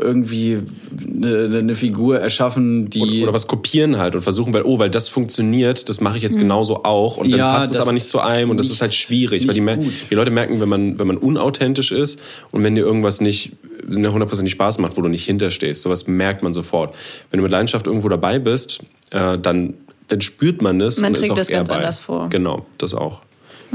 irgendwie 0.00 0.58
eine, 1.06 1.58
eine 1.58 1.74
Figur 1.74 2.18
erschaffen, 2.18 2.88
die. 2.90 3.00
Oder, 3.00 3.22
oder 3.24 3.32
was 3.34 3.46
kopieren 3.46 3.98
halt 3.98 4.14
und 4.14 4.22
versuchen, 4.22 4.52
weil, 4.54 4.62
oh, 4.62 4.78
weil 4.78 4.90
das 4.90 5.08
funktioniert, 5.08 5.88
das 5.88 6.00
mache 6.00 6.16
ich 6.16 6.22
jetzt 6.22 6.38
genauso 6.38 6.84
auch. 6.84 7.16
Und 7.16 7.30
dann 7.30 7.38
Ja, 7.38 7.52
passt 7.54 7.70
es 7.72 7.76
das 7.78 7.80
aber 7.86 7.92
nicht 7.92 8.02
ist 8.04 8.10
zu 8.10 8.20
einem 8.20 8.50
und 8.50 8.56
das 8.58 8.70
ist 8.70 8.80
halt 8.80 8.94
schwierig, 8.94 9.46
weil 9.48 9.54
die, 9.54 9.60
nicht 9.60 9.64
mer- 9.66 9.76
gut. 9.76 9.92
die 10.10 10.14
Leute 10.14 10.30
merken, 10.30 10.60
wenn 10.60 10.68
man, 10.68 10.98
wenn 10.98 11.06
man 11.06 11.16
unauthentisch 11.16 11.92
ist 11.92 12.20
und 12.50 12.62
wenn 12.62 12.74
dir 12.74 12.82
irgendwas 12.82 13.20
nicht 13.20 13.52
ne, 13.86 14.12
hundertprozentig 14.12 14.52
Spaß 14.52 14.78
macht, 14.78 14.96
wo 14.96 15.02
du 15.02 15.08
nicht 15.08 15.24
hinterstehst, 15.24 15.82
sowas 15.82 16.06
merkt 16.06 16.42
man 16.42 16.52
sofort. 16.52 16.94
Wenn 17.30 17.38
du 17.38 17.42
mit 17.42 17.52
Leidenschaft 17.52 17.86
irgendwo 17.86 18.08
dabei 18.08 18.38
bist, 18.38 18.80
äh, 19.10 19.38
dann, 19.38 19.74
dann 20.08 20.20
spürt 20.20 20.62
man 20.62 20.78
das 20.78 20.98
Man 20.98 21.10
und 21.10 21.14
ist 21.14 21.20
trägt 21.20 21.32
auch 21.32 21.36
das 21.36 21.48
eher 21.48 21.58
ganz 21.58 21.68
bei. 21.68 21.76
anders 21.76 21.98
vor. 22.00 22.28
Genau, 22.28 22.66
das 22.78 22.94
auch. 22.94 23.20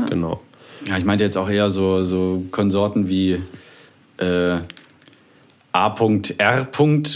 Genau. 0.10 0.40
Ja, 0.88 0.98
ich 0.98 1.06
meinte 1.06 1.24
jetzt 1.24 1.38
auch 1.38 1.50
eher 1.50 1.70
so, 1.70 2.04
so 2.04 2.44
Konsorten 2.52 3.10
wie 3.10 3.42
äh, 4.20 4.58
A.R. 5.72 6.68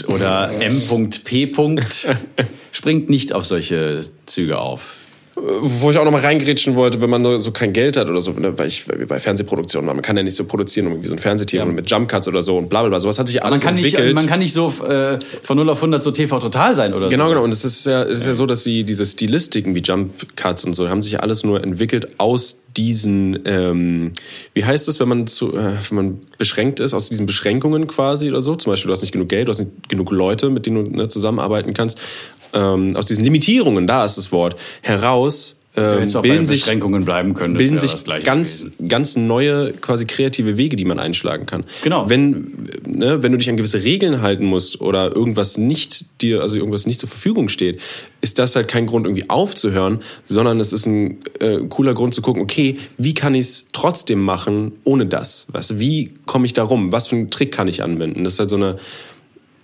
oder 0.08 0.50
M.P. 0.60 1.52
springt 2.72 3.10
nicht 3.10 3.32
auf 3.32 3.44
solche 3.44 4.04
Züge 4.26 4.58
auf. 4.58 4.96
Wo 5.34 5.90
ich 5.90 5.96
auch 5.96 6.04
noch 6.04 6.12
mal 6.12 6.20
reingrätschen 6.20 6.76
wollte, 6.76 7.00
wenn 7.00 7.08
man 7.08 7.38
so 7.38 7.52
kein 7.52 7.72
Geld 7.72 7.96
hat 7.96 8.10
oder 8.10 8.20
so, 8.20 8.32
ne, 8.32 8.58
weil 8.58 8.68
ich 8.68 8.86
weil 8.88 8.98
wir 8.98 9.08
bei 9.08 9.18
Fernsehproduktionen 9.18 9.86
waren, 9.88 9.96
man 9.96 10.02
kann 10.02 10.16
ja 10.16 10.22
nicht 10.22 10.34
so 10.36 10.44
produzieren, 10.44 10.86
irgendwie 10.88 11.08
so 11.08 11.14
ein 11.14 11.18
Fernsehtier 11.18 11.60
Ja. 11.60 11.64
mit 11.64 11.90
Jump 11.90 12.10
Cuts 12.10 12.28
oder 12.28 12.42
so 12.42 12.58
und 12.58 12.68
bla 12.68 12.80
bla 12.82 12.90
bla. 12.90 13.00
Sowas 13.00 13.18
hat 13.18 13.28
sich 13.28 13.36
Man 13.36 13.44
alles 13.46 13.62
kann, 13.62 13.74
nicht, 13.74 13.86
entwickelt. 13.94 14.14
man 14.14 14.26
kann 14.26 14.40
nicht 14.40 14.52
so 14.52 14.68
äh, 14.86 15.18
von 15.42 15.56
0 15.56 15.70
auf 15.70 15.78
100 15.78 16.02
so 16.02 16.10
TV 16.10 16.38
total 16.38 16.74
sein 16.74 16.92
oder 16.92 17.06
so. 17.06 17.10
Genau, 17.10 17.30
genau. 17.30 17.42
Und 17.44 17.50
es 17.52 17.64
ist 17.64 17.86
ja, 17.86 18.02
es 18.02 18.18
ist 18.20 18.26
ja 18.26 18.34
so, 18.34 18.44
dass 18.44 18.62
sie 18.62 18.84
diese 18.84 19.06
Stilistiken 19.06 19.74
wie 19.74 19.80
Jump 19.80 20.36
Cuts 20.36 20.64
und 20.64 20.74
so 20.74 20.88
haben 20.90 21.00
sich 21.00 21.12
ja 21.12 21.20
alles 21.20 21.44
nur 21.44 21.62
entwickelt 21.64 22.08
aus 22.20 22.58
diesen, 22.76 23.38
ähm, 23.46 24.12
wie 24.54 24.64
heißt 24.64 24.86
es, 24.88 25.00
wenn 25.00 25.08
man 25.08 25.26
zu, 25.26 25.54
äh, 25.54 25.76
wenn 25.88 25.96
man 25.96 26.20
beschränkt 26.38 26.80
ist, 26.80 26.92
aus 26.94 27.08
diesen 27.08 27.24
Beschränkungen 27.26 27.86
quasi 27.86 28.28
oder 28.28 28.40
so. 28.42 28.54
Zum 28.56 28.72
Beispiel, 28.72 28.88
du 28.88 28.92
hast 28.92 29.02
nicht 29.02 29.12
genug 29.12 29.28
Geld, 29.28 29.48
du 29.48 29.50
hast 29.50 29.60
nicht 29.60 29.88
genug 29.88 30.10
Leute, 30.10 30.50
mit 30.50 30.66
denen 30.66 30.84
du 30.92 30.96
ne, 30.96 31.08
zusammenarbeiten 31.08 31.74
kannst. 31.74 31.98
Ähm, 32.54 32.96
aus 32.96 33.06
diesen 33.06 33.24
Limitierungen, 33.24 33.86
da 33.86 34.04
ist 34.04 34.16
das 34.16 34.32
Wort, 34.32 34.56
heraus 34.82 35.56
ähm, 35.74 36.00
bilden 36.00 36.22
den 36.22 36.46
sich 36.46 36.60
Beschränkungen 36.60 37.04
bleiben 37.06 37.32
können. 37.32 37.54
bilden 37.54 37.78
sich 37.78 38.04
ganz, 38.24 38.64
gewesen. 38.64 38.88
ganz 38.88 39.16
neue, 39.16 39.72
quasi 39.72 40.04
kreative 40.04 40.58
Wege, 40.58 40.76
die 40.76 40.84
man 40.84 40.98
einschlagen 40.98 41.46
kann. 41.46 41.64
Genau. 41.82 42.10
Wenn, 42.10 42.68
ne, 42.86 43.22
wenn 43.22 43.32
du 43.32 43.38
dich 43.38 43.48
an 43.48 43.56
gewisse 43.56 43.82
Regeln 43.82 44.20
halten 44.20 44.44
musst 44.44 44.82
oder 44.82 45.16
irgendwas 45.16 45.56
nicht 45.56 46.04
dir, 46.20 46.42
also 46.42 46.58
irgendwas 46.58 46.84
nicht 46.84 47.00
zur 47.00 47.08
Verfügung 47.08 47.48
steht, 47.48 47.80
ist 48.20 48.38
das 48.38 48.54
halt 48.54 48.68
kein 48.68 48.86
Grund, 48.86 49.06
irgendwie 49.06 49.30
aufzuhören, 49.30 50.00
sondern 50.26 50.60
es 50.60 50.74
ist 50.74 50.84
ein 50.84 51.20
äh, 51.40 51.60
cooler 51.70 51.94
Grund 51.94 52.12
zu 52.12 52.20
gucken, 52.20 52.42
okay, 52.42 52.78
wie 52.98 53.14
kann 53.14 53.34
ich 53.34 53.46
es 53.46 53.68
trotzdem 53.72 54.22
machen 54.22 54.72
ohne 54.84 55.06
das? 55.06 55.46
Du, 55.50 55.78
wie 55.78 56.12
komme 56.26 56.44
ich 56.44 56.52
da 56.52 56.64
rum? 56.64 56.92
Was 56.92 57.06
für 57.06 57.16
einen 57.16 57.30
Trick 57.30 57.50
kann 57.50 57.66
ich 57.66 57.82
anwenden? 57.82 58.24
Das 58.24 58.34
ist 58.34 58.38
halt 58.40 58.50
so 58.50 58.56
eine, 58.56 58.76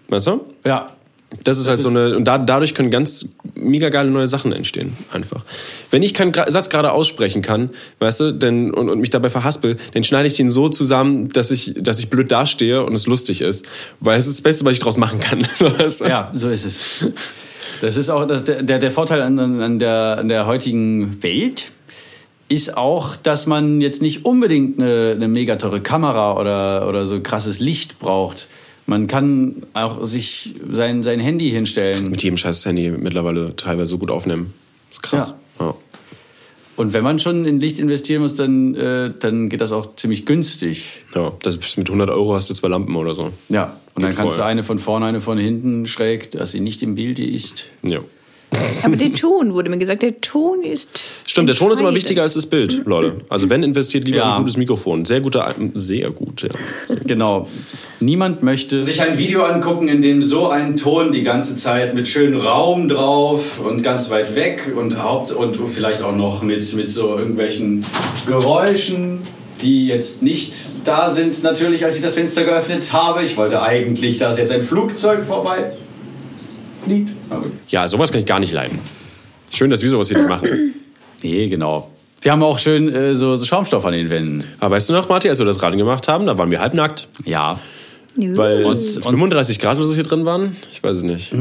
weißt 0.08 0.28
du? 0.28 0.40
Ja, 0.64 0.96
Das 1.44 1.58
ist 1.58 1.68
halt 1.68 1.82
so 1.82 1.90
ist- 1.90 1.96
eine, 1.96 2.16
und 2.16 2.24
da, 2.24 2.38
dadurch 2.38 2.74
können 2.74 2.90
ganz 2.90 3.28
mega 3.54 3.90
geile 3.90 4.10
neue 4.10 4.26
Sachen 4.28 4.52
entstehen, 4.52 4.96
einfach. 5.12 5.44
Wenn 5.90 6.02
ich 6.02 6.14
keinen 6.14 6.32
Gra- 6.32 6.50
Satz 6.50 6.70
gerade 6.70 6.92
aussprechen 6.92 7.42
kann, 7.42 7.70
weißt 7.98 8.20
du, 8.20 8.32
denn, 8.32 8.72
und, 8.72 8.88
und 8.88 8.98
mich 9.00 9.10
dabei 9.10 9.28
verhaspel, 9.28 9.76
dann 9.92 10.04
schneide 10.04 10.26
ich 10.26 10.34
den 10.34 10.50
so 10.50 10.68
zusammen, 10.70 11.28
dass 11.28 11.50
ich, 11.50 11.74
dass 11.76 11.98
ich 11.98 12.08
blöd 12.08 12.32
dastehe 12.32 12.82
und 12.84 12.94
es 12.94 13.06
lustig 13.06 13.42
ist. 13.42 13.66
Weil 14.00 14.18
es 14.18 14.26
ist 14.26 14.38
das 14.38 14.42
Beste, 14.42 14.64
was 14.64 14.72
ich 14.72 14.78
daraus 14.78 14.96
machen 14.96 15.20
kann. 15.20 15.38
So, 15.54 15.66
weißt 15.78 16.00
du? 16.00 16.04
Ja, 16.06 16.30
so 16.34 16.48
ist 16.48 16.64
es. 16.64 17.06
Das 17.82 17.96
ist 17.98 18.08
auch 18.08 18.26
das, 18.26 18.44
der, 18.44 18.62
der 18.78 18.90
Vorteil 18.90 19.20
an, 19.22 19.38
an, 19.38 19.78
der, 19.78 20.16
an 20.18 20.28
der 20.28 20.46
heutigen 20.46 21.22
Welt 21.22 21.66
ist 22.48 22.76
auch, 22.78 23.16
dass 23.16 23.46
man 23.46 23.80
jetzt 23.82 24.00
nicht 24.00 24.24
unbedingt 24.24 24.80
eine, 24.80 25.12
eine 25.14 25.28
mega 25.28 25.56
teure 25.56 25.80
Kamera 25.80 26.38
oder, 26.40 26.88
oder 26.88 27.04
so 27.04 27.20
krasses 27.20 27.60
Licht 27.60 27.98
braucht. 27.98 28.46
Man 28.88 29.06
kann 29.06 29.66
auch 29.74 30.02
sich 30.02 30.54
sein, 30.70 31.02
sein 31.02 31.20
Handy 31.20 31.50
hinstellen. 31.50 32.10
Mit 32.10 32.22
jedem 32.22 32.38
scheiß 32.38 32.64
Handy 32.64 32.90
mittlerweile 32.90 33.54
teilweise 33.54 33.90
so 33.90 33.98
gut 33.98 34.10
aufnehmen. 34.10 34.54
Das 34.88 34.96
ist 34.96 35.02
krass. 35.02 35.34
Ja. 35.60 35.74
Und 36.76 36.94
wenn 36.94 37.02
man 37.04 37.18
schon 37.18 37.44
in 37.44 37.60
Licht 37.60 37.80
investieren 37.80 38.22
muss, 38.22 38.34
dann, 38.34 38.74
äh, 38.74 39.12
dann 39.18 39.50
geht 39.50 39.60
das 39.60 39.72
auch 39.72 39.96
ziemlich 39.96 40.24
günstig. 40.24 41.04
Ja, 41.14 41.34
das 41.42 41.56
ist 41.56 41.76
mit 41.76 41.88
100 41.88 42.08
Euro 42.08 42.34
hast 42.34 42.48
du 42.48 42.54
zwei 42.54 42.68
Lampen 42.68 42.96
oder 42.96 43.14
so. 43.14 43.30
Ja, 43.50 43.76
und 43.94 44.02
dann 44.02 44.12
Geht 44.12 44.16
kannst 44.16 44.36
voll. 44.36 44.44
du 44.44 44.48
eine 44.48 44.62
von 44.62 44.78
vorne, 44.78 45.04
eine 45.04 45.20
von 45.20 45.36
hinten 45.36 45.86
schräg, 45.86 46.30
dass 46.30 46.52
sie 46.52 46.60
nicht 46.60 46.82
im 46.82 46.94
Bilde 46.94 47.26
ist. 47.26 47.66
Ja. 47.82 47.98
Aber 48.82 48.96
der 48.96 49.12
Ton, 49.12 49.52
wurde 49.52 49.68
mir 49.68 49.78
gesagt, 49.78 50.02
der 50.02 50.20
Ton 50.20 50.62
ist. 50.62 50.88
Stimmt, 51.26 51.48
der 51.50 51.56
Ton 51.56 51.70
ist 51.70 51.80
immer 51.80 51.94
wichtiger 51.94 52.22
als 52.22 52.34
das 52.34 52.46
Bild, 52.46 52.86
Leute. 52.86 53.16
Also 53.28 53.50
wenn 53.50 53.62
investiert 53.62 54.04
lieber 54.06 54.18
Ja. 54.18 54.32
ein 54.36 54.38
gutes 54.42 54.56
Mikrofon. 54.56 55.04
Sehr 55.04 55.20
guter, 55.20 55.54
sehr 55.74 56.10
gut, 56.10 56.42
ja. 56.42 56.48
Genau. 57.06 57.48
Niemand 58.00 58.42
möchte 58.42 58.80
sich 58.80 59.02
ein 59.02 59.18
Video 59.18 59.44
angucken, 59.44 59.88
in 59.88 60.00
dem 60.00 60.22
so 60.22 60.48
ein 60.48 60.76
Ton 60.76 61.12
die 61.12 61.22
ganze 61.22 61.56
Zeit 61.56 61.94
mit 61.94 62.08
schönem 62.08 62.40
Raum 62.40 62.88
drauf 62.88 63.60
und 63.60 63.82
ganz 63.82 64.10
weit 64.10 64.34
weg 64.34 64.72
und 64.74 65.02
Haupt 65.02 65.30
und 65.32 65.58
vielleicht 65.68 66.02
auch 66.02 66.16
noch 66.16 66.42
mit, 66.42 66.74
mit 66.74 66.90
so 66.90 67.18
irgendwelchen 67.18 67.84
Geräuschen, 68.26 69.20
die 69.60 69.88
jetzt 69.88 70.22
nicht 70.22 70.54
da 70.84 71.10
sind, 71.10 71.42
natürlich, 71.42 71.84
als 71.84 71.96
ich 71.96 72.02
das 72.02 72.14
Fenster 72.14 72.44
geöffnet 72.44 72.92
habe. 72.92 73.24
Ich 73.24 73.36
wollte 73.36 73.60
eigentlich, 73.60 74.18
dass 74.18 74.38
jetzt 74.38 74.52
ein 74.52 74.62
Flugzeug 74.62 75.24
vorbei 75.24 75.72
fliegt. 76.84 77.10
Ja, 77.68 77.88
sowas 77.88 78.10
kann 78.12 78.20
ich 78.20 78.26
gar 78.26 78.40
nicht 78.40 78.52
leiden. 78.52 78.78
Schön, 79.50 79.70
dass 79.70 79.82
wir 79.82 79.90
sowas 79.90 80.08
hier 80.08 80.18
nicht 80.18 80.28
machen. 80.28 80.74
Nee, 81.24 81.48
genau. 81.48 81.90
Wir 82.22 82.30
haben 82.30 82.44
auch 82.44 82.60
schön 82.60 82.88
äh, 82.88 83.12
so, 83.12 83.34
so 83.34 83.44
Schaumstoff 83.44 83.84
an 83.84 83.92
den 83.92 84.08
Wänden. 84.08 84.44
Aber 84.60 84.76
weißt 84.76 84.88
du 84.88 84.92
noch, 84.92 85.08
Martin, 85.08 85.30
als 85.30 85.40
wir 85.40 85.46
das 85.46 85.60
Radio 85.60 85.76
gemacht 85.78 86.06
haben, 86.06 86.26
da 86.26 86.38
waren 86.38 86.48
wir 86.52 86.60
halbnackt. 86.60 87.08
Ja. 87.24 87.58
Weil 88.14 88.64
Und- 88.64 88.70
es 88.70 88.98
35 88.98 89.58
Grad 89.58 89.78
oder 89.78 89.86
so 89.86 89.94
hier 89.94 90.04
drin 90.04 90.24
waren? 90.24 90.56
Ich 90.70 90.80
weiß 90.80 90.98
es 90.98 91.02
nicht. 91.02 91.32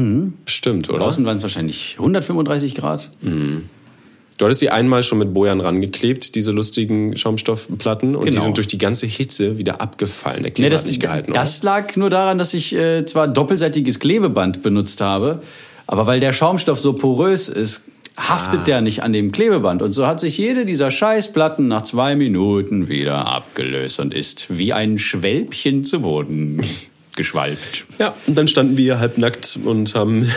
Bestimmt, 0.44 0.88
oder? 0.90 0.98
Draußen 0.98 1.24
waren 1.24 1.36
es 1.36 1.44
wahrscheinlich 1.44 1.94
135 1.98 2.74
Grad. 2.74 3.10
Du 3.22 4.44
hattest 4.44 4.58
sie 4.58 4.68
einmal 4.70 5.04
schon 5.04 5.18
mit 5.18 5.32
Bojan 5.32 5.60
rangeklebt, 5.60 6.34
diese 6.34 6.50
lustigen 6.50 7.16
Schaumstoffplatten. 7.16 8.16
Und 8.16 8.24
die 8.26 8.30
Genau. 8.30 8.42
sind 8.42 8.56
durch 8.56 8.66
die 8.66 8.78
ganze 8.78 9.06
Hitze 9.06 9.58
wieder 9.58 9.80
abgefallen. 9.80 10.42
Der 10.42 10.50
Nee, 10.50 10.54
Kleber 10.54 10.70
das, 10.70 10.80
hat 10.82 10.88
nicht 10.88 11.00
gehalten, 11.00 11.32
das 11.32 11.62
lag 11.62 11.94
nur 11.94 12.10
daran, 12.10 12.38
dass 12.38 12.52
ich 12.52 12.74
äh, 12.74 13.06
zwar 13.06 13.28
doppelseitiges 13.28 14.00
Klebeband 14.00 14.62
benutzt 14.62 15.00
habe, 15.00 15.40
aber 15.88 16.06
weil 16.06 16.20
der 16.20 16.32
Schaumstoff 16.32 16.78
so 16.78 16.92
porös 16.92 17.48
ist, 17.48 17.84
haftet 18.16 18.60
Ah. 18.60 18.64
der 18.64 18.80
nicht 18.80 19.02
an 19.02 19.12
dem 19.12 19.32
Klebeband. 19.32 19.80
Und 19.82 19.92
so 19.92 20.06
hat 20.06 20.20
sich 20.20 20.38
jede 20.38 20.64
dieser 20.66 20.90
Scheißplatten 20.90 21.66
nach 21.68 21.82
zwei 21.82 22.14
Minuten 22.16 22.88
wieder 22.88 23.26
abgelöst 23.26 23.98
und 24.00 24.12
ist 24.14 24.46
wie 24.56 24.72
ein 24.72 24.98
Schwälbchen 24.98 25.84
zu 25.84 26.00
Boden 26.00 26.62
geschwalbt. 27.16 27.84
Ja, 27.98 28.14
und 28.26 28.36
dann 28.38 28.46
standen 28.48 28.76
wir 28.76 28.98
halbnackt 29.00 29.58
und 29.64 29.94
haben 29.94 30.30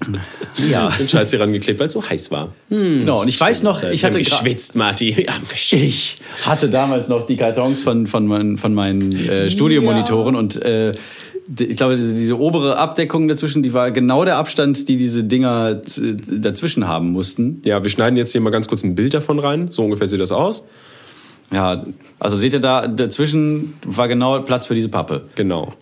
Ja. 0.70 0.90
den 0.98 1.08
Scheiß 1.08 1.30
hier 1.30 1.40
rangeklebt, 1.40 1.80
weil 1.80 1.88
es 1.88 1.92
so 1.92 2.08
heiß 2.08 2.30
war. 2.30 2.52
Genau, 2.70 3.20
und 3.22 3.28
ich 3.28 3.38
weiß 3.40 3.62
noch, 3.64 3.82
ich 3.84 4.04
hatte 4.04 4.18
geschwitzt, 4.18 4.74
Martin. 4.76 5.16
Wir 5.16 5.26
haben 5.26 5.46
geschwitzt. 5.48 5.82
Ich 5.82 6.46
hatte 6.46 6.70
damals 6.70 7.08
noch 7.08 7.26
die 7.26 7.36
Kartons 7.36 7.82
von, 7.82 8.06
von, 8.06 8.26
meinen, 8.26 8.58
von 8.58 8.74
meinen 8.74 9.12
äh, 9.28 9.50
Studiomonitoren 9.50 10.34
und 10.36 10.60
äh, 10.62 10.92
ich 11.58 11.76
glaube, 11.76 11.96
diese, 11.96 12.14
diese 12.14 12.38
obere 12.38 12.78
Abdeckung 12.78 13.28
dazwischen, 13.28 13.62
die 13.62 13.74
war 13.74 13.90
genau 13.90 14.24
der 14.24 14.36
Abstand, 14.36 14.88
die 14.88 14.96
diese 14.96 15.24
Dinger 15.24 15.74
dazwischen 15.74 16.88
haben 16.88 17.10
mussten. 17.10 17.60
Ja, 17.64 17.82
wir 17.82 17.90
schneiden 17.90 18.16
jetzt 18.16 18.32
hier 18.32 18.40
mal 18.40 18.50
ganz 18.50 18.68
kurz 18.68 18.82
ein 18.82 18.94
Bild 18.94 19.14
davon 19.14 19.38
rein. 19.38 19.70
So 19.70 19.84
ungefähr 19.84 20.06
sieht 20.06 20.20
das 20.20 20.32
aus. 20.32 20.64
Ja, 21.52 21.84
also 22.18 22.36
seht 22.36 22.54
ihr 22.54 22.60
da, 22.60 22.88
dazwischen 22.88 23.74
war 23.84 24.08
genau 24.08 24.40
Platz 24.40 24.66
für 24.66 24.74
diese 24.74 24.88
Pappe. 24.88 25.26
Genau. 25.34 25.74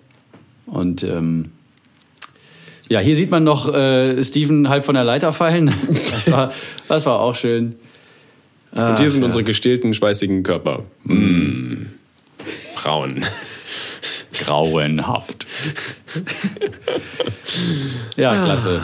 Und 0.67 1.03
ähm, 1.05 1.53
ja, 2.89 3.01
hier 3.01 3.15
sieht 3.15 3.31
man 3.31 3.45
noch 3.45 3.73
äh, 3.73 4.23
Steven 4.23 4.69
halb 4.69 4.85
von 4.85 4.95
der 4.95 5.05
Leiter 5.05 5.33
fallen. 5.33 5.73
Das 6.11 6.31
war, 6.31 6.53
das 6.89 7.07
war 7.07 7.21
auch 7.21 7.35
schön. 7.35 7.77
Und 8.73 8.99
hier 8.99 9.11
sind 9.11 9.23
unsere 9.23 9.45
gestählten, 9.45 9.93
schweißigen 9.93 10.43
Körper. 10.43 10.85
Mm. 11.05 11.87
Braun. 12.75 13.23
Grauenhaft. 14.45 15.47
ja, 18.17 18.45
klasse. 18.45 18.83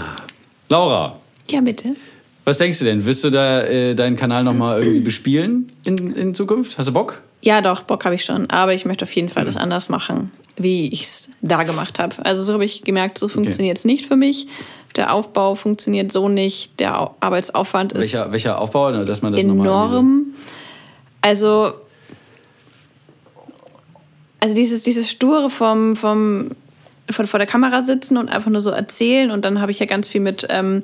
Laura, 0.69 1.17
Ja, 1.51 1.61
bitte. 1.61 1.97
was 2.45 2.59
denkst 2.59 2.79
du 2.81 2.85
denn? 2.85 3.05
Wirst 3.07 3.25
du 3.25 3.31
da 3.31 3.63
äh, 3.63 3.95
deinen 3.95 4.17
Kanal 4.17 4.45
nochmal 4.45 4.83
irgendwie 4.83 5.01
bespielen 5.01 5.73
in, 5.85 6.13
in 6.15 6.35
Zukunft? 6.35 6.79
Hast 6.79 6.89
du 6.89 6.93
Bock? 6.93 7.23
Ja, 7.41 7.61
doch, 7.61 7.83
Bock 7.83 8.05
habe 8.05 8.15
ich 8.15 8.25
schon. 8.25 8.51
Aber 8.51 8.75
ich 8.75 8.85
möchte 8.85 9.05
auf 9.05 9.13
jeden 9.13 9.29
Fall 9.29 9.45
das 9.45 9.57
anders 9.57 9.89
machen, 9.89 10.31
wie 10.57 10.89
ich 10.89 11.03
es 11.03 11.31
da 11.41 11.63
gemacht 11.63 11.99
habe. 11.99 12.15
Also 12.25 12.43
so 12.43 12.55
habe 12.55 12.65
ich 12.65 12.83
gemerkt, 12.83 13.19
so 13.19 13.29
funktioniert 13.29 13.79
es 13.79 13.85
nicht 13.85 14.07
für 14.07 14.17
mich. 14.17 14.49
Der 14.97 15.15
Aufbau 15.15 15.55
funktioniert 15.55 16.11
so 16.11 16.29
nicht. 16.29 16.81
Der 16.81 17.01
Au- 17.01 17.15
Arbeitsaufwand 17.21 17.93
ist 17.93 18.13
Welcher, 18.15 18.33
welcher 18.33 18.61
Aufbau, 18.61 19.05
dass 19.05 19.23
man 19.23 19.33
das 19.33 19.43
enorm. 19.43 20.27
Also, 21.21 21.75
also 24.41 24.55
dieses, 24.55 24.83
dieses 24.83 25.11
Sture 25.11 25.51
vom, 25.51 25.97
vom, 25.97 26.51
von 27.11 27.27
vor 27.27 27.39
der 27.39 27.47
Kamera 27.49 27.83
sitzen 27.83 28.17
und 28.17 28.29
einfach 28.29 28.51
nur 28.51 28.61
so 28.61 28.71
erzählen. 28.71 29.31
Und 29.31 29.45
dann 29.45 29.61
habe 29.61 29.73
ich 29.73 29.79
ja 29.79 29.87
ganz 29.87 30.09
viel 30.09 30.21
mit 30.21 30.47
ähm, 30.51 30.83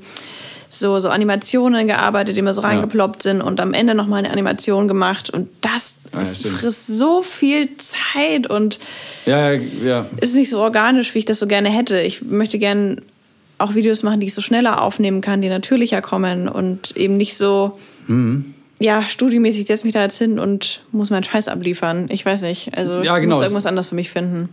so, 0.70 0.98
so 0.98 1.08
Animationen 1.08 1.86
gearbeitet, 1.86 2.34
die 2.34 2.40
immer 2.40 2.54
so 2.54 2.62
reingeploppt 2.62 3.22
sind 3.22 3.42
und 3.42 3.60
am 3.60 3.74
Ende 3.74 3.94
nochmal 3.94 4.20
eine 4.20 4.30
Animation 4.30 4.88
gemacht. 4.88 5.30
Und 5.30 5.48
das 5.60 5.98
Ah, 6.12 6.20
ja, 6.20 6.50
frisst 6.50 6.86
so 6.86 7.22
viel 7.22 7.68
Zeit 7.78 8.48
und 8.48 8.78
ja, 9.26 9.52
ja. 9.52 10.06
ist 10.20 10.34
nicht 10.36 10.48
so 10.48 10.60
organisch, 10.60 11.14
wie 11.14 11.20
ich 11.20 11.24
das 11.24 11.40
so 11.40 11.46
gerne 11.48 11.70
hätte. 11.70 12.00
Ich 12.00 12.22
möchte 12.22 12.58
gerne 12.58 12.98
auch 13.58 13.74
Videos 13.74 14.02
machen, 14.04 14.20
die 14.20 14.26
ich 14.26 14.34
so 14.34 14.40
schneller 14.40 14.80
aufnehmen 14.82 15.20
kann, 15.20 15.40
die 15.40 15.48
natürlicher 15.48 16.02
kommen 16.02 16.48
und 16.48 16.96
eben 16.96 17.16
nicht 17.16 17.36
so, 17.36 17.78
Mhm. 18.06 18.54
Ja, 18.80 19.02
studiemäßig 19.02 19.62
ich 19.62 19.66
setze 19.66 19.84
mich 19.84 19.94
da 19.94 20.02
jetzt 20.02 20.18
hin 20.18 20.38
und 20.38 20.82
muss 20.90 21.10
meinen 21.10 21.24
Scheiß 21.24 21.48
abliefern. 21.48 22.08
Ich 22.10 22.26
weiß 22.26 22.42
nicht. 22.42 22.76
Also 22.76 23.02
Ja, 23.02 23.16
ich 23.16 23.22
genau. 23.22 23.36
muss 23.36 23.44
irgendwas 23.44 23.66
anderes 23.66 23.88
für 23.88 23.94
mich 23.94 24.10
finden. 24.10 24.48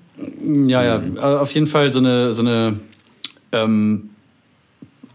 Ja, 0.69 0.83
ja, 0.83 1.01
äh, 1.15 1.19
auf 1.19 1.51
jeden 1.51 1.67
Fall 1.67 1.91
so 1.91 1.99
eine, 1.99 2.31
so 2.31 2.41
eine, 2.41 2.79
ähm, 3.51 4.11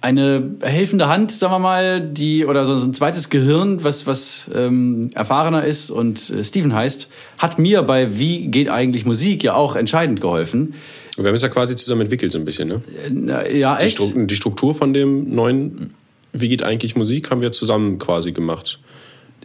eine 0.00 0.56
helfende 0.60 1.08
Hand, 1.08 1.32
sagen 1.32 1.52
wir 1.52 1.58
mal, 1.58 2.00
die 2.00 2.46
oder 2.46 2.64
so 2.64 2.74
ein 2.74 2.94
zweites 2.94 3.28
Gehirn, 3.30 3.82
was 3.82 4.06
was 4.06 4.50
ähm, 4.54 5.10
erfahrener 5.14 5.64
ist 5.64 5.90
und 5.90 6.30
äh, 6.30 6.44
Steven 6.44 6.74
heißt, 6.74 7.08
hat 7.38 7.58
mir 7.58 7.82
bei 7.82 8.18
Wie 8.18 8.48
geht 8.48 8.68
eigentlich 8.68 9.04
Musik 9.04 9.42
ja 9.42 9.54
auch 9.54 9.74
entscheidend 9.76 10.20
geholfen. 10.20 10.74
Wir 11.16 11.26
haben 11.26 11.34
es 11.34 11.42
ja 11.42 11.48
quasi 11.48 11.76
zusammen 11.76 12.02
entwickelt, 12.02 12.30
so 12.30 12.38
ein 12.38 12.44
bisschen, 12.44 12.68
ne? 12.68 12.82
Na, 13.10 13.48
ja, 13.48 13.76
Die, 13.76 13.84
echt? 13.84 13.96
Stru 13.96 14.26
die 14.26 14.36
Struktur 14.36 14.74
von 14.74 14.92
dem 14.92 15.34
neuen 15.34 15.94
Wie 16.32 16.48
geht 16.48 16.62
eigentlich 16.62 16.94
Musik 16.94 17.30
haben 17.30 17.40
wir 17.40 17.52
zusammen 17.52 17.98
quasi 17.98 18.32
gemacht. 18.32 18.78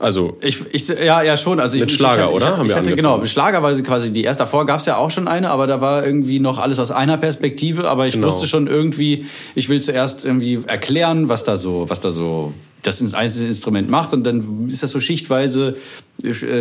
Also, 0.02 0.38
Ich, 0.41 0.58
ich, 0.74 0.88
ja, 0.88 1.22
ja, 1.22 1.38
schon. 1.38 1.60
Also 1.60 1.76
ich, 1.76 1.82
Mit 1.82 1.91
ich, 1.91 1.97
Schlager, 1.97 2.16
ich, 2.16 2.22
hatte, 2.26 2.34
oder? 2.34 2.45
Ich, 2.45 2.52
Haben 2.58 2.66
ich 2.66 2.72
hatte, 2.72 2.80
angefangen. 2.80 2.95
genau, 2.95 3.18
mit 3.20 3.30
Schlager 3.30 3.62
war 3.64 3.76
sie 3.76 3.84
quasi 3.84 4.12
die 4.12 4.24
erste. 4.24 4.39
Davor 4.43 4.66
gab 4.66 4.80
es 4.80 4.86
ja 4.88 4.97
auch 4.97 5.12
schon 5.12 5.28
eine, 5.28 5.49
aber 5.52 5.68
da 5.68 5.80
war 5.82 6.06
irgendwie 6.06 6.39
noch 6.39 6.58
alles 6.60 6.80
aus 6.80 6.91
einer 6.91 7.18
Perspektive. 7.18 7.88
Aber 7.88 8.08
ich 8.08 8.14
Genau. 8.16 8.28
wusste 8.28 8.47
schon 8.47 8.68
irgendwie, 8.68 9.26
ich 9.56 9.70
will 9.70 9.80
zuerst 9.82 10.26
irgendwie 10.26 10.60
erklären, 10.66 11.30
was 11.30 11.43
da 11.43 11.56
so, 11.56 11.86
was 11.88 12.02
da 12.02 12.10
so 12.10 12.54
das 12.82 12.99
ins- 12.99 13.14
einzelne 13.14 13.47
Instrument 13.47 13.89
macht. 13.89 14.12
Und 14.14 14.24
dann 14.24 14.68
ist 14.70 14.82
das 14.82 14.89
so 14.91 14.99
schichtweise, 14.99 15.76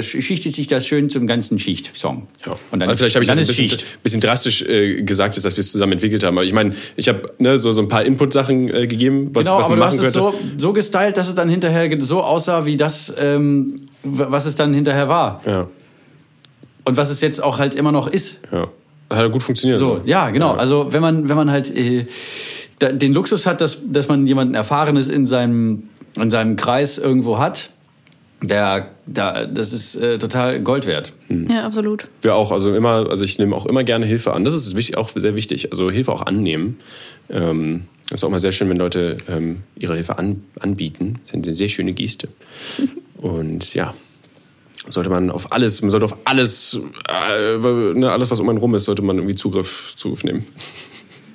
schichtet 0.02 0.52
sich 0.52 0.66
das 0.66 0.86
schön 0.86 1.08
zum 1.10 1.26
ganzen 1.26 1.58
Schicht-Song. 1.58 2.26
Ja. 2.46 2.52
Und 2.70 2.80
dann, 2.80 2.88
also 2.88 3.00
vielleicht 3.00 3.16
habe 3.16 3.24
ich 3.24 3.28
das 3.30 3.38
ein 3.38 3.46
bisschen, 3.46 3.86
bisschen 4.02 4.20
drastisch 4.20 4.62
äh, 4.62 5.02
gesagt, 5.02 5.36
dass 5.36 5.44
wir 5.44 5.60
es 5.60 5.72
zusammen 5.72 5.92
entwickelt 5.92 6.24
haben. 6.24 6.36
Aber 6.36 6.44
ich 6.44 6.52
meine, 6.52 6.74
ich 6.96 7.08
habe 7.08 7.32
ne, 7.38 7.58
so, 7.58 7.72
so 7.72 7.80
ein 7.80 7.88
paar 7.88 8.04
Input-Sachen 8.04 8.72
äh, 8.72 8.86
gegeben, 8.86 9.30
was, 9.34 9.44
Genau, 9.46 9.58
was 9.58 9.66
aber 9.66 9.76
man 9.76 9.90
du 9.90 9.96
machen 9.96 10.06
hast 10.06 10.14
könnte. 10.14 10.36
es 10.36 10.52
so, 10.52 10.58
so 10.68 10.72
gestylt, 10.72 11.16
dass 11.16 11.28
es 11.28 11.34
dann 11.34 11.48
hinterher 11.48 12.00
so 12.00 12.22
aussah, 12.22 12.66
wie 12.66 12.76
das, 12.76 13.12
ähm, 13.18 13.82
was 14.02 14.46
es 14.46 14.56
dann 14.56 14.72
hinterher 14.74 15.08
war. 15.08 15.42
Ja, 15.46 15.68
Und 16.84 16.96
was 16.96 17.10
es 17.10 17.20
jetzt 17.20 17.42
auch 17.42 17.58
halt 17.58 17.74
immer 17.74 17.92
noch 17.92 18.08
ist. 18.08 18.40
ja. 18.52 18.68
Hat 19.10 19.18
ja 19.18 19.26
gut 19.26 19.42
funktioniert. 19.42 19.76
So, 19.78 20.00
ja, 20.04 20.30
genau. 20.30 20.52
Also 20.52 20.92
wenn 20.92 21.02
man, 21.02 21.28
wenn 21.28 21.36
man 21.36 21.50
halt 21.50 21.76
äh, 21.76 22.06
den 22.80 23.12
Luxus 23.12 23.44
hat, 23.44 23.60
dass, 23.60 23.78
dass 23.84 24.06
man 24.06 24.24
jemanden 24.26 24.54
Erfahrenes 24.54 25.08
in 25.08 25.26
seinem, 25.26 25.88
in 26.14 26.30
seinem 26.30 26.54
Kreis 26.54 26.96
irgendwo 26.96 27.38
hat, 27.40 27.72
der, 28.42 28.90
da, 29.06 29.46
das 29.46 29.72
ist 29.72 29.96
äh, 29.96 30.18
total 30.18 30.60
Gold 30.60 30.86
wert. 30.86 31.12
Ja, 31.28 31.64
absolut. 31.66 32.08
Wir 32.22 32.34
auch, 32.34 32.52
also 32.52 32.74
immer, 32.74 33.08
also 33.08 33.24
ich 33.24 33.38
nehme 33.38 33.54
auch 33.54 33.66
immer 33.66 33.84
gerne 33.84 34.06
Hilfe 34.06 34.32
an. 34.32 34.44
Das 34.44 34.54
ist 34.54 34.74
wichtig, 34.74 34.96
auch 34.96 35.10
sehr 35.14 35.34
wichtig. 35.34 35.70
Also 35.72 35.90
Hilfe 35.90 36.12
auch 36.12 36.22
annehmen. 36.22 36.78
Ähm, 37.28 37.84
ist 38.10 38.24
auch 38.24 38.30
mal 38.30 38.40
sehr 38.40 38.52
schön, 38.52 38.68
wenn 38.68 38.76
Leute 38.76 39.18
ähm, 39.28 39.62
ihre 39.76 39.94
Hilfe 39.94 40.18
an, 40.18 40.42
anbieten. 40.58 41.18
Das 41.20 41.30
ist 41.30 41.46
eine 41.46 41.54
sehr 41.54 41.68
schöne 41.68 41.92
Geste. 41.92 42.28
Und 43.18 43.74
ja, 43.74 43.94
sollte 44.88 45.10
man 45.10 45.30
auf 45.30 45.52
alles, 45.52 45.82
man 45.82 45.90
sollte 45.90 46.06
auf 46.06 46.16
alles, 46.24 46.80
äh, 47.08 47.58
ne, 47.58 48.10
alles, 48.10 48.30
was 48.30 48.40
um 48.40 48.48
einen 48.48 48.58
rum 48.58 48.74
ist, 48.74 48.84
sollte 48.84 49.02
man 49.02 49.16
irgendwie 49.16 49.34
Zugriff, 49.34 49.92
Zugriff 49.96 50.24
nehmen. 50.24 50.46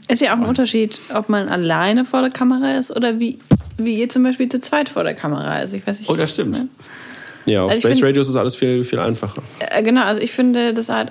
Ist 0.08 0.22
ja 0.22 0.34
auch 0.34 0.38
ein 0.38 0.46
Unterschied, 0.46 1.02
ob 1.14 1.30
man 1.30 1.48
alleine 1.50 2.06
vor 2.06 2.22
der 2.22 2.30
Kamera 2.32 2.74
ist 2.78 2.96
oder 2.96 3.20
wie, 3.20 3.40
wie 3.78 3.96
ihr 4.00 4.10
zum 4.10 4.24
Beispiel 4.24 4.48
zu 4.50 4.60
zweit 4.62 4.90
vor 4.90 5.04
der 5.04 5.16
Kamera 5.16 5.60
ist. 5.60 5.74
Ich 5.74 5.86
weiß 5.86 6.00
nicht. 6.00 6.10
Oh, 6.10 6.16
das 6.16 6.30
stimmt. 6.32 6.52
Ne? 6.52 6.68
Ja, 7.46 7.64
auf 7.64 7.70
Also 7.72 7.82
Space 7.82 7.98
find- 7.98 8.08
Radios 8.10 8.30
ist 8.30 8.36
alles 8.36 8.56
viel, 8.56 8.84
viel 8.84 9.00
einfacher. 9.00 9.42
Äh, 9.72 9.82
Genau, 9.84 10.04
also 10.04 10.22
ich 10.22 10.32
finde 10.32 10.74
das 10.74 10.90
halt 10.90 11.10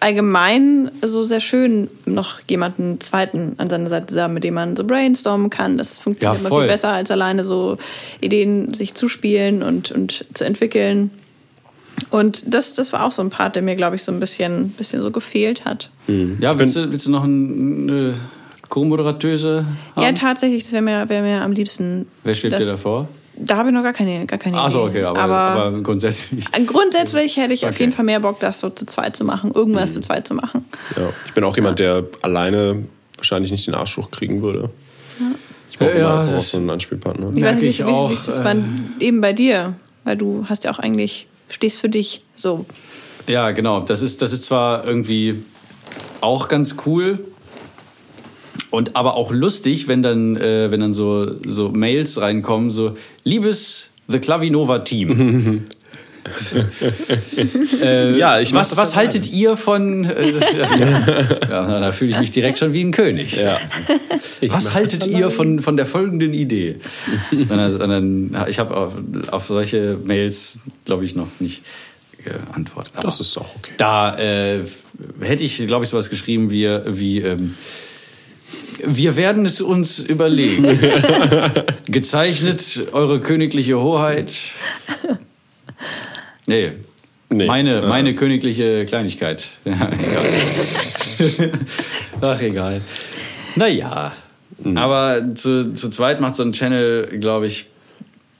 allgemein 0.00 0.90
so 1.02 1.22
sehr 1.24 1.38
schön, 1.40 1.88
noch 2.06 2.40
jemanden 2.48 3.00
zweiten 3.00 3.54
an 3.58 3.70
seiner 3.70 3.88
Seite 3.88 4.06
zu 4.12 4.20
haben, 4.20 4.34
mit 4.34 4.42
dem 4.44 4.54
man 4.54 4.74
so 4.74 4.84
brainstormen 4.84 5.48
kann. 5.50 5.78
Das 5.78 5.98
funktioniert 6.00 6.42
Ja, 6.42 6.48
immer 6.48 6.58
viel 6.60 6.68
besser, 6.68 6.88
als 6.90 7.10
alleine 7.10 7.44
so 7.44 7.78
Ideen 8.20 8.74
sich 8.74 8.94
zuspielen 8.94 9.62
und, 9.62 9.92
und 9.92 10.24
zu 10.34 10.44
entwickeln. 10.44 11.10
Und 12.10 12.42
das, 12.52 12.74
das 12.74 12.92
war 12.92 13.04
auch 13.04 13.12
so 13.12 13.22
ein 13.22 13.30
Part, 13.30 13.56
der 13.56 13.62
mir, 13.62 13.76
glaube 13.76 13.96
ich, 13.96 14.02
so 14.02 14.12
ein 14.12 14.20
bisschen, 14.20 14.70
bisschen 14.70 15.02
so 15.02 15.10
gefehlt 15.10 15.64
hat. 15.64 15.90
Ja, 16.40 16.58
willst 16.58 16.76
du, 16.76 16.90
willst 16.90 17.06
du 17.06 17.10
noch 17.10 17.24
ein, 17.24 17.88
eine 17.90 18.14
Co-Moderatöse 18.68 19.66
haben? 19.94 20.02
Ja, 20.02 20.12
tatsächlich, 20.12 20.62
das 20.64 20.72
wäre 20.72 20.82
mir, 20.82 21.08
wär 21.08 21.22
mir 21.22 21.42
am 21.42 21.52
liebsten. 21.52 22.06
Wer 22.24 22.34
schwebt 22.34 22.58
dir 22.58 22.66
davor? 22.66 23.08
Da 23.36 23.56
habe 23.56 23.70
ich 23.70 23.74
noch 23.74 23.82
gar 23.82 23.92
keine, 23.94 24.26
gar 24.26 24.38
keine 24.38 24.58
Ach 24.58 24.70
so, 24.70 24.86
Idee. 24.88 24.98
okay, 24.98 25.04
aber, 25.04 25.20
aber, 25.20 25.34
aber, 25.64 25.80
grundsätzlich. 25.80 26.44
grundsätzlich 26.66 27.36
hätte 27.38 27.54
ich 27.54 27.64
auf 27.64 27.72
Okay. 27.72 27.84
jeden 27.84 27.92
Fall 27.92 28.04
mehr 28.04 28.20
Bock, 28.20 28.40
das 28.40 28.60
so 28.60 28.68
zu 28.70 28.84
zweit 28.86 29.16
zu 29.16 29.24
machen, 29.24 29.52
irgendwas 29.54 29.94
zu 29.94 30.00
zweit 30.02 30.26
zu 30.28 30.34
machen. 30.34 30.64
Ja. 30.96 31.10
Ich 31.26 31.32
bin 31.32 31.42
auch 31.44 31.56
jemand, 31.56 31.78
der 31.78 32.04
alleine 32.20 32.84
wahrscheinlich 33.16 33.50
nicht 33.50 33.66
den 33.66 33.74
Arsch 33.74 33.96
hochkriegen 33.96 34.42
würde. 34.42 34.68
Ich 35.70 35.78
brauche 35.78 35.90
Ja, 35.90 35.96
immer 35.96 36.24
auch 36.24 36.30
das- 36.30 36.50
so 36.50 36.58
einen 36.58 36.68
Ansprechpartner. 36.68 37.32
Ich 37.34 37.42
weiß 37.42 37.56
nicht, 37.60 37.80
ich 37.80 37.86
wie, 37.86 37.90
wie, 37.90 38.08
wie 38.10 38.14
ist 38.14 38.28
das 38.28 38.38
äh, 38.38 38.42
bei, 38.42 38.56
eben 39.00 39.20
bei 39.22 39.32
dir? 39.32 39.74
Weil 40.04 40.16
du 40.16 40.44
hast 40.48 40.64
ja 40.64 40.70
auch 40.70 40.78
eigentlich, 40.78 41.26
stehst 41.52 41.78
für 41.78 41.88
dich 41.88 42.22
so. 42.34 42.66
Ja, 43.28 43.52
genau. 43.52 43.80
Das 43.80 44.02
ist, 44.02 44.22
das 44.22 44.32
ist 44.32 44.44
zwar 44.44 44.84
irgendwie 44.84 45.42
auch 46.20 46.48
ganz 46.48 46.76
cool 46.86 47.24
und 48.70 48.96
aber 48.96 49.14
auch 49.14 49.30
lustig, 49.30 49.88
wenn 49.88 50.02
dann, 50.02 50.36
äh, 50.36 50.70
wenn 50.70 50.80
dann 50.80 50.94
so, 50.94 51.30
so 51.46 51.68
Mails 51.68 52.20
reinkommen, 52.20 52.70
so 52.70 52.94
liebes 53.24 53.90
The 54.08 54.18
Clavinova 54.18 54.80
Team. 54.80 55.68
äh, 57.82 58.16
Ja, 58.18 58.40
ich 58.40 58.54
was, 58.54 58.76
was 58.76 58.96
haltet 58.96 59.30
ihr 59.32 59.56
von? 59.56 60.04
Äh, 60.04 60.32
ja, 61.48 61.80
da 61.80 61.92
fühle 61.92 62.10
ich 62.12 62.18
mich 62.18 62.30
direkt 62.30 62.58
schon 62.58 62.72
wie 62.72 62.82
ein 62.82 62.92
König. 62.92 63.40
Ja. 63.40 63.58
Was 64.48 64.74
haltet 64.74 65.06
ihr 65.06 65.30
von, 65.30 65.60
von 65.60 65.76
der 65.76 65.86
folgenden 65.86 66.34
Idee? 66.34 66.76
Und 67.30 67.50
dann, 67.50 67.72
und 67.72 67.88
dann, 67.88 68.46
ich 68.48 68.58
habe 68.58 68.76
auf, 68.76 68.94
auf 69.30 69.46
solche 69.46 69.98
Mails, 70.04 70.58
glaube 70.84 71.04
ich, 71.04 71.14
noch 71.14 71.28
nicht 71.40 71.62
geantwortet. 72.24 72.92
Aber 72.94 73.04
Das 73.04 73.20
ist 73.20 73.36
auch 73.38 73.54
okay. 73.56 73.72
Da 73.76 74.18
äh, 74.18 74.64
hätte 75.20 75.42
ich, 75.42 75.66
glaube 75.66 75.84
ich, 75.84 75.90
sowas 75.90 76.10
geschrieben 76.10 76.50
wie, 76.50 76.68
wie 76.86 77.18
ähm, 77.18 77.54
wir 78.84 79.16
werden 79.16 79.46
es 79.46 79.60
uns 79.60 79.98
überlegen. 79.98 80.64
Gezeichnet 81.86 82.88
eure 82.92 83.20
königliche 83.20 83.80
Hoheit. 83.80 84.32
Nee. 86.52 86.72
Nee. 87.30 87.46
Meine, 87.46 87.82
meine 87.82 88.14
königliche 88.14 88.84
Kleinigkeit. 88.84 89.48
Ja, 89.64 89.88
egal. 89.98 91.50
Ach, 92.20 92.40
egal. 92.42 92.80
Naja. 93.56 94.12
Mhm. 94.62 94.76
Aber 94.76 95.34
zu, 95.34 95.72
zu 95.72 95.88
zweit 95.90 96.20
macht 96.20 96.36
so 96.36 96.42
ein 96.42 96.52
Channel, 96.52 97.18
glaube 97.18 97.46
ich, 97.46 97.66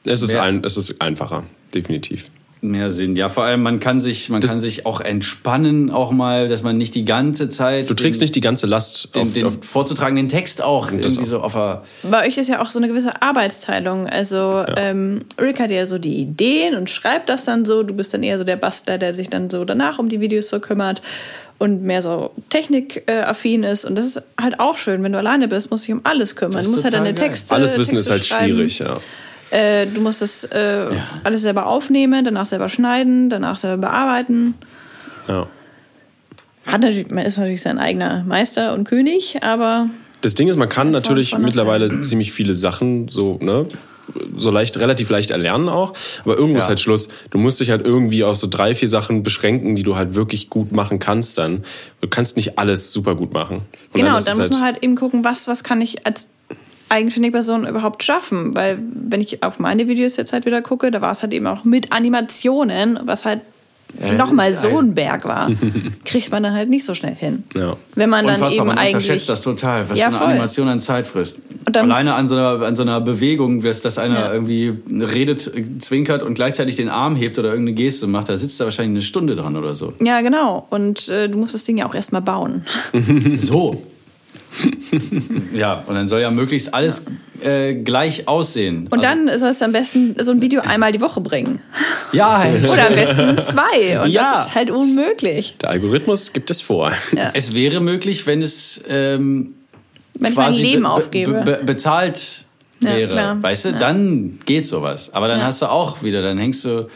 Es 0.04 0.22
ist, 0.22 0.34
ein, 0.34 0.62
es 0.64 0.76
ist 0.76 1.00
einfacher, 1.00 1.44
definitiv. 1.74 2.28
Mehr 2.62 2.90
Sinn. 2.92 3.16
Ja, 3.16 3.28
vor 3.28 3.44
allem 3.44 3.62
man 3.62 3.80
kann 3.80 4.00
sich, 4.00 4.30
man 4.30 4.40
kann 4.40 4.60
sich 4.60 4.86
auch 4.86 5.00
entspannen, 5.00 5.90
auch 5.90 6.12
mal, 6.12 6.48
dass 6.48 6.62
man 6.62 6.78
nicht 6.78 6.94
die 6.94 7.04
ganze 7.04 7.48
Zeit. 7.48 7.90
Du 7.90 7.94
trägst 7.94 8.20
den, 8.20 8.24
nicht 8.24 8.34
die 8.36 8.40
ganze 8.40 8.66
Last 8.66 9.14
den, 9.16 9.22
auf, 9.22 9.32
den 9.32 9.46
auf 9.46 9.58
vorzutragenden 9.62 10.28
Text 10.28 10.62
auch 10.62 10.86
das 10.86 11.16
irgendwie 11.16 11.34
auch. 11.34 11.50
so 11.50 11.58
auf. 11.58 11.82
Bei 12.04 12.26
euch 12.26 12.38
ist 12.38 12.48
ja 12.48 12.62
auch 12.62 12.70
so 12.70 12.78
eine 12.78 12.88
gewisse 12.88 13.20
Arbeitsteilung. 13.20 14.06
Also 14.08 14.64
ähm, 14.76 15.22
Rick 15.40 15.58
hat 15.60 15.70
ja 15.70 15.86
so 15.86 15.98
die 15.98 16.16
Ideen 16.16 16.76
und 16.76 16.88
schreibt 16.88 17.28
das 17.28 17.44
dann 17.44 17.64
so. 17.64 17.82
Du 17.82 17.94
bist 17.94 18.14
dann 18.14 18.22
eher 18.22 18.38
so 18.38 18.44
der 18.44 18.56
Bastler, 18.56 18.96
der 18.96 19.12
sich 19.12 19.28
dann 19.28 19.50
so 19.50 19.64
danach 19.64 19.98
um 19.98 20.08
die 20.08 20.20
Videos 20.20 20.48
so 20.48 20.60
kümmert 20.60 21.02
und 21.58 21.82
mehr 21.82 22.00
so 22.00 22.30
technikaffin 22.50 23.64
ist. 23.64 23.84
Und 23.84 23.96
das 23.96 24.06
ist 24.06 24.22
halt 24.40 24.60
auch 24.60 24.76
schön, 24.76 25.02
wenn 25.02 25.12
du 25.12 25.18
alleine 25.18 25.48
bist, 25.48 25.70
musst 25.70 25.84
du 25.84 25.86
dich 25.88 25.94
um 25.94 26.00
alles 26.04 26.36
kümmern. 26.36 26.56
Das 26.56 26.66
Du 26.66 26.72
musst 26.72 26.84
halt 26.84 26.94
deine 26.94 27.12
geil. 27.14 27.28
Texte. 27.28 27.54
Alles 27.54 27.76
Wissen 27.76 27.96
Texte 27.96 28.00
ist 28.00 28.10
halt 28.10 28.24
schreiben. 28.24 28.54
schwierig, 28.54 28.78
ja. 28.78 28.96
Äh, 29.52 29.86
du 29.86 30.00
musst 30.00 30.22
das 30.22 30.44
äh, 30.44 30.86
alles 31.24 31.42
selber 31.42 31.66
aufnehmen, 31.66 32.24
danach 32.24 32.46
selber 32.46 32.68
schneiden, 32.68 33.28
danach 33.28 33.58
selber 33.58 33.88
bearbeiten. 33.88 34.54
ja. 35.28 35.46
Hat 36.64 36.80
natürlich, 36.80 37.10
man 37.10 37.26
ist 37.26 37.38
natürlich 37.38 37.60
sein 37.60 37.78
eigener 37.78 38.22
Meister 38.24 38.72
und 38.74 38.84
König, 38.84 39.42
aber 39.42 39.88
Das 40.20 40.34
Ding 40.36 40.46
ist, 40.46 40.56
man 40.56 40.68
kann 40.68 40.90
natürlich 40.90 41.30
von 41.30 41.42
mittlerweile 41.42 42.00
ziemlich 42.02 42.30
viele 42.30 42.54
Sachen 42.54 43.08
so, 43.08 43.36
ne, 43.42 43.66
so 44.36 44.50
leicht, 44.52 44.78
relativ 44.78 45.10
leicht 45.10 45.32
erlernen 45.32 45.68
auch. 45.68 45.92
Aber 46.24 46.36
irgendwo 46.36 46.58
Ja. 46.58 46.62
ist 46.62 46.68
halt 46.68 46.78
Schluss. 46.78 47.08
Du 47.30 47.38
musst 47.38 47.58
dich 47.58 47.70
halt 47.70 47.84
irgendwie 47.84 48.22
auf 48.22 48.36
so 48.36 48.46
drei, 48.46 48.76
vier 48.76 48.88
Sachen 48.88 49.24
beschränken, 49.24 49.74
die 49.74 49.82
du 49.82 49.96
halt 49.96 50.14
wirklich 50.14 50.50
gut 50.50 50.70
machen 50.70 51.00
kannst 51.00 51.38
dann. 51.38 51.64
Du 52.00 52.06
kannst 52.06 52.36
nicht 52.36 52.58
alles 52.60 52.92
super 52.92 53.16
gut 53.16 53.32
machen. 53.32 53.56
Und 53.56 53.94
genau, 53.94 54.10
dann 54.10 54.18
es 54.18 54.38
muss 54.38 54.50
man 54.50 54.62
halt 54.62 54.82
eben 54.84 54.94
gucken, 54.94 55.24
was, 55.24 55.48
was 55.48 55.64
kann 55.64 55.80
ich 55.80 56.06
als 56.06 56.28
eigenständige 56.92 57.32
Person 57.32 57.66
überhaupt 57.66 58.02
schaffen. 58.04 58.54
Weil 58.54 58.78
wenn 58.94 59.20
ich 59.20 59.42
auf 59.42 59.58
meine 59.58 59.88
Videos 59.88 60.16
jetzt 60.16 60.32
halt 60.32 60.46
wieder 60.46 60.62
gucke, 60.62 60.90
da 60.90 61.00
war 61.00 61.12
es 61.12 61.22
halt 61.22 61.32
eben 61.32 61.46
auch 61.46 61.64
mit 61.64 61.90
Animationen, 61.92 63.00
was 63.04 63.24
halt 63.24 63.40
nochmal 64.16 64.54
so 64.54 64.78
ein 64.78 64.94
Berg 64.94 65.26
war, 65.26 65.50
kriegt 66.06 66.30
man 66.30 66.42
dann 66.42 66.54
halt 66.54 66.70
nicht 66.70 66.84
so 66.86 66.94
schnell 66.94 67.14
hin. 67.14 67.44
Ja. 67.54 67.76
Wenn 67.94 68.08
man 68.08 68.24
dann 68.26 68.36
Unfassbar, 68.36 68.56
eben 68.58 68.66
man 68.68 68.78
eigentlich. 68.78 68.94
unterschätzt 68.94 69.28
das 69.28 69.42
total, 69.42 69.90
was 69.90 69.98
Ja, 69.98 70.06
eine 70.06 70.16
voll. 70.16 70.26
Animation 70.28 70.68
an 70.68 70.80
Zeit 70.80 71.06
frisst. 71.06 71.40
Und 71.66 71.76
dann- 71.76 71.90
Alleine 71.90 72.14
an 72.14 72.26
so 72.26 72.34
einer, 72.36 72.62
an 72.62 72.74
so 72.74 72.84
einer 72.84 73.02
Bewegung, 73.02 73.60
dass, 73.60 73.82
dass 73.82 73.98
einer 73.98 74.18
Ja. 74.20 74.32
irgendwie 74.32 74.72
redet, 74.90 75.52
zwinkert 75.80 76.22
und 76.22 76.34
gleichzeitig 76.34 76.76
den 76.76 76.88
Arm 76.88 77.16
hebt 77.16 77.38
oder 77.38 77.50
irgendeine 77.50 77.74
Geste 77.74 78.06
macht, 78.06 78.30
da 78.30 78.36
sitzt 78.38 78.58
da 78.60 78.64
wahrscheinlich 78.64 78.92
eine 78.96 79.02
Stunde 79.02 79.36
dran 79.36 79.56
oder 79.56 79.74
so. 79.74 79.92
Ja, 80.02 80.22
genau. 80.22 80.66
Und 80.70 81.08
äh, 81.10 81.28
du 81.28 81.36
musst 81.36 81.52
das 81.54 81.64
Ding 81.64 81.76
ja 81.76 81.86
auch 81.86 81.94
erstmal 81.94 82.22
bauen. 82.22 82.64
So. 83.36 83.82
Ja, 85.54 85.82
und 85.86 85.94
dann 85.94 86.06
soll 86.06 86.20
ja 86.20 86.30
möglichst 86.30 86.74
alles 86.74 87.04
äh, 87.42 87.74
gleich 87.74 88.28
aussehen. 88.28 88.88
Und 88.90 89.02
dann 89.02 89.26
soll 89.38 89.50
es 89.50 89.62
am 89.62 89.72
besten 89.72 90.14
so 90.22 90.30
ein 90.32 90.40
Video 90.42 90.60
einmal 90.62 90.92
die 90.92 91.00
Woche 91.00 91.20
bringen. 91.20 91.60
Also, 92.06 92.16
ja, 92.18 92.44
Oder 92.72 92.88
am 92.88 92.94
besten 92.94 93.38
zwei. 93.42 94.00
Und 94.02 94.10
Ja. 94.10 94.34
das 94.38 94.48
ist 94.48 94.54
halt 94.54 94.70
unmöglich. 94.70 95.56
Der 95.60 95.70
Algorithmus 95.70 96.32
gibt 96.32 96.50
es 96.50 96.60
vor. 96.60 96.92
es 97.34 97.54
wäre 97.54 97.80
möglich, 97.80 98.26
wenn 98.26 98.42
es 98.42 98.82
ähm, 98.88 99.54
Wenn 100.18 100.32
ich 100.32 100.36
mein 100.36 100.46
quasi 100.48 100.62
Leben 100.62 100.82
be- 100.82 100.88
aufgebe. 100.90 101.32
Be 101.32 101.58
be 101.58 101.60
bezahlt 101.64 102.44
Ja, 102.80 102.90
wäre. 102.96 103.08
klar. 103.10 103.42
Weißt 103.42 103.64
du, 103.64 103.68
Ja. 103.70 103.78
dann 103.78 104.38
geht 104.44 104.66
sowas. 104.66 105.14
Aber 105.14 105.28
dann 105.28 105.38
Ja. 105.40 105.46
hast 105.46 105.62
du 105.62 105.66
auch 105.70 106.02
wieder, 106.02 106.22
dann 106.22 106.38
hängst 106.38 106.64
du, 106.64 106.88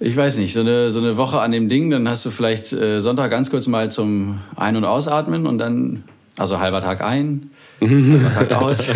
ich 0.00 0.16
weiß 0.16 0.36
nicht, 0.36 0.52
so 0.52 0.60
eine, 0.60 0.90
so 0.90 1.00
eine 1.00 1.16
Woche 1.16 1.40
an 1.40 1.50
dem 1.50 1.68
Ding, 1.68 1.90
dann 1.90 2.08
hast 2.08 2.24
du 2.24 2.30
vielleicht 2.30 2.72
äh, 2.72 3.00
Sonntag 3.00 3.30
ganz 3.32 3.50
kurz 3.50 3.66
mal 3.66 3.90
zum 3.90 4.38
Ein- 4.54 4.76
und 4.76 4.84
Ausatmen 4.84 5.46
und 5.46 5.58
dann, 5.58 6.04
also 6.38 6.60
halber 6.60 6.80
Tag 6.80 7.02
ein, 7.02 7.50
halber 7.80 8.32
Tag 8.34 8.52
aus. 8.52 8.88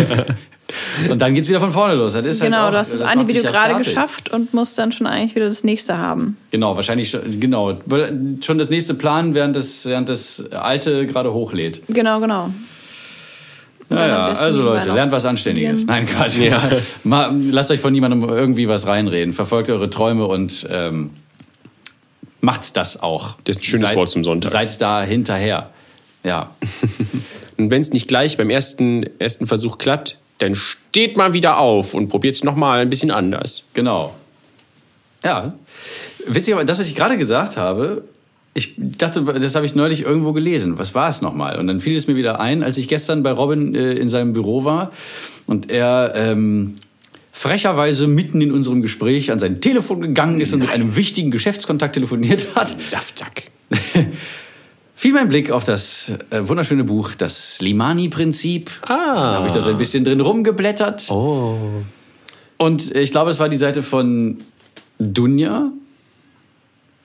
und 1.11 1.21
dann 1.21 1.35
geht's 1.35 1.49
wieder 1.49 1.61
von 1.61 1.71
vorne 1.71 1.95
los. 1.95 2.15
Das 2.15 2.27
ist 2.27 2.41
genau, 2.41 2.59
halt 2.59 2.67
auch, 2.67 2.71
du 2.73 2.79
hast 2.79 2.93
das 2.93 3.01
das 3.01 3.09
eine 3.09 3.29
Video 3.29 3.43
ja 3.43 3.51
gerade 3.51 3.71
fertig. 3.71 3.87
geschafft 3.87 4.31
und 4.31 4.55
musst 4.55 4.79
dann 4.79 4.93
schon 4.93 5.07
eigentlich 5.07 5.35
wieder 5.35 5.47
das 5.47 5.65
nächste 5.65 5.99
haben. 5.99 6.37
Genau, 6.51 6.77
wahrscheinlich 6.77 7.11
schon, 7.11 7.41
genau. 7.41 7.79
Schon 8.41 8.59
das 8.59 8.71
nächste 8.71 8.95
Plan, 8.95 9.35
während 9.35 9.57
das, 9.57 9.87
während 9.87 10.09
das 10.09 10.51
alte 10.53 11.07
gerade 11.07 11.33
hochlädt. 11.33 11.83
Genau, 11.89 12.21
genau. 12.21 12.51
Naja, 13.89 14.27
also 14.29 14.63
Leute, 14.63 14.91
lernt 14.91 15.13
was 15.13 15.25
Anständiges. 15.25 15.87
Nein, 15.87 16.07
Quatsch. 16.07 16.39
Mal, 17.05 17.35
lasst 17.51 17.71
euch 17.71 17.81
von 17.81 17.93
niemandem 17.93 18.27
irgendwie 18.29 18.69
was 18.69 18.87
reinreden. 18.87 19.35
Verfolgt 19.35 19.69
eure 19.71 19.91
Träume 19.91 20.27
und 20.27 20.67
ähm, 20.71 21.11
macht 22.41 22.77
das 22.77 23.03
auch. 23.03 23.37
Das 23.45 23.57
ist 23.57 23.63
ein 23.63 23.65
schönes 23.65 23.89
seid, 23.89 23.97
Wort 23.97 24.11
zum 24.11 24.25
Sonntag. 24.25 24.51
Seid 24.51 24.81
da 24.81 25.03
hinterher. 25.03 25.71
Ja. 26.25 26.55
Und 27.57 27.71
wenn 27.71 27.83
es 27.83 27.93
nicht 27.93 28.09
gleich 28.09 28.37
beim 28.37 28.51
ersten, 28.51 29.05
ersten 29.19 29.47
Versuch 29.47 29.79
klappt, 29.79 30.19
dann 30.39 30.55
steht 30.55 31.17
mal 31.17 31.33
wieder 31.33 31.59
auf 31.59 31.95
und 31.95 32.09
probiert 32.09 32.35
es 32.35 32.43
nochmal 32.43 32.81
ein 32.81 32.91
bisschen 32.91 33.13
anders. 33.13 33.63
Genau. 33.75 34.13
Ja. 35.23 35.55
Witzig, 36.27 36.55
aber 36.55 36.65
das, 36.65 36.81
was 36.81 36.89
ich 36.89 36.97
gerade 36.97 37.17
gesagt 37.17 37.57
habe, 37.57 38.03
ich 38.55 38.75
dachte, 38.77 39.23
das 39.23 39.55
habe 39.55 39.67
ich 39.67 39.75
neulich 39.75 40.03
irgendwo 40.03 40.33
gelesen. 40.33 40.79
Was 40.79 40.95
war 40.95 41.09
es 41.09 41.23
nochmal? 41.23 41.59
Und 41.59 41.69
dann 41.69 41.81
fiel 41.81 41.97
es 41.97 42.09
mir 42.09 42.17
wieder 42.17 42.41
ein, 42.41 42.63
als 42.63 42.77
ich 42.77 42.89
gestern 42.89 43.23
bei 43.23 43.31
Robin 43.31 43.75
äh, 43.75 43.93
in 43.93 44.09
seinem 44.09 44.33
Büro 44.33 44.65
war 44.65 44.91
und 45.47 45.71
er 45.71 46.13
ähm, 46.17 46.77
frecherweise 47.31 48.07
mitten 48.09 48.41
in 48.41 48.53
unserem 48.53 48.83
Gespräch 48.83 49.31
an 49.31 49.39
sein 49.39 49.61
Telefon 49.61 50.01
gegangen 50.01 50.41
ist 50.41 50.53
und 50.53 50.61
mit 50.61 50.71
einem 50.71 50.97
wichtigen 50.97 51.31
Geschäftskontakt 51.31 51.95
telefoniert 51.95 52.49
hat. 52.57 52.81
Saftsack. 52.81 53.51
fiel 55.03 55.15
mein 55.15 55.27
Blick 55.27 55.51
auf 55.51 55.65
das 55.65 56.13
äh, 56.31 56.47
wunderschöne 56.47 56.85
Buch 56.85 57.17
Das 57.17 57.57
Slimani-Prinzip. 57.57 58.71
Ah. 58.83 58.87
Da 58.87 59.35
habe 59.35 59.47
ich 59.49 59.53
da 59.53 59.61
so 59.61 59.71
ein 59.71 59.77
bisschen 59.77 60.05
drin 60.05 60.21
rumgeblättert. 60.21 61.11
Oh. 61.11 61.57
Und 62.57 62.95
ich 62.95 63.11
glaube, 63.11 63.31
es 63.31 63.41
war 63.41 63.49
die 63.49 63.57
Seite 63.57 63.83
von 63.83 64.39
Dunja. 65.01 65.73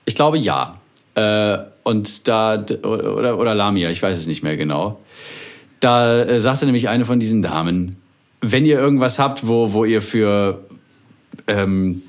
Ich 0.04 0.14
glaube, 0.14 0.38
ja. 0.38 0.80
Äh, 1.16 1.58
und 1.82 2.28
da, 2.28 2.64
oder, 2.84 3.36
oder 3.36 3.56
Lamia, 3.56 3.90
ich 3.90 4.00
weiß 4.00 4.16
es 4.16 4.28
nicht 4.28 4.44
mehr 4.44 4.56
genau. 4.56 5.00
Da 5.80 6.22
äh, 6.22 6.38
sagte 6.38 6.66
nämlich 6.66 6.88
eine 6.88 7.04
von 7.04 7.18
diesen 7.18 7.42
Damen, 7.42 7.96
wenn 8.40 8.64
ihr 8.64 8.78
irgendwas 8.78 9.18
habt, 9.18 9.48
wo, 9.48 9.72
wo 9.72 9.84
ihr 9.84 10.00
für, 10.00 10.64
ähm, 11.48 12.02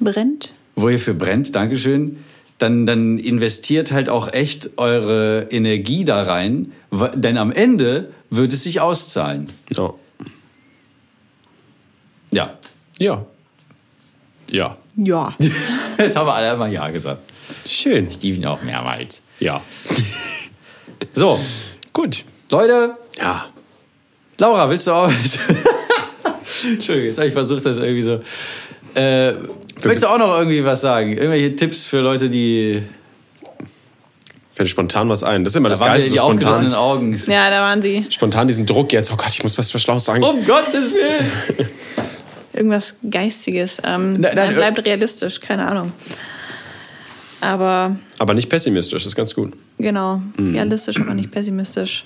Brennt. 0.00 0.52
wo 0.74 0.88
ihr 0.88 0.98
für 0.98 1.14
brennt, 1.14 1.54
Dankeschön, 1.54 2.16
dann, 2.58 2.86
dann 2.86 3.18
investiert 3.18 3.92
halt 3.92 4.08
auch 4.08 4.32
echt 4.32 4.78
eure 4.78 5.48
Energie 5.50 6.04
da 6.04 6.22
rein, 6.22 6.72
denn 7.14 7.38
am 7.38 7.52
Ende 7.52 8.12
wird 8.30 8.52
es 8.52 8.64
sich 8.64 8.80
auszahlen. 8.80 9.46
Ja. 9.70 9.94
Ja. 12.30 12.58
Ja. 12.98 13.26
Ja. 14.50 14.76
Ja. 14.96 15.34
Jetzt 15.98 16.16
haben 16.16 16.26
wir 16.26 16.34
alle 16.34 16.56
mal 16.56 16.72
Ja 16.72 16.90
gesagt. 16.90 17.20
Schön. 17.64 18.10
Steven 18.10 18.44
auch 18.46 18.62
mehrmals. 18.62 19.22
Ja. 19.40 19.62
So, 21.14 21.38
Gut. 21.92 22.24
Leute, 22.50 22.96
Ja. 23.20 23.46
Laura, 24.38 24.70
willst 24.70 24.86
du 24.86 24.92
auch? 24.92 25.10
Entschuldigung, 26.64 27.06
jetzt 27.06 27.18
habe 27.18 27.26
ich 27.26 27.32
versucht, 27.32 27.66
das 27.66 27.78
irgendwie 27.78 28.02
so. 28.02 28.20
Äh, 28.94 29.34
willst 29.80 30.02
du 30.04 30.08
auch 30.08 30.18
noch 30.18 30.36
irgendwie 30.38 30.64
was 30.64 30.80
sagen? 30.80 31.12
Irgendwelche 31.12 31.54
Tipps 31.56 31.86
für 31.86 32.00
Leute, 32.00 32.28
die. 32.30 32.82
Fällt 34.54 34.68
spontan 34.70 35.08
was 35.08 35.22
ein. 35.22 35.44
Das 35.44 35.52
ist 35.52 35.56
immer 35.56 35.68
das 35.68 35.78
Da 35.78 35.84
waren 35.84 35.92
wir 35.92 35.98
Geilste. 35.98 36.10
die 36.10 36.16
So 36.18 36.22
aufgerissenen 36.24 36.70
spontan, 36.72 36.80
Augen. 36.80 37.22
Ja, 37.28 37.48
da 37.50 37.60
waren 37.62 37.80
sie. 37.80 38.06
spontan 38.10 38.48
diesen 38.48 38.66
Druck 38.66 38.92
jetzt. 38.92 39.12
Oh 39.12 39.16
Gott, 39.16 39.28
ich 39.30 39.42
muss 39.44 39.56
was 39.56 39.70
für 39.70 39.78
Schlaues 39.78 40.04
sagen. 40.04 40.24
Um 40.24 40.44
Gottes 40.44 40.92
Willen! 40.94 41.68
Irgendwas 42.54 42.96
Geistiges. 43.08 43.78
Ähm, 43.84 44.14
Nein, 44.20 44.32
nein, 44.34 44.54
bleibt 44.54 44.84
realistisch, 44.84 45.38
keine 45.40 45.64
Ahnung. 45.66 45.92
Aber 47.40 47.94
Aber 48.18 48.34
nicht 48.34 48.48
pessimistisch, 48.48 49.04
das 49.04 49.12
ist 49.12 49.16
ganz 49.16 49.32
gut. 49.32 49.52
genau, 49.78 50.20
Mhm. 50.36 50.54
realistisch, 50.56 51.00
aber 51.00 51.14
nicht 51.14 51.30
pessimistisch. 51.30 52.04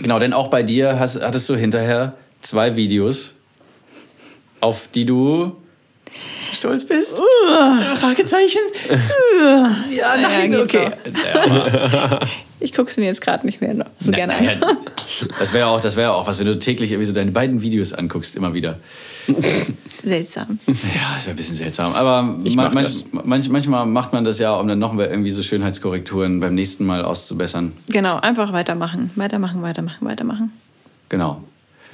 Genau, 0.00 0.18
denn 0.18 0.32
auch 0.32 0.48
bei 0.48 0.62
dir 0.62 0.98
hast, 0.98 1.20
hattest 1.20 1.46
du 1.50 1.56
hinterher 1.56 2.14
zwei 2.40 2.74
Videos, 2.74 3.34
auf 4.62 4.88
die 4.94 5.04
du 5.04 5.56
stolz 6.60 6.84
bist. 6.84 7.20
Fragezeichen? 7.96 8.60
ja, 9.90 10.16
nein, 10.16 10.52
geht 10.52 10.60
okay. 10.60 10.90
Ich 12.62 12.74
gucke 12.74 12.90
es 12.90 12.98
mir 12.98 13.06
jetzt 13.06 13.22
gerade 13.22 13.46
nicht 13.46 13.62
mehr 13.62 13.74
so 13.98 14.12
gerne 14.12 14.36
an. 14.36 14.62
Das 15.38 15.52
wäre 15.52 15.66
auch, 15.66 15.80
das 15.80 15.96
wäre 15.96 16.12
auch 16.12 16.26
was, 16.26 16.38
wenn 16.38 16.46
du 16.46 16.58
täglich 16.58 16.92
irgendwie 16.92 17.06
so 17.06 17.12
deine 17.12 17.30
beiden 17.30 17.60
Videos 17.62 17.92
anguckst, 17.92 18.36
immer 18.36 18.54
wieder. 18.54 18.78
Seltsam. 20.02 20.58
Ja, 20.66 20.74
das 21.14 21.26
wäre 21.26 21.30
ein 21.30 21.36
bisschen 21.36 21.56
seltsam. 21.56 21.94
Aber 21.94 22.38
Ich 22.44 22.54
ma 22.56 22.64
mach 22.64 22.72
manch, 22.72 23.04
manch, 23.12 23.48
manchmal 23.48 23.86
macht 23.86 24.12
man 24.12 24.24
das 24.24 24.38
ja, 24.38 24.54
um 24.54 24.68
dann 24.68 24.78
noch 24.78 24.96
irgendwie 24.96 25.30
so 25.30 25.42
Schönheitskorrekturen 25.42 26.40
beim 26.40 26.54
nächsten 26.54 26.86
Mal 26.86 27.04
auszubessern. 27.04 27.72
Genau, 27.88 28.18
einfach 28.20 28.52
weitermachen. 28.52 29.10
Weitermachen, 29.16 29.62
weitermachen, 29.62 30.06
weitermachen. 30.06 30.52
Genau. 31.08 31.42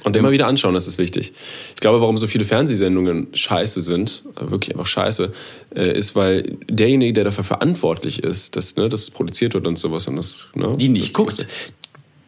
Und 0.03 0.15
immer 0.15 0.31
wieder 0.31 0.47
anschauen, 0.47 0.73
das 0.73 0.87
ist 0.87 0.97
wichtig. 0.99 1.33
Ich 1.75 1.81
glaube, 1.81 1.99
warum 2.01 2.17
so 2.17 2.27
viele 2.27 2.45
Fernsehsendungen 2.45 3.27
scheiße 3.33 3.81
sind, 3.81 4.23
äh, 4.35 4.51
wirklich 4.51 4.71
einfach 4.75 4.87
scheiße, 4.87 5.31
äh, 5.75 5.97
ist, 5.97 6.15
weil 6.15 6.57
derjenige, 6.69 7.13
der 7.13 7.23
dafür 7.25 7.43
verantwortlich 7.43 8.23
ist, 8.23 8.55
dass 8.55 8.75
ne, 8.75 8.89
das 8.89 9.09
produziert 9.09 9.53
wird 9.53 9.65
und 9.67 9.77
sowas, 9.77 10.07
und 10.07 10.15
das, 10.17 10.49
ne, 10.55 10.71
Die 10.77 10.89
nicht 10.89 11.13
guckt. 11.13 11.45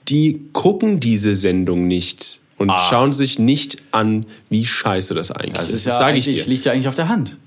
die 0.09 0.41
gucken 0.53 0.99
diese 0.99 1.35
Sendung 1.35 1.87
nicht 1.87 2.39
und 2.57 2.71
Ach. 2.71 2.89
schauen 2.89 3.13
sich 3.13 3.39
nicht 3.39 3.83
an, 3.91 4.25
wie 4.49 4.65
scheiße 4.65 5.13
das 5.13 5.31
eigentlich 5.31 5.53
Das 5.53 5.69
ist. 5.69 5.75
ist 5.75 5.85
ja 5.85 5.97
sage 5.97 6.17
ich 6.17 6.25
dir. 6.25 6.43
liegt 6.45 6.65
ja 6.65 6.71
eigentlich 6.73 6.87
auf 6.87 6.95
der 6.95 7.07
Hand. 7.07 7.37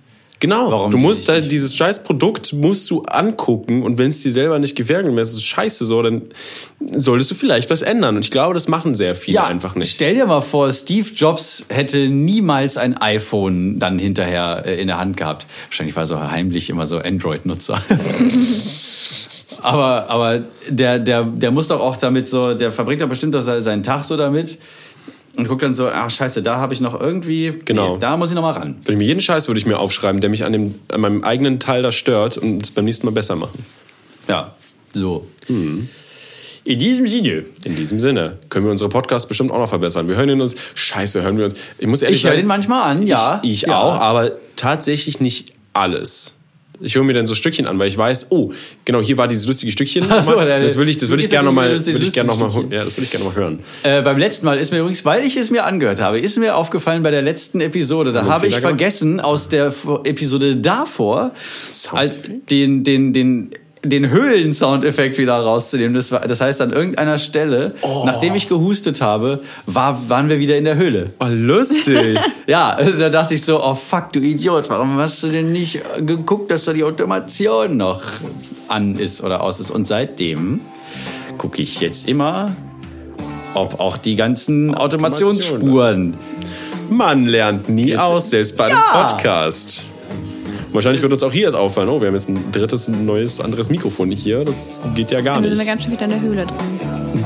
Genau. 0.43 0.72
Warum 0.72 0.90
du 0.90 0.99
musst 0.99 1.28
nicht- 1.28 1.53
dieses 1.53 1.76
scheiß 1.76 2.03
Produkt 2.03 2.53
musst 2.53 2.90
du 2.90 3.03
angucken 3.03 3.84
und 3.84 3.97
wenn 3.99 4.09
es 4.09 4.24
dir 4.24 4.32
selber 4.32 4.59
nicht 4.59 4.74
gefällt 4.74 5.07
und 5.07 5.16
es 5.16 5.34
ist 5.34 5.45
scheiße 5.45 5.86
so, 5.86 6.03
dann 6.03 6.22
solltest 6.97 7.30
du 7.30 7.36
vielleicht 7.36 7.70
was 7.70 7.82
ändern. 7.82 8.16
Und 8.16 8.22
ich 8.22 8.32
glaube, 8.32 8.53
das 8.53 8.66
machen 8.66 8.97
sehr 8.97 9.14
viele 9.14 9.45
einfach 9.45 9.76
nicht. 9.76 9.88
Stell 9.88 10.16
dir 10.16 10.26
mal 10.26 10.40
vor, 10.40 10.72
Steve 10.72 11.09
Jobs 11.14 11.64
hätte 11.68 12.09
niemals 12.09 12.76
ein 12.76 12.97
iPhone 12.97 13.78
dann 13.78 14.01
hinterher 14.01 14.64
äh, 14.66 14.80
in 14.80 14.88
der 14.88 14.99
Hand 14.99 15.16
gehabt. 15.16 15.47
Wahrscheinlich 15.68 15.95
war 15.95 16.03
er 16.03 16.07
so 16.07 16.20
heimlich 16.20 16.70
immer 16.70 16.86
so 16.86 16.99
Android-Nutzer. 16.99 17.80
aber 19.62 20.11
aber 20.11 20.43
der, 20.68 20.99
der, 20.99 21.22
der 21.22 21.53
muss 21.53 21.68
doch 21.68 21.78
auch 21.78 21.97
damit 21.99 22.26
so, 22.26 22.55
der 22.55 22.72
verbringt 22.72 23.01
doch 23.01 23.09
bestimmt 23.09 23.36
doch 23.36 23.43
seinen 23.43 23.84
Tag 23.84 24.05
so 24.05 24.16
damit 24.16 24.59
und 25.37 25.49
guckt 25.49 25.62
dann 25.62 25.74
so, 25.74 25.89
ach 25.89 26.11
scheiße, 26.11 26.43
da 26.43 26.57
habe 26.59 26.74
ich 26.74 26.80
noch 26.80 26.99
irgendwie, 26.99 27.61
Genau. 27.64 27.95
nee, 27.95 28.01
da 28.01 28.16
muss 28.16 28.28
ich 28.30 28.35
noch 28.35 28.43
mal 28.43 28.53
ran. 28.53 28.76
Würde 28.83 28.93
ich 28.93 28.99
mir 28.99 29.05
jeden 29.05 29.20
Scheiß 29.20 29.49
würde 29.49 29.59
ich 29.59 29.66
mir 29.66 29.78
aufschreiben, 29.78 30.20
der 30.20 30.28
mich 30.30 30.45
an, 30.45 30.53
dem, 30.53 30.74
an 30.93 31.01
meinem 31.01 31.24
eigenen 31.24 31.59
Teil 31.59 31.83
da 31.83 31.91
stört 31.93 32.37
und 32.37 32.62
es 32.62 32.70
beim 32.70 32.85
nächsten 32.85 33.07
Mal 33.07 33.12
besser 33.12 33.37
machen. 33.37 33.64
Ja, 34.28 34.55
so. 34.93 35.26
In 36.64 36.78
diesem 36.78 37.07
Sinne. 37.09 37.45
In 37.64 37.76
diesem 37.76 37.99
Sinne 37.99 38.39
können 38.49 38.66
wir 38.66 38.70
unsere 38.70 38.89
Podcasts 38.91 39.26
bestimmt 39.26 39.51
auch 39.51 39.59
noch 39.59 39.68
verbessern. 39.68 40.09
Wir 40.09 40.16
hören 40.16 40.28
ihn 40.28 40.41
uns, 40.41 40.55
scheiße, 40.74 41.22
hören 41.22 41.39
wir 41.39 41.47
uns. 41.47 41.55
Ich 41.78 41.87
muss 41.87 42.03
ehrlich 42.03 42.18
Ich 42.18 42.24
höre 42.24 42.33
sagen, 42.33 42.43
den 42.43 42.47
manchmal 42.47 42.91
an, 42.91 43.07
ja. 43.07 43.41
Ich, 43.43 43.53
ich 43.53 43.62
ja. 43.62 43.80
auch, 43.80 43.95
aber 43.95 44.33
tatsächlich 44.57 45.18
nicht 45.18 45.55
alles. 45.72 46.37
Ich 46.83 46.95
höre 46.95 47.05
mir 47.05 47.12
dann 47.12 47.26
so 47.26 47.35
Stückchen 47.35 47.66
an, 47.66 47.78
weil 47.78 47.89
ich 47.89 47.97
weiß, 47.97 48.26
oh, 48.30 48.53
genau, 48.85 49.01
hier 49.01 49.16
war 49.18 49.28
dieses 49.28 49.47
lustige 49.47 49.70
Stückchen. 49.72 50.05
Ach 50.11 50.22
so, 50.22 50.35
der- 50.41 50.61
das 50.62 50.76
will 50.76 50.89
ich, 50.89 50.99
das 50.99 51.11
will 51.11 51.18
ich 51.20 51.26
ja 51.26 51.30
gerne 51.30 51.47
nochmal, 51.47 51.70
will 51.87 52.03
ich 52.03 52.12
gerne 52.12 52.28
noch 52.28 52.39
mal, 52.39 52.51
Stückchen. 52.51 52.72
ja, 52.72 52.85
das 52.85 52.97
will 52.97 53.05
ich 53.05 53.11
gerne 53.11 53.24
noch 53.26 53.35
mal 53.37 53.41
hören. 53.43 53.59
Äh, 53.83 54.03
beim 54.03 54.18
letzten 54.18 54.47
Mal 54.47 54.59
ist 54.59 54.72
mir 54.72 54.78
übrigens, 54.80 55.05
weil 55.05 55.24
ich 55.24 55.37
es 55.37 55.51
mir 55.51 55.64
angehört 55.64 56.01
habe, 56.01 56.18
ist 56.18 56.37
mir 56.39 56.57
aufgefallen 56.57 57.03
bei 57.03 57.11
der 57.11 57.22
letzten 57.22 57.61
Episode, 57.61 58.12
da 58.12 58.24
habe 58.26 58.47
ich 58.47 58.57
vergessen, 58.59 59.20
aus 59.20 59.49
der 59.49 59.72
Episode 60.05 60.57
davor 60.57 61.33
als 61.93 62.18
den, 62.51 62.85
den, 62.85 63.12
den, 63.12 63.51
den 63.85 64.09
Höhlen-Soundeffekt 64.11 65.18
wieder 65.18 65.35
rauszunehmen. 65.35 65.95
Das, 65.95 66.12
war, 66.12 66.20
das 66.20 66.41
heißt, 66.41 66.61
an 66.62 66.72
irgendeiner 66.72 67.18
Stelle, 67.18 67.74
Oh. 67.83 68.05
nachdem 68.07 68.35
ich 68.37 68.49
gehustet 68.49 69.01
habe, 69.01 69.41
war, 69.66 70.09
waren 70.09 70.28
wir 70.28 70.39
wieder 70.39 70.57
in 70.57 70.64
der 70.64 70.76
Höhle. 70.76 71.11
Oh, 71.18 71.26
lustig. 71.28 72.18
Ja, 72.49 72.76
da 72.83 73.09
dachte 73.09 73.35
ich 73.35 73.45
so, 73.45 73.62
oh 73.64 73.74
fuck, 73.74 74.12
du 74.12 74.18
Idiot, 74.18 74.68
warum 74.68 74.97
hast 74.99 75.22
du 75.22 75.28
denn 75.28 75.53
nicht 75.53 75.76
äh, 75.97 76.03
geguckt, 76.03 76.51
dass 76.51 76.64
da 76.64 76.72
die 76.72 76.83
Automation 76.83 77.76
noch 77.76 78.03
an 78.68 78.99
ist 78.99 79.22
oder 79.22 79.43
aus 79.43 79.61
ist? 79.61 79.70
Und 79.70 79.87
seitdem 79.87 80.61
gucke 81.39 81.62
ich 81.62 81.80
jetzt 81.80 82.09
immer, 82.09 82.57
ob 83.55 83.78
auch 83.80 83.97
die 83.97 84.16
ganzen 84.16 84.74
Automationsspuren. 84.74 86.16
Man 86.91 87.26
lernt 87.26 87.68
nie 87.68 87.97
aus, 87.97 88.30
selbst 88.30 88.57
bei 88.57 88.64
einem 88.64 88.76
Ja. 88.93 89.07
Podcast. 89.07 89.85
Wahrscheinlich 90.73 91.03
wird 91.03 91.12
uns 91.12 91.23
auch 91.23 91.33
hier 91.33 91.45
erst 91.45 91.57
auffallen, 91.57 91.89
oh, 91.91 92.01
wir 92.01 92.09
haben 92.09 92.14
jetzt 92.14 92.29
ein 92.31 92.51
drittes, 92.51 92.89
neues, 92.89 93.41
anderes 93.41 93.68
Mikrofon 93.70 94.09
nicht 94.09 94.23
hier. 94.23 94.45
Das 94.45 94.81
geht 94.95 95.11
ja 95.11 95.20
gar 95.20 95.35
Dann 95.35 95.43
nicht. 95.45 95.51
sind 95.51 95.59
wir 95.59 95.66
ganz 95.70 95.83
schön 95.83 95.93
wieder 95.93 96.05
in 96.05 96.11
der 96.11 96.20
Höhle 96.20 96.47
drin. 96.47 96.57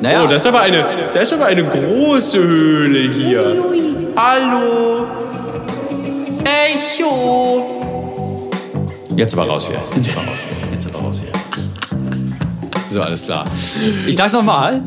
Naja, 0.00 0.24
Oh, 0.24 0.26
das 0.26 0.42
ist 0.42 0.46
aber 0.48 0.60
eine, 0.60 0.86
das 1.12 1.24
ist 1.24 1.32
aber 1.34 1.46
eine 1.46 1.64
große 1.64 2.38
Höhle 2.38 2.98
hier. 3.00 3.62
Hallo. 4.16 5.06
Echo. 6.44 8.50
jetzt 9.16 9.34
aber 9.34 9.46
raus 9.46 9.68
hier. 9.68 9.82
Jetzt 9.96 10.16
aber 10.16 10.26
raus 10.26 10.46
hier. 10.48 10.72
Jetzt 10.72 10.86
aber 10.86 10.98
raus 11.00 11.22
hier. 11.22 11.32
So, 12.88 13.02
alles 13.02 13.24
klar. 13.24 13.46
Ich 14.06 14.16
sag's 14.16 14.32
nochmal. 14.32 14.82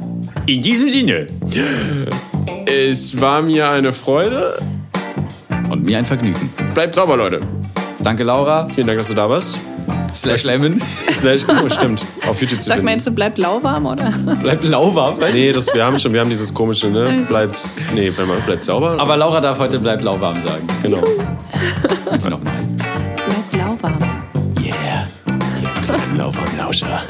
In 0.48 0.62
diesem 0.62 0.90
Sinne. 0.90 1.28
Es 2.66 3.20
war 3.20 3.42
mir 3.42 3.70
eine 3.70 3.94
Freude. 3.94 4.58
Und 5.70 5.86
mir 5.86 5.98
ein 6.00 6.06
Vergnügen. 6.06 6.52
Bleibt 6.74 6.96
sauber, 6.96 7.18
Leute. 7.18 7.42
Danke, 8.04 8.24
Laura. 8.24 8.68
Vielen 8.68 8.88
Dank, 8.88 9.00
dass 9.00 9.08
du 9.10 9.14
da 9.14 9.30
warst. 9.30 9.60
Slash 10.14 10.44
Lemon. 10.46 10.82
Slash, 11.12 11.42
oh, 11.48 11.70
stimmt. 11.70 12.06
Auf 12.28 12.42
YouTube 12.42 12.62
zu 12.62 12.70
Sag, 12.70 12.76
finden. 12.78 12.86
meinst 12.86 13.06
du, 13.06 13.12
bleibt 13.12 13.38
lauwarm, 13.38 13.86
oder? 13.86 14.12
Bleibt 14.42 14.64
lauwarm. 14.64 15.18
Nee, 15.34 15.52
das, 15.52 15.68
wir 15.74 15.86
haben 15.86 16.00
schon, 16.00 16.14
wir 16.14 16.20
haben 16.22 16.30
dieses 16.30 16.54
komische, 16.54 16.88
ne? 16.88 17.26
Bleibt, 17.28 17.60
nee, 17.94 18.12
wenn 18.16 18.28
man 18.28 18.42
bleibt 18.42 18.66
sauber. 18.66 18.96
Aber 19.00 19.18
Laura 19.18 19.40
darf 19.42 19.60
heute 19.60 19.80
bleibt 19.80 20.02
lauwarm 20.04 20.40
sagen. 20.40 20.66
genau. 20.82 21.02
Nochmal. 22.30 22.40
Bleibt 23.28 23.54
lauwarm. 23.56 24.00
Yeah. 24.64 25.06
Lauwarm 26.18 26.58
Lauscher. 26.58 27.04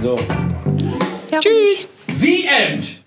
So. 0.00 0.16
Ja. 1.30 1.38
Tschüss. 1.40 1.86
The 2.20 2.46
End. 2.68 2.96